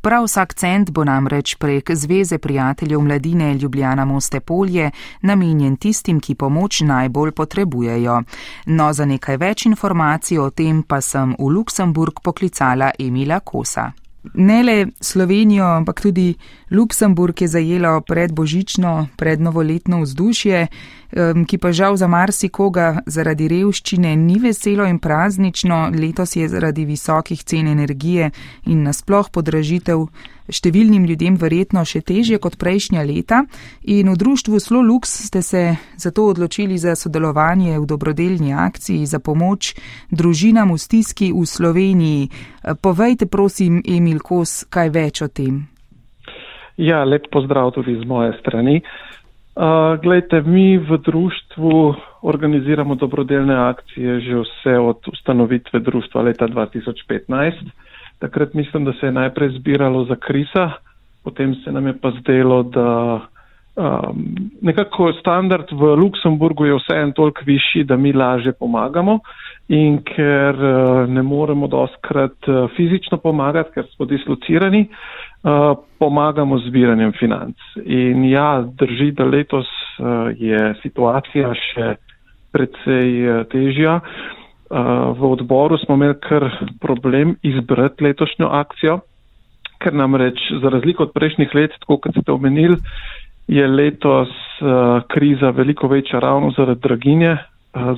Prav 0.00 0.24
vsak 0.24 0.54
cent 0.54 0.90
bo 0.90 1.04
namreč 1.04 1.54
prek 1.54 1.90
Zveze 1.94 2.38
prijateljev 2.38 3.00
mladine 3.00 3.54
Ljubljana 3.54 4.04
Moste 4.04 4.40
Polje 4.40 4.90
namenjen 5.22 5.76
tistim, 5.76 6.20
ki 6.20 6.34
pomoč 6.34 6.80
najbolj 6.80 7.32
potrebujejo. 7.32 8.22
No, 8.66 8.92
za 8.92 9.04
nekaj 9.04 9.36
več 9.36 9.66
informacij 9.66 10.38
o 10.38 10.50
tem 10.50 10.82
pa 10.82 11.00
sem 11.00 11.34
v 11.38 11.52
Luksemburg 11.52 12.20
poklicala 12.22 12.90
Emila 12.98 13.40
Kosa. 13.40 13.92
Ne 14.34 14.62
le 14.62 14.86
Slovenijo, 15.00 15.64
ampak 15.64 16.00
tudi 16.00 16.34
Luksemburg 16.70 17.42
je 17.42 17.48
zajelo 17.48 18.00
predbožično, 18.00 19.08
prednovoletno 19.16 20.00
vzdušje, 20.00 20.66
ki 21.46 21.58
pa 21.58 21.72
žal 21.72 21.96
za 21.96 22.08
marsikoga 22.10 23.02
zaradi 23.06 23.48
revščine 23.48 24.16
ni 24.16 24.38
veselo 24.42 24.86
in 24.86 24.98
praznično. 24.98 25.90
Letos 25.94 26.36
je 26.36 26.48
zaradi 26.48 26.84
visokih 26.84 27.42
cen 27.44 27.68
energije 27.68 28.30
in 28.66 28.82
nasploh 28.82 29.30
podražitev 29.32 30.06
številnim 30.46 31.06
ljudem 31.06 31.36
verjetno 31.38 31.82
še 31.84 32.00
težje 32.06 32.38
kot 32.38 32.58
prejšnja 32.58 33.02
leta. 33.06 33.44
In 33.82 34.10
v 34.12 34.16
društvu 34.18 34.60
Slolux 34.62 35.10
ste 35.26 35.42
se 35.42 35.76
zato 35.96 36.26
odločili 36.30 36.78
za 36.78 36.94
sodelovanje 36.94 37.78
v 37.78 37.86
dobrodelni 37.86 38.54
akciji 38.54 39.06
za 39.06 39.18
pomoč 39.18 39.74
družinam 40.10 40.70
v 40.74 40.78
stiski 40.78 41.32
v 41.32 41.46
Sloveniji. 41.46 42.30
Povejte, 42.82 43.26
prosim, 43.26 43.82
Emil 43.82 44.22
Kos, 44.22 44.66
kaj 44.70 44.90
več 44.90 45.22
o 45.22 45.28
tem. 45.28 45.66
Ja, 46.76 47.04
lep 47.08 47.30
pozdrav 47.32 47.72
tudi 47.72 47.96
z 47.96 48.04
moje 48.04 48.36
strani. 48.42 48.82
Uh, 48.84 49.15
glejte, 50.02 50.40
mi 50.40 50.78
v 50.78 50.98
društvu 50.98 51.94
organiziramo 52.22 52.94
dobrodelne 52.94 53.54
akcije 53.56 54.20
že 54.20 54.34
vse 54.36 54.78
od 54.78 55.00
ustanovitve 55.12 55.80
društva 55.80 56.22
leta 56.22 56.48
2015. 56.48 57.52
Takrat 58.18 58.54
mislim, 58.54 58.84
da 58.84 58.92
se 58.92 59.06
je 59.06 59.12
najprej 59.12 59.48
zbiralo 59.58 60.04
za 60.04 60.16
krisa, 60.16 60.70
potem 61.24 61.54
se 61.54 61.72
nam 61.72 61.86
je 61.86 61.94
pa 62.00 62.12
zdelo, 62.20 62.62
da 62.62 63.20
um, 63.76 64.50
nekako 64.60 65.12
standard 65.12 65.72
v 65.72 65.94
Luksemburgu 65.94 66.66
je 66.66 66.76
vseeno 66.76 67.12
toliko 67.12 67.40
višji, 67.44 67.84
da 67.84 67.96
mi 67.96 68.12
lažje 68.12 68.52
pomagamo 68.52 69.18
in 69.68 69.98
ker 70.02 70.54
uh, 70.54 71.08
ne 71.08 71.22
moremo 71.22 71.66
doskrat 71.66 72.48
uh, 72.48 72.70
fizično 72.76 73.18
pomagati, 73.18 73.70
ker 73.74 73.84
smo 73.96 74.06
dislocirani, 74.06 74.88
uh, 75.46 75.78
pomagamo 75.98 76.58
z 76.58 76.66
zbiranjem 76.66 77.12
financ. 77.12 77.56
In 77.84 78.24
ja, 78.26 78.66
drži, 78.66 79.12
da 79.12 79.24
letos 79.24 79.66
uh, 79.98 80.34
je 80.34 80.74
situacija 80.82 81.54
še 81.54 81.94
predvsej 82.52 83.10
uh, 83.22 83.44
težja. 83.52 84.00
Uh, 84.66 85.14
v 85.14 85.22
odboru 85.30 85.78
smo 85.78 85.94
imeli 85.94 86.18
kar 86.18 86.50
problem 86.82 87.36
izbrati 87.46 88.04
letošnjo 88.04 88.50
akcijo, 88.50 89.00
ker 89.78 89.94
namreč 89.94 90.40
za 90.62 90.72
razliko 90.72 91.06
od 91.06 91.14
prejšnjih 91.14 91.54
let, 91.54 91.76
tako 91.84 92.00
kot 92.02 92.18
ste 92.18 92.32
omenili, 92.32 92.78
je 93.46 93.62
letos 93.68 94.32
kriza 95.12 95.52
veliko 95.54 95.86
večja 95.86 96.18
ravno 96.18 96.48
zaradi 96.56 96.80
draginje, 96.82 97.36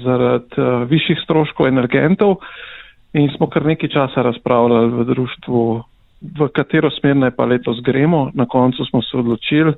zaradi 0.03 0.67
višjih 0.91 1.23
stroškov 1.23 1.71
energentov 1.71 2.43
in 3.17 3.31
smo 3.37 3.47
kar 3.49 3.65
nekaj 3.65 3.89
časa 3.89 4.27
razpravljali 4.27 4.91
v 4.93 5.05
društvu, 5.09 5.63
v 6.21 6.49
katero 6.55 6.91
smer 6.91 7.17
naj 7.17 7.31
pa 7.37 7.47
letos 7.47 7.81
gremo. 7.85 8.31
Na 8.35 8.47
koncu 8.47 8.85
smo 8.85 9.03
se 9.03 9.17
odločili, 9.17 9.73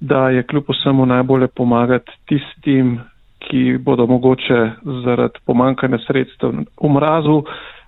da 0.00 0.30
je 0.30 0.42
kljub 0.42 0.64
vsemu 0.68 1.06
najbolje 1.06 1.48
pomagati 1.48 2.12
tistim, 2.28 3.00
ki 3.40 3.78
bodo 3.80 4.06
mogoče 4.06 4.70
zaradi 5.04 5.40
pomankanja 5.46 5.98
sredstev 6.06 6.52
v 6.82 6.88
mrazu, 6.92 7.42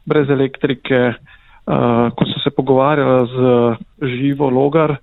brez 0.05 0.30
elektrike. 0.30 1.12
Uh, 1.62 2.11
ko 2.18 2.24
so 2.26 2.40
se 2.43 2.51
pogovarjala 2.51 3.26
z 3.26 3.36
živo 4.16 4.49
logar 4.51 4.97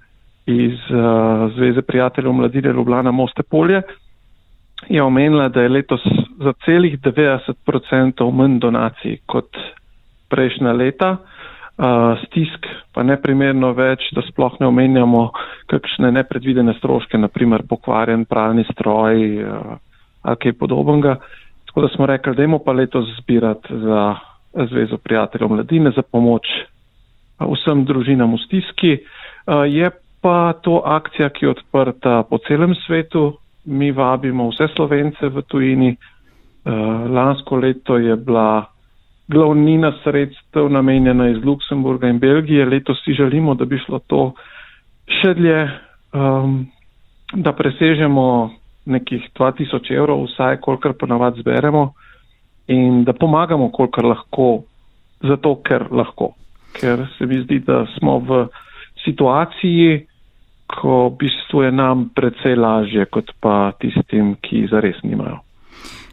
iz 0.46 0.76
uh, 0.92 1.52
Zveze 1.56 1.82
prijateljev 1.82 2.34
mladine 2.34 2.74
Ljubljana 2.74 3.12
Moste 3.12 3.44
Polje, 3.44 3.82
je 4.90 5.04
omenila, 5.04 5.48
da 5.50 5.62
je 5.62 5.70
letos 5.70 6.02
za 6.40 6.54
celih 6.66 7.00
90% 7.00 8.32
manj 8.32 8.60
donacij 8.60 9.18
kot 9.26 9.58
prejšnja 10.30 10.72
leta. 10.72 11.12
Uh, 11.12 11.39
stisk 12.26 12.66
pa 12.94 13.04
neprimerno 13.08 13.72
več, 13.78 14.10
da 14.16 14.24
sploh 14.28 14.58
ne 14.60 14.68
omenjamo 14.68 15.30
kakšne 15.72 16.12
nepredvidene 16.12 16.76
stroške, 16.76 17.18
naprimer 17.18 17.64
pokvarjen 17.70 18.26
pralni 18.28 18.66
stroj 18.72 19.22
uh, 19.40 19.78
ali 20.28 20.42
kaj 20.44 20.58
podobnega. 20.60 21.16
Tako 21.70 21.86
da 21.86 21.90
smo 21.94 22.06
rekli, 22.10 22.36
da 22.36 22.44
imamo 22.44 22.60
pa 22.66 22.76
letos 22.76 23.08
zbirati 23.22 23.80
za 23.86 24.16
Zvezo 24.50 24.98
prijateljev 24.98 25.50
mladine 25.50 25.92
za 25.96 26.02
pomoč 26.02 26.48
uh, 26.50 27.48
vsem 27.54 27.86
družinam 27.86 28.34
v 28.36 28.42
stiski. 28.44 28.98
Uh, 29.00 29.64
je 29.70 29.92
pa 30.22 30.54
to 30.62 30.82
akcija, 30.86 31.30
ki 31.30 31.46
je 31.46 31.54
odprta 31.54 32.24
po 32.30 32.42
celem 32.48 32.76
svetu. 32.84 33.38
Mi 33.66 33.92
vabimo 33.92 34.50
vse 34.50 34.68
slovence 34.76 35.30
v 35.30 35.42
tujini. 35.48 35.96
Uh, 35.96 37.08
lansko 37.08 37.56
leto 37.56 37.98
je 37.98 38.16
bila 38.16 38.68
glavnina 39.30 39.94
sredstev 40.04 40.70
namenjena 40.70 41.30
iz 41.30 41.46
Luksemburga 41.46 42.08
in 42.08 42.20
Belgije. 42.20 42.66
Letos 42.66 42.98
si 43.06 43.14
želimo, 43.14 43.54
da 43.54 43.66
bi 43.66 43.78
šlo 43.78 44.00
to 44.08 44.34
še 45.22 45.34
dlje, 45.34 45.60
um, 46.14 46.66
da 47.34 47.54
presežemo 47.54 48.26
nekih 48.86 49.30
2000 49.38 49.94
evrov, 49.94 50.26
vsaj 50.26 50.58
kolikor 50.66 50.94
ponavad 50.98 51.38
zberemo 51.38 51.92
in 52.68 53.04
da 53.04 53.14
pomagamo, 53.14 53.70
kolikor 53.72 54.06
lahko, 54.06 54.50
zato 55.22 55.56
ker 55.66 55.88
lahko. 55.92 56.34
Ker 56.74 57.06
se 57.18 57.26
mi 57.26 57.42
zdi, 57.44 57.60
da 57.66 57.86
smo 57.98 58.20
v 58.20 58.46
situaciji, 59.06 60.06
ko 60.70 61.10
v 61.10 61.16
bistvu 61.22 61.64
je 61.66 61.72
nam 61.72 62.10
precej 62.16 62.56
lažje, 62.56 63.06
kot 63.10 63.32
pa 63.42 63.72
tistim, 63.82 64.36
ki 64.42 64.68
zares 64.70 65.02
nimajo. 65.04 65.42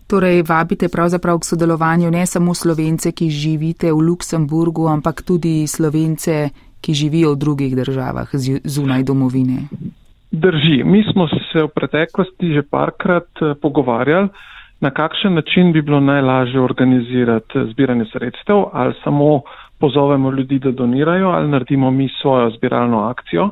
Torej, 0.07 0.43
vabite 0.49 0.89
pravzaprav 0.89 1.39
k 1.39 1.45
sodelovanju 1.45 2.11
ne 2.11 2.27
samo 2.27 2.55
slovence, 2.55 3.13
ki 3.13 3.31
živite 3.31 3.93
v 3.93 4.01
Luksemburgu, 4.09 4.87
ampak 4.89 5.23
tudi 5.27 5.67
slovence, 5.67 6.51
ki 6.81 6.95
živijo 6.95 7.35
v 7.35 7.39
drugih 7.39 7.77
državah 7.77 8.29
zunaj 8.65 9.03
domovine. 9.03 9.67
Drži, 10.31 10.85
mi 10.85 11.03
smo 11.13 11.29
se 11.29 11.63
v 11.63 11.69
preteklosti 11.75 12.55
že 12.55 12.63
parkrat 12.63 13.31
eh, 13.43 13.55
pogovarjali 13.63 14.29
na 14.81 14.91
kakšen 14.91 15.35
način 15.35 15.73
bi 15.73 15.83
bilo 15.83 16.01
najlažje 16.01 16.61
organizirati 16.61 17.59
zbiranje 17.73 18.05
sredstev, 18.13 18.65
ali 18.73 18.95
samo 19.05 19.41
pozovemo 19.81 20.31
ljudi, 20.31 20.59
da 20.59 20.71
donirajo, 20.71 21.29
ali 21.29 21.49
naredimo 21.49 21.91
mi 21.91 22.09
svojo 22.21 22.51
zbiralno 22.51 23.01
akcijo. 23.01 23.51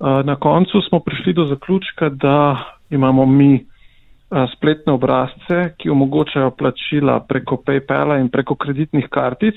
Na 0.00 0.36
koncu 0.36 0.80
smo 0.88 1.00
prišli 1.00 1.32
do 1.32 1.44
zaključka, 1.44 2.08
da 2.08 2.64
imamo 2.90 3.26
mi 3.26 3.64
spletne 4.56 4.92
obrazce, 4.92 5.74
ki 5.78 5.90
omogočajo 5.90 6.50
plačila 6.50 7.20
preko 7.28 7.56
PayPala 7.66 8.18
in 8.18 8.28
preko 8.28 8.54
kreditnih 8.54 9.08
kartic. 9.10 9.54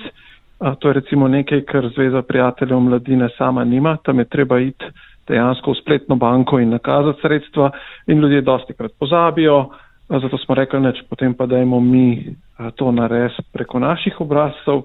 To 0.57 0.87
je 0.87 0.93
recimo 0.93 1.27
nekaj, 1.27 1.61
kar 1.69 1.89
Zveza 1.95 2.21
prijateljev 2.21 2.79
mladine 2.79 3.29
sama 3.37 3.63
nima. 3.63 3.97
Tam 4.03 4.19
je 4.19 4.25
treba 4.25 4.59
iti 4.59 4.85
dejansko 5.27 5.71
v 5.71 5.81
spletno 5.81 6.15
banko 6.15 6.59
in 6.59 6.69
nakazati 6.69 7.21
sredstva 7.21 7.71
in 8.07 8.19
ljudje 8.19 8.41
dosti 8.41 8.73
krat 8.73 8.91
pozabijo. 8.99 9.69
Zato 10.09 10.37
smo 10.37 10.55
rekli, 10.55 10.79
neč 10.79 11.01
potem 11.09 11.33
pa 11.33 11.45
dajmo 11.45 11.79
mi 11.79 12.35
to 12.75 12.91
narediti 12.91 13.43
preko 13.53 13.79
naših 13.79 14.21
obrazcev. 14.21 14.83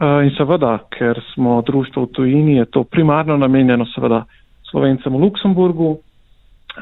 In 0.00 0.30
seveda, 0.36 0.78
ker 0.92 1.20
smo 1.34 1.62
društvo 1.62 2.02
v 2.02 2.12
tujini, 2.12 2.56
je 2.56 2.64
to 2.64 2.84
primarno 2.84 3.36
namenjeno 3.36 3.86
seveda 3.94 4.24
Slovencem 4.70 5.12
v 5.12 5.20
Luksemburgu, 5.22 5.98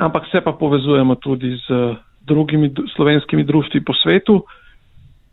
ampak 0.00 0.26
se 0.32 0.40
pa 0.40 0.52
povezujemo 0.52 1.14
tudi 1.14 1.56
z 1.68 1.94
drugimi 2.26 2.74
slovenskimi 2.96 3.44
društvi 3.44 3.84
po 3.84 3.92
svetu, 4.02 4.44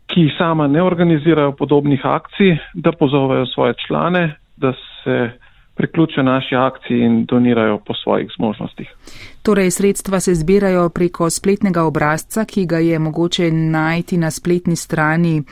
ki 0.06 0.30
sama 0.38 0.66
ne 0.66 0.82
organizirajo 0.82 1.52
podobnih 1.52 2.00
akcij, 2.04 2.56
da 2.74 2.92
pozovejo 2.92 3.46
svoje 3.46 3.74
člane, 3.86 4.36
da 4.56 4.72
se 5.04 5.30
priključijo 5.74 6.22
naši 6.22 6.54
akciji 6.54 7.00
in 7.00 7.24
donirajo 7.24 7.78
po 7.78 7.94
svojih 7.94 8.30
zmožnostih. 8.36 8.94
Torej, 9.42 9.70
sredstva 9.70 10.20
se 10.20 10.34
zbirajo 10.34 10.88
preko 10.88 11.30
spletnega 11.30 11.82
obrazca, 11.82 12.44
ki 12.44 12.66
ga 12.66 12.78
je 12.78 12.98
mogoče 12.98 13.50
najti 13.50 14.16
na 14.16 14.30
spletni 14.30 14.76
strani 14.76 15.42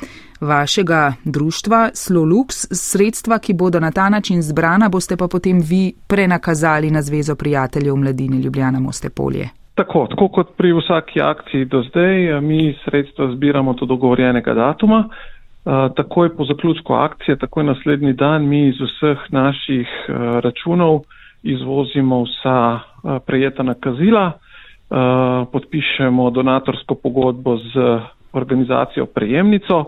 vašega 0.41 1.13
društva 1.25 1.91
Slolux. 1.95 2.67
Sredstva, 2.73 3.39
ki 3.39 3.55
bodo 3.55 3.81
na 3.81 3.91
ta 3.91 4.09
način 4.09 4.43
zbrana, 4.43 4.89
boste 4.89 5.17
pa 5.17 5.29
potem 5.29 5.61
vi 5.61 5.95
prenakazali 6.07 6.91
na 6.91 7.03
Zvezo 7.03 7.35
prijateljev 7.35 7.97
mladine 7.97 8.37
Ljubljana 8.37 8.81
Moste 8.81 9.11
Polje. 9.11 9.60
Tako, 9.81 10.07
tako 10.07 10.29
kot 10.29 10.49
pri 10.57 10.75
vsaki 10.77 11.23
akciji 11.25 11.65
do 11.65 11.81
zdaj, 11.83 12.41
mi 12.41 12.77
sredstva 12.85 13.31
zbiramo 13.33 13.73
do 13.73 13.87
dogovorjenega 13.87 14.55
datuma. 14.55 15.09
Takoj 15.97 16.37
po 16.37 16.45
zaključku 16.45 16.93
akcije, 16.93 17.37
takoj 17.37 17.65
naslednji 17.65 18.13
dan, 18.13 18.49
mi 18.49 18.69
iz 18.69 18.75
vseh 18.81 19.19
naših 19.29 19.89
računov 20.45 21.01
izvozimo 21.43 22.23
vsa 22.23 22.81
prejeta 23.27 23.63
nakazila, 23.63 24.33
podpišemo 25.53 26.31
donatorsko 26.31 26.95
pogodbo 26.95 27.57
z 27.57 28.01
organizacijo 28.33 29.07
prejemnico 29.07 29.85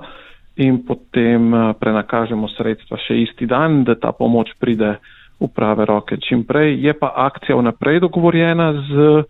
in 0.56 0.86
potem 0.86 1.52
prenakažemo 1.80 2.48
sredstva 2.48 2.96
še 2.96 3.20
isti 3.26 3.46
dan, 3.46 3.84
da 3.84 3.94
ta 3.94 4.12
pomoč 4.12 4.56
pride 4.60 4.96
v 5.40 5.52
prave 5.54 5.84
roke 5.84 6.16
čim 6.16 6.46
prej. 6.48 6.80
Je 6.80 6.96
pa 6.98 7.12
akcija 7.28 7.60
vnaprej 7.60 8.00
dogovorjena 8.00 8.72
z, 8.88 9.22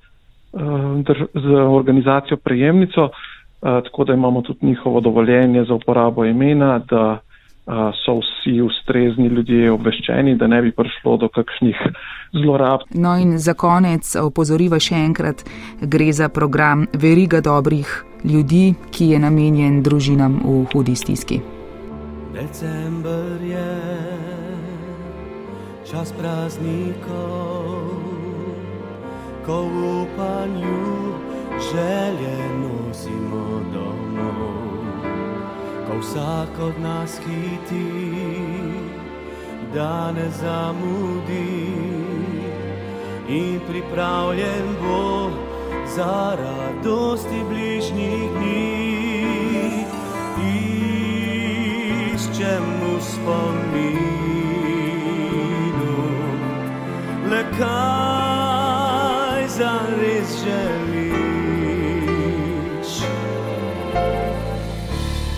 z 1.34 1.46
organizacijo 1.68 2.36
prejemnico. 2.36 3.08
Tako 3.60 4.04
da 4.04 4.14
imamo 4.14 4.42
tudi 4.42 4.66
njihovo 4.66 5.00
dovoljenje 5.00 5.64
za 5.64 5.74
uporabo 5.74 6.24
imena, 6.24 6.78
da 6.78 7.20
so 8.04 8.18
vsi 8.18 8.60
ustrezni 8.60 9.26
ljudje 9.26 9.72
obveščeni, 9.72 10.34
da 10.34 10.46
ne 10.46 10.62
bi 10.62 10.72
prišlo 10.72 11.16
do 11.16 11.28
kakšnih 11.28 11.76
zlorab. 12.32 12.80
No 12.94 13.16
in 13.18 13.38
za 13.38 13.54
konec 13.54 14.16
opozoriva 14.16 14.80
še 14.82 14.94
enkrat, 14.94 15.44
gre 15.80 16.12
za 16.12 16.28
program 16.28 16.86
Veriga 16.92 17.40
dobrih 17.40 18.04
ljudi, 18.24 18.74
ki 18.90 19.12
je 19.14 19.18
namenjen 19.18 19.82
družinam 19.82 20.40
v 20.42 20.64
hudi 20.72 20.96
stiski. 20.96 21.40
December 22.34 23.38
je 23.46 23.68
čas 25.90 26.12
praznikov, 26.18 27.61
ko 29.52 29.68
v 29.68 29.76
upanju 30.02 31.12
želje 31.60 32.36
nosimo 32.64 33.60
domov, 33.74 34.80
ko 35.86 35.92
vsak 36.00 36.52
od 36.68 36.80
nas 36.80 37.20
hiti, 37.20 37.92
da 39.74 40.12
ne 40.12 40.30
zamudi 40.30 41.68
in 43.28 43.60
pripravljen 43.68 44.66
bo 44.80 45.30
za 45.96 46.36
radosti 46.40 47.44
bližnjih 47.48 48.30
dni. 48.32 48.72
Iščem 52.14 52.64
v 52.80 52.84
spominu, 53.12 54.02
le 57.30 57.42
kaj 57.58 58.31
za 59.62 59.78
res 60.00 60.30
želiš. 60.44 61.22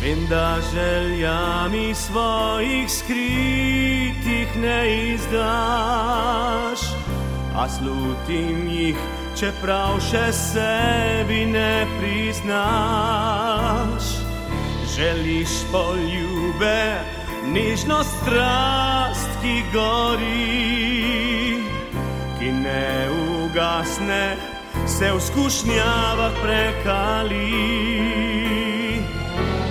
Vem, 0.03 0.21
da 0.29 0.57
željami 0.73 1.95
svojih 1.95 2.91
skritih 2.91 4.49
ne 4.61 5.13
izdaš, 5.13 6.81
a 7.57 7.69
slutim 7.69 8.69
jih, 8.69 8.97
čeprav 9.37 10.01
še 10.01 10.33
sebi 10.33 11.47
ne 11.47 11.87
priznaš. 11.99 12.45
Želiš 14.97 15.49
poljube, 15.73 16.83
nižno 17.53 18.05
strast, 18.05 19.31
ki 19.43 19.63
gori, 19.73 21.61
ki 22.39 22.53
ne 22.53 23.34
ugasne, 23.55 24.37
se 24.87 25.13
v 25.13 25.21
skušnjavah 25.21 26.33
prekali. 26.43 27.55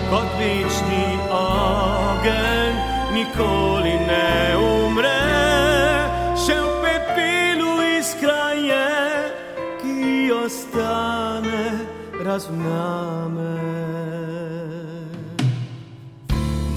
Kot 0.09 0.29
večni 0.39 1.19
ogenj, 1.31 2.75
nikoli 3.13 3.95
ne 4.07 4.55
umre, 4.55 5.19
še 6.39 6.55
v 6.55 6.69
pepilu 6.79 7.75
iskra 7.99 8.55
je, 8.55 8.87
ki 9.83 10.31
ostane 10.31 11.83
razvname. 12.23 13.59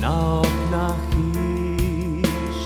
Na 0.03 0.43
oknah 0.43 0.99
hiš, 1.15 2.59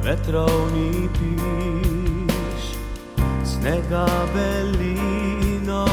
vetrovni 0.00 1.08
piš, 1.12 1.61
snega 3.62 4.06
belino 4.34 5.86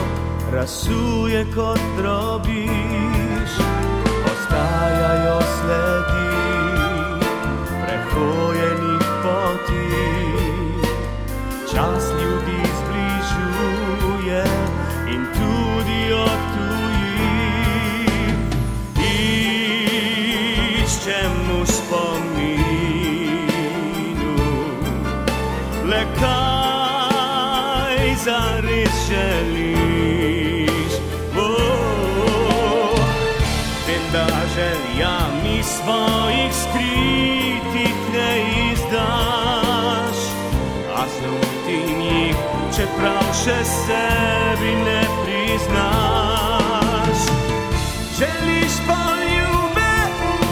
rasuje 0.51 1.45
kot 1.55 1.80
drobiš, 1.97 3.53
ostajajo 4.26 5.39
sledi 5.53 6.30
prehojenih 7.84 9.05
poti, 9.24 9.86
čas 11.72 12.03
ljudi 12.22 12.59
zbližuje 12.80 14.43
in 15.13 15.26
tudi 15.38 16.13
odtuji. 16.13 16.49
Še 43.40 43.60
sebi 43.64 44.74
ne 44.84 45.02
priznaš. 45.24 47.20
Želiš 48.20 48.74
poljube, 48.88 49.94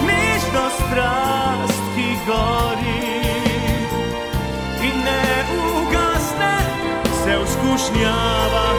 nežno 0.07 0.65
strast, 0.79 1.83
ki 1.95 2.09
gori 2.29 3.19
in 4.87 4.95
ne 5.03 5.27
ugasne, 5.67 6.55
se 7.23 7.33
v 7.35 7.43
skušnjavah 7.55 8.76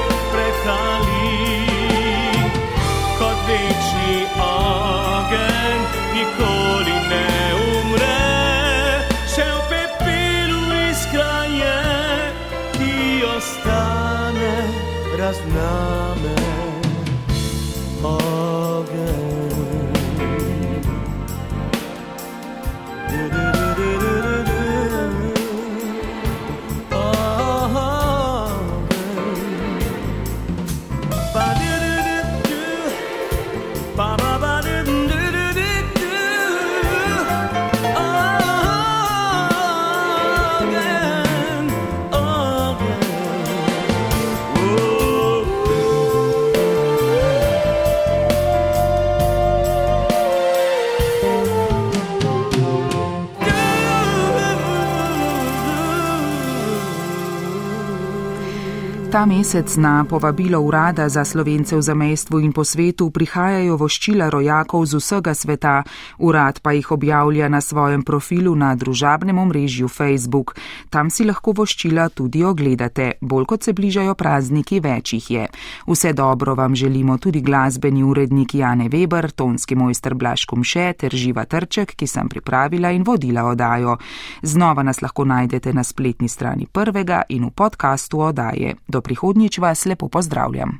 Ta 59.18 59.26
mesec 59.26 59.76
na 59.76 60.04
povabilo 60.04 60.60
Urada 60.60 61.08
za 61.08 61.24
slovence 61.24 61.74
v 61.76 61.82
zamestvu 61.82 62.38
in 62.38 62.54
po 62.54 62.62
svetu 62.62 63.10
prihajajo 63.10 63.74
voščila 63.74 64.30
rojakov 64.30 64.86
z 64.86 64.94
vsega 64.94 65.34
sveta, 65.34 65.82
urad 66.22 66.62
pa 66.62 66.70
jih 66.70 66.86
objavlja 66.94 67.48
na 67.50 67.58
svojem 67.58 68.06
profilu 68.06 68.54
na 68.54 68.78
družabnem 68.78 69.34
omrežju 69.38 69.90
Facebook. 69.90 70.54
Tam 70.86 71.10
si 71.10 71.26
lahko 71.26 71.50
voščila 71.50 72.14
tudi 72.14 72.44
ogledate, 72.46 73.18
bolj 73.18 73.46
kot 73.50 73.66
se 73.66 73.74
bližajo 73.74 74.14
prazniki, 74.14 74.78
več 74.78 75.12
jih 75.18 75.30
je. 75.30 75.48
Vse 75.90 76.14
dobro 76.14 76.54
vam 76.54 76.78
želimo 76.78 77.18
tudi 77.18 77.42
glasbeni 77.42 78.06
urednik 78.06 78.54
Jane 78.54 78.86
Weber, 78.86 79.32
tonski 79.34 79.74
mojster 79.74 80.14
Blaž 80.14 80.46
Kumše 80.46 80.92
ter 80.94 81.10
Živa 81.10 81.42
Trček, 81.44 81.96
ki 81.98 82.06
sem 82.06 82.30
pripravila 82.30 82.94
in 82.94 83.02
vodila 83.02 83.50
odajo. 83.50 83.98
Znova 84.42 84.86
nas 84.86 85.02
lahko 85.02 85.26
najdete 85.26 85.74
na 85.74 85.82
spletni 85.82 86.28
strani 86.28 86.70
prvega 86.70 87.26
in 87.28 87.50
v 87.50 87.50
podkastu 87.50 88.22
odaje. 88.30 88.78
Do 88.86 89.07
prihodnjič 89.08 89.58
vas 89.64 89.86
lepo 89.88 90.08
pozdravljam. 90.12 90.76